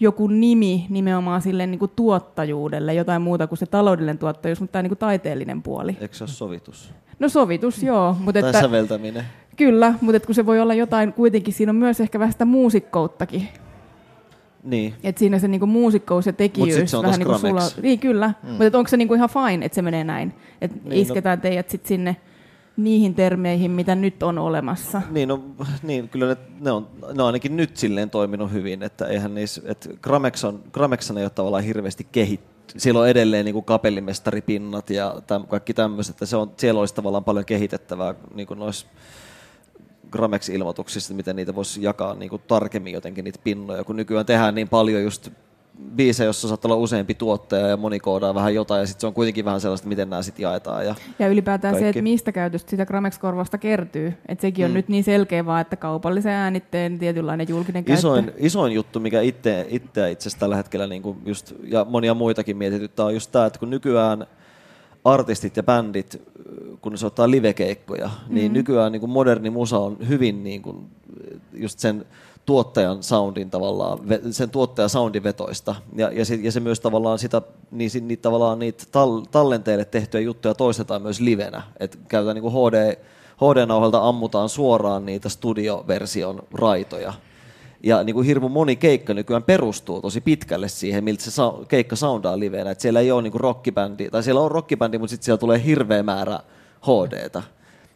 joku 0.00 0.26
nimi 0.26 0.86
nimenomaan 0.88 1.42
sille 1.42 1.66
niin 1.66 1.78
kuin 1.78 1.92
tuottajuudelle, 1.96 2.94
jotain 2.94 3.22
muuta 3.22 3.46
kuin 3.46 3.58
se 3.58 3.66
taloudellinen 3.66 4.18
tuottajuus, 4.18 4.60
mutta 4.60 4.72
tämä 4.72 4.82
niin 4.82 4.90
kuin 4.90 4.98
taiteellinen 4.98 5.62
puoli. 5.62 5.96
Eikö 6.00 6.14
se 6.14 6.24
ole 6.24 6.28
sovitus? 6.30 6.92
No 7.18 7.28
sovitus, 7.28 7.82
joo. 7.82 8.16
Mutta 8.20 8.40
Tai 8.40 8.50
että, 8.50 8.60
säveltäminen. 8.60 9.24
kyllä, 9.56 9.94
mutta 10.00 10.16
että 10.16 10.26
kun 10.26 10.34
se 10.34 10.46
voi 10.46 10.60
olla 10.60 10.74
jotain, 10.74 11.12
kuitenkin 11.12 11.54
siinä 11.54 11.70
on 11.70 11.76
myös 11.76 12.00
ehkä 12.00 12.18
vähän 12.18 12.32
sitä 12.32 12.44
muusikkouttakin. 12.44 13.48
Niin. 14.66 14.94
Että 15.02 15.18
siinä 15.18 15.38
se 15.38 15.48
niinku 15.48 15.66
muusikkous 15.66 16.26
ja 16.26 16.32
Mut 16.32 16.36
tekijyys 16.36 16.90
se 16.90 16.96
on 16.96 17.04
vähän 17.04 17.18
niinku 17.18 17.38
Gramex. 17.38 17.78
Niin 17.82 17.98
kyllä, 17.98 18.34
mm. 18.42 18.48
mutta 18.48 18.78
onko 18.78 18.88
se 18.88 18.96
niinku 18.96 19.14
ihan 19.14 19.28
fine, 19.28 19.66
että 19.66 19.74
se 19.74 19.82
menee 19.82 20.04
näin? 20.04 20.34
Että 20.60 20.76
Niin, 20.76 20.88
niin, 20.88 21.02
isketään 21.02 21.38
no... 21.38 21.42
teidät 21.42 21.70
sit 21.70 21.86
sinne 21.86 22.16
niihin 22.76 23.14
termeihin, 23.14 23.70
mitä 23.70 23.94
nyt 23.94 24.22
on 24.22 24.38
olemassa. 24.38 25.02
Niin, 25.10 25.28
no, 25.28 25.44
niin 25.82 26.08
kyllä 26.08 26.26
ne, 26.26 26.36
ne, 26.60 26.70
on, 26.70 26.88
ne 27.02 27.22
on 27.22 27.26
ainakin 27.26 27.56
nyt 27.56 27.76
silleen 27.76 28.10
toiminut 28.10 28.52
hyvin, 28.52 28.82
että 28.82 29.06
eihän 29.06 29.34
niissä, 29.34 29.62
että 29.64 29.88
Gramex, 30.02 30.44
on, 30.44 30.62
Gramexan 30.72 31.18
ei 31.18 31.24
ole 31.24 31.30
tavallaan 31.30 31.64
hirveästi 31.64 32.06
kehittynyt. 32.12 32.56
Siellä 32.76 33.00
on 33.00 33.08
edelleen 33.08 33.44
niin 33.44 33.52
kuin 33.52 33.64
kapellimestaripinnat 33.64 34.90
ja 34.90 35.22
täm, 35.26 35.46
kaikki 35.46 35.74
tämmöiset, 35.74 36.14
että 36.14 36.26
se 36.26 36.36
on, 36.36 36.52
siellä 36.56 36.80
olisi 36.80 36.94
tavallaan 36.94 37.24
paljon 37.24 37.44
kehitettävää 37.44 38.14
niin 38.34 38.46
kuin 38.46 38.58
noissa 38.58 38.86
Gramex-ilmoituksissa, 40.10 41.14
miten 41.14 41.36
niitä 41.36 41.54
voisi 41.54 41.82
jakaa 41.82 42.14
niin 42.14 42.30
kuin 42.30 42.42
tarkemmin 42.48 42.92
jotenkin 42.92 43.24
niitä 43.24 43.38
pinnoja, 43.44 43.84
kun 43.84 43.96
nykyään 43.96 44.26
tehdään 44.26 44.54
niin 44.54 44.68
paljon 44.68 45.02
just 45.02 45.30
biisejä, 45.96 46.26
jossa 46.26 46.48
saattaa 46.48 46.68
olla 46.72 46.82
useampi 46.82 47.14
tuottaja 47.14 47.68
ja 47.68 47.76
monikoodaa 47.76 48.34
vähän 48.34 48.54
jotain, 48.54 48.80
ja 48.80 48.86
sitten 48.86 49.00
se 49.00 49.06
on 49.06 49.14
kuitenkin 49.14 49.44
vähän 49.44 49.60
sellaista, 49.60 49.88
miten 49.88 50.10
nämä 50.10 50.22
sitten 50.22 50.42
jaetaan. 50.42 50.86
Ja 50.86 50.94
Ja 51.18 51.28
ylipäätään 51.28 51.74
se, 51.74 51.80
Kaikki. 51.80 51.98
että 51.98 52.02
mistä 52.02 52.32
käytöstä 52.32 52.70
sitä 52.70 52.86
Gramex-korvasta 52.86 53.58
kertyy. 53.58 54.14
Että 54.28 54.42
sekin 54.42 54.64
on 54.64 54.70
Mm. 54.70 54.74
nyt 54.74 54.88
niin 54.88 55.04
selkeä 55.04 55.46
vaan, 55.46 55.60
että 55.60 55.76
kaupallisen 55.76 56.32
äänitteen 56.32 56.98
tietynlainen 56.98 57.46
julkinen 57.48 57.84
käyttö. 57.84 57.98
isoin, 57.98 58.32
isoin 58.36 58.72
juttu, 58.72 59.00
mikä 59.00 59.20
itse, 59.20 59.66
itse 59.68 60.10
itse 60.10 60.22
asiassa 60.22 60.38
tällä 60.38 60.56
hetkellä 60.56 60.86
niin 60.86 61.02
kuin 61.02 61.18
just, 61.26 61.52
ja 61.64 61.84
monia 61.84 62.14
muitakin 62.14 62.56
mietityttää, 62.56 63.06
on 63.06 63.14
just 63.14 63.32
tämä, 63.32 63.46
että 63.46 63.58
kun 63.58 63.70
nykyään 63.70 64.26
artistit 65.04 65.56
ja 65.56 65.62
bändit, 65.62 66.22
kun 66.80 66.98
se 66.98 67.06
ottaa 67.06 67.30
livekeikkoja, 67.30 68.10
niin 68.28 68.52
nykyään 68.52 68.92
niin 68.92 69.00
kuin 69.00 69.10
moderni 69.10 69.50
musa 69.50 69.78
on 69.78 69.96
hyvin 70.08 70.44
niin 70.44 70.62
kuin, 70.62 70.86
just 71.52 71.78
sen 71.78 72.06
tuottajan 72.46 73.02
soundin 73.02 73.50
tavallaan, 73.50 73.98
sen 74.30 74.50
tuottajan 74.50 74.90
soundin 74.90 75.22
vetoista. 75.22 75.74
Ja, 75.96 76.10
ja, 76.12 76.24
se, 76.24 76.34
ja 76.34 76.52
se 76.52 76.60
myös 76.60 76.80
tavallaan 76.80 77.18
sitä, 77.18 77.42
niin, 77.70 77.90
niitä, 78.00 78.22
tavallaan 78.22 78.58
niitä 78.58 78.84
tal, 78.92 79.20
tallenteille 79.20 79.84
tehtyjä 79.84 80.20
juttuja 80.20 80.54
toistetaan 80.54 81.02
myös 81.02 81.20
livenä. 81.20 81.62
Että 81.80 81.98
käytetään 82.08 82.34
niin 82.34 82.52
kuin 82.52 82.54
HD, 82.54 82.96
HD-nauhalta 83.36 84.08
ammutaan 84.08 84.48
suoraan 84.48 85.06
niitä 85.06 85.28
studioversion 85.28 86.42
raitoja. 86.52 87.12
Ja 87.82 88.04
niin 88.04 88.14
kuin 88.14 88.26
hirmu 88.26 88.48
moni 88.48 88.76
keikka 88.76 89.14
nykyään 89.14 89.42
perustuu 89.42 90.00
tosi 90.00 90.20
pitkälle 90.20 90.68
siihen, 90.68 91.04
miltä 91.04 91.24
se 91.24 91.42
keikka 91.68 91.96
soundaa 91.96 92.38
liveenä. 92.38 92.70
Et 92.70 92.80
siellä 92.80 93.00
ei 93.00 93.10
ole 93.10 93.22
niin 93.22 93.32
kuin 93.32 93.40
rockibändi, 93.40 94.10
tai 94.10 94.22
siellä 94.22 94.40
on 94.40 94.50
rockibändi, 94.50 94.98
mutta 94.98 95.10
sitten 95.10 95.24
siellä 95.24 95.38
tulee 95.38 95.64
hirveä 95.64 96.02
määrä 96.02 96.40
HDtä. 96.82 97.42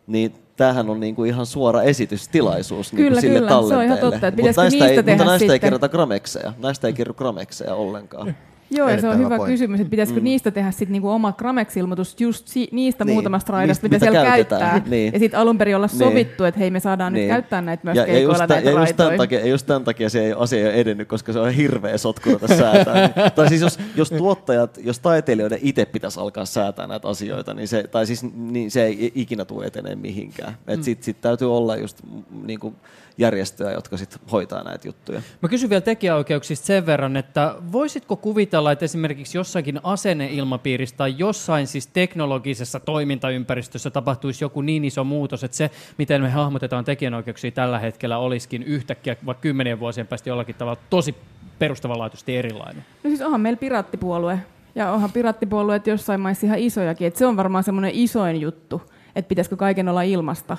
Niin 0.07 0.35
tämähän 0.57 0.91
on 0.91 1.01
niin 1.01 1.15
kuin 1.15 1.29
ihan 1.31 1.47
suora 1.47 1.83
esitystilaisuus 1.83 2.93
niin 2.93 3.05
Kyllä, 3.05 3.21
sille 3.21 3.39
kyllä, 3.39 3.49
se 3.49 3.55
on 3.55 3.63
ihan 3.63 3.69
tallenteelle. 3.79 4.01
totta, 4.01 4.27
että 4.27 4.43
Mut 4.43 4.49
pitäisikö 4.49 4.85
näistä 4.85 5.11
ei, 5.11 5.17
mutta 5.17 5.25
näistä 5.31 5.53
ei 5.53 5.61
kerrota 5.61 5.89
gramekseja. 5.89 6.53
Näistä 6.59 6.87
ei 6.87 6.93
kerro 6.93 7.15
gramekseja 7.15 7.75
ollenkaan. 7.75 8.37
Joo, 8.71 8.89
ja 8.89 9.01
se 9.01 9.09
on 9.09 9.19
hyvä 9.19 9.37
pointti. 9.37 9.53
kysymys, 9.53 9.81
että 9.81 9.91
pitäisikö 9.91 10.21
mm. 10.21 10.25
niistä 10.25 10.51
tehdä 10.51 10.71
sitten 10.71 10.93
niinku 10.93 11.09
oma 11.11 11.33
Gramex-ilmoitus 11.33 12.21
just 12.21 12.49
si- 12.49 12.69
niistä 12.73 13.05
Niin, 13.05 13.15
muutamasta 13.15 13.53
raidasta, 13.53 13.83
mitä, 13.89 13.97
mitä 13.97 14.05
siellä 14.13 14.29
käytetään, 14.29 14.61
käyttää. 14.71 14.91
niin. 14.97 15.13
Ja 15.13 15.19
sitten 15.19 15.41
alun 15.41 15.59
perin 15.59 15.77
olla 15.77 15.87
Niin. 15.87 15.99
sovittu, 15.99 16.45
että 16.45 16.61
hei 16.61 16.71
me 16.71 16.81
saadaan 16.81 17.13
nyt 17.13 17.29
käyttää 17.29 17.63
näitä 17.63 17.81
myös 17.85 17.97
ja, 17.97 18.03
ja, 18.03 18.07
just, 18.09 18.17
keikoilla 18.19 18.47
tä- 18.47 18.55
näitä 18.55 18.71
ja 18.71 18.81
just, 18.81 18.97
tämän 18.97 19.17
takia, 19.19 19.41
ja 19.41 19.47
just 19.47 19.67
tämän 19.67 19.85
takia 19.85 20.09
se 20.11 20.25
ei, 20.27 20.35
asia 20.37 20.59
ei 20.59 20.65
ole 20.67 20.75
edennyt, 20.75 21.09
koska 21.09 21.33
se 21.33 21.39
on 21.39 21.51
hirveä 21.51 21.99
sotku 21.99 22.31
ruveta 22.31 22.57
säätää. 22.57 23.09
tai 23.37 23.49
siis 23.49 23.61
jos, 23.61 23.79
jos 23.97 24.11
tuottajat, 24.11 24.79
jos 24.83 24.99
taiteilijoiden 24.99 25.59
itse 25.63 25.85
pitäisi 25.87 26.21
alkaa 26.21 26.45
säätää 26.45 26.87
näitä 26.87 27.09
asioita, 27.09 27.55
niin 27.55 27.69
se, 27.69 27.83
tai 27.91 28.07
siis, 28.07 28.23
niin 28.35 28.71
se 28.71 28.85
ei 28.85 29.13
ikinä 29.15 29.45
tule 29.45 29.67
etenee 29.67 29.95
mihinkään. 29.95 30.55
Et 30.69 30.77
Mm. 30.81 30.83
sit, 30.83 31.03
sit 31.03 31.21
täytyy 31.21 31.57
olla 31.57 31.77
just 31.77 31.99
niin 32.47 32.61
kuin 32.61 32.75
järjestöjä, 33.19 33.73
jotka 33.73 33.97
sit 33.97 34.17
hoitaa 34.33 34.63
näitä 34.65 34.89
juttuja. 34.89 35.23
Mä 35.43 35.49
kysyn 35.49 35.71
vielä 35.71 35.81
tekijäoikeuksista 35.81 36.67
sen 36.67 36.87
verran, 36.87 37.17
että 37.17 37.55
voisitko 37.73 38.17
kuvitella, 38.17 38.60
että 38.69 38.85
esimerkiksi 38.85 39.39
jossakin 39.39 39.81
asenneilmapiirissä 39.83 40.97
tai 40.97 41.15
jossain 41.19 41.67
siis 41.67 41.87
teknologisessa 41.87 42.81
toimintaympäristössä 42.81 43.91
tapahtuisi 43.91 44.45
joku 44.45 44.61
niin 44.61 44.85
iso 44.85 45.05
muutos, 45.05 45.45
että 45.45 45.57
se, 45.57 45.71
miten 45.99 46.23
me 46.23 46.31
hahmotetaan 46.31 46.85
tekijänoikeuksia 46.85 47.51
tällä 47.51 47.79
hetkellä, 47.79 48.19
olisikin 48.19 48.63
yhtäkkiä 48.63 49.17
vaikka 49.27 49.43
kymmenien 49.43 49.81
vuosien 49.81 50.07
päästä 50.07 50.31
jollakin 50.31 50.55
tavalla 50.55 50.81
tosi 50.91 51.15
perustavanlaatuisesti 51.59 52.37
erilainen. 52.37 52.85
No 53.05 53.11
siis 53.11 53.23
onhan 53.23 53.41
meillä 53.41 53.57
pirattipuolue. 53.57 54.39
Ja 54.75 54.93
onhan 54.93 55.13
pirattipuolueet 55.13 55.87
jossain 55.87 56.21
maissa 56.21 56.47
ihan 56.47 56.59
isojakin. 56.59 57.07
Et 57.07 57.17
se 57.17 57.27
on 57.27 57.37
varmaan 57.37 57.65
semmoinen 57.65 57.91
isoin 57.95 58.41
juttu, 58.41 58.83
että 59.17 59.29
pitäisikö 59.29 59.57
kaiken 59.57 59.89
olla 59.89 60.03
ilmasta. 60.03 60.57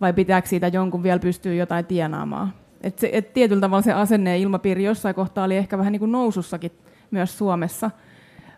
Vai 0.00 0.12
pitääkö 0.12 0.48
siitä 0.48 0.68
jonkun 0.68 1.02
vielä 1.02 1.18
pystyä 1.18 1.54
jotain 1.54 1.84
tienaamaan. 1.86 2.52
Et 2.80 2.98
se, 2.98 3.10
et 3.12 3.32
tietyllä 3.32 3.60
tavalla 3.60 3.82
se 3.82 3.92
asenne 3.92 4.30
ja 4.30 4.36
ilmapiiri 4.36 4.84
jossain 4.84 5.14
kohtaa 5.14 5.44
oli 5.44 5.56
ehkä 5.56 5.78
vähän 5.78 5.92
niin 5.92 6.00
kuin 6.00 6.12
nousussakin 6.12 6.72
myös 7.10 7.38
Suomessa. 7.38 7.90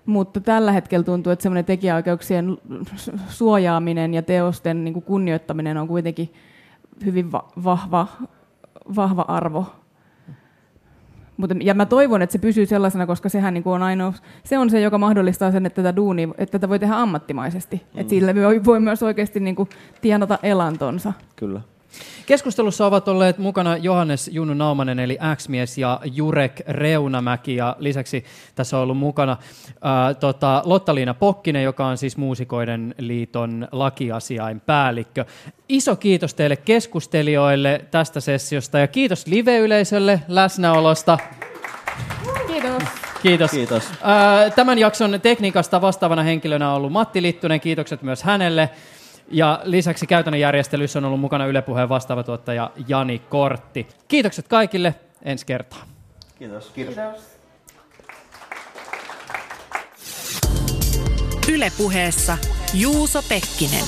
Mutta 0.06 0.40
tällä 0.40 0.72
hetkellä 0.72 1.04
tuntuu, 1.04 1.32
että 1.32 1.42
semmoinen 1.42 1.64
tekijäoikeuksien 1.64 2.58
suojaaminen 3.28 4.14
ja 4.14 4.22
teosten 4.22 4.84
niin 4.84 4.94
kuin 4.94 5.04
kunnioittaminen 5.04 5.76
on 5.76 5.88
kuitenkin 5.88 6.32
hyvin 7.04 7.32
va- 7.32 7.48
vahva, 7.64 8.06
vahva 8.96 9.24
arvo 9.28 9.66
mutta, 11.36 11.54
ja 11.60 11.74
mä 11.74 11.86
toivon, 11.86 12.22
että 12.22 12.32
se 12.32 12.38
pysyy 12.38 12.66
sellaisena, 12.66 13.06
koska 13.06 13.28
sehän 13.28 13.54
niin 13.54 13.64
kuin 13.64 13.74
on 13.74 13.82
ainoa, 13.82 14.12
se 14.44 14.58
on 14.58 14.70
se, 14.70 14.80
joka 14.80 14.98
mahdollistaa 14.98 15.52
sen, 15.52 15.66
että 15.66 15.82
tätä 15.82 15.96
duunia, 15.96 16.28
että 16.38 16.58
tätä 16.58 16.68
voi 16.68 16.78
tehdä 16.78 16.94
ammattimaisesti. 16.94 17.76
Mm. 17.76 18.00
Että 18.00 18.10
sillä 18.10 18.34
voi, 18.34 18.64
voi 18.64 18.80
myös 18.80 19.02
oikeasti 19.02 19.40
niin 19.40 19.56
kuin 19.56 19.68
tienata 20.00 20.38
elantonsa. 20.42 21.12
Kyllä. 21.36 21.60
Keskustelussa 22.26 22.86
ovat 22.86 23.08
olleet 23.08 23.38
mukana 23.38 23.76
Johannes 23.76 24.30
Junnu 24.32 24.54
Naumanen 24.54 24.98
eli 24.98 25.18
X-mies 25.36 25.78
ja 25.78 26.00
Jurek 26.04 26.60
Reunamäki 26.68 27.56
ja 27.56 27.76
lisäksi 27.78 28.24
tässä 28.54 28.76
on 28.76 28.82
ollut 28.82 28.98
mukana 28.98 29.36
ää, 29.82 30.14
tota, 30.14 30.62
Lotta-Liina 30.64 31.14
Pokkinen, 31.14 31.62
joka 31.62 31.86
on 31.86 31.98
siis 31.98 32.16
Muusikoiden 32.16 32.94
liiton 32.98 33.68
lakiasiain 33.72 34.60
päällikkö. 34.60 35.24
Iso 35.68 35.96
kiitos 35.96 36.34
teille 36.34 36.56
keskustelijoille 36.56 37.84
tästä 37.90 38.20
sessiosta 38.20 38.78
ja 38.78 38.86
kiitos 38.86 39.26
live-yleisölle 39.26 40.20
läsnäolosta. 40.28 41.18
Kiitos. 42.46 42.82
Kiitos. 43.22 43.50
Kiitos. 43.50 43.90
Ää, 44.02 44.50
Tämän 44.50 44.78
jakson 44.78 45.20
tekniikasta 45.22 45.80
vastaavana 45.80 46.22
henkilönä 46.22 46.70
on 46.70 46.76
ollut 46.76 46.92
Matti 46.92 47.22
Littunen, 47.22 47.60
kiitokset 47.60 48.02
myös 48.02 48.22
hänelle. 48.22 48.70
Ja 49.30 49.60
lisäksi 49.64 50.06
käytännön 50.06 50.40
järjestelyssä 50.40 50.98
on 50.98 51.04
ollut 51.04 51.20
mukana 51.20 51.46
Yle 51.46 51.62
Puheen 51.62 51.88
vastaava 51.88 52.22
tuottaja 52.22 52.70
Jani 52.88 53.18
Kortti. 53.18 53.88
Kiitokset 54.08 54.48
kaikille, 54.48 54.94
ensi 55.22 55.46
kertaa. 55.46 55.82
Kiitos. 56.38 56.72
Yle 61.52 61.72
Puheessa 61.78 62.38
Juuso 62.74 63.22
Pekkinen. 63.28 63.84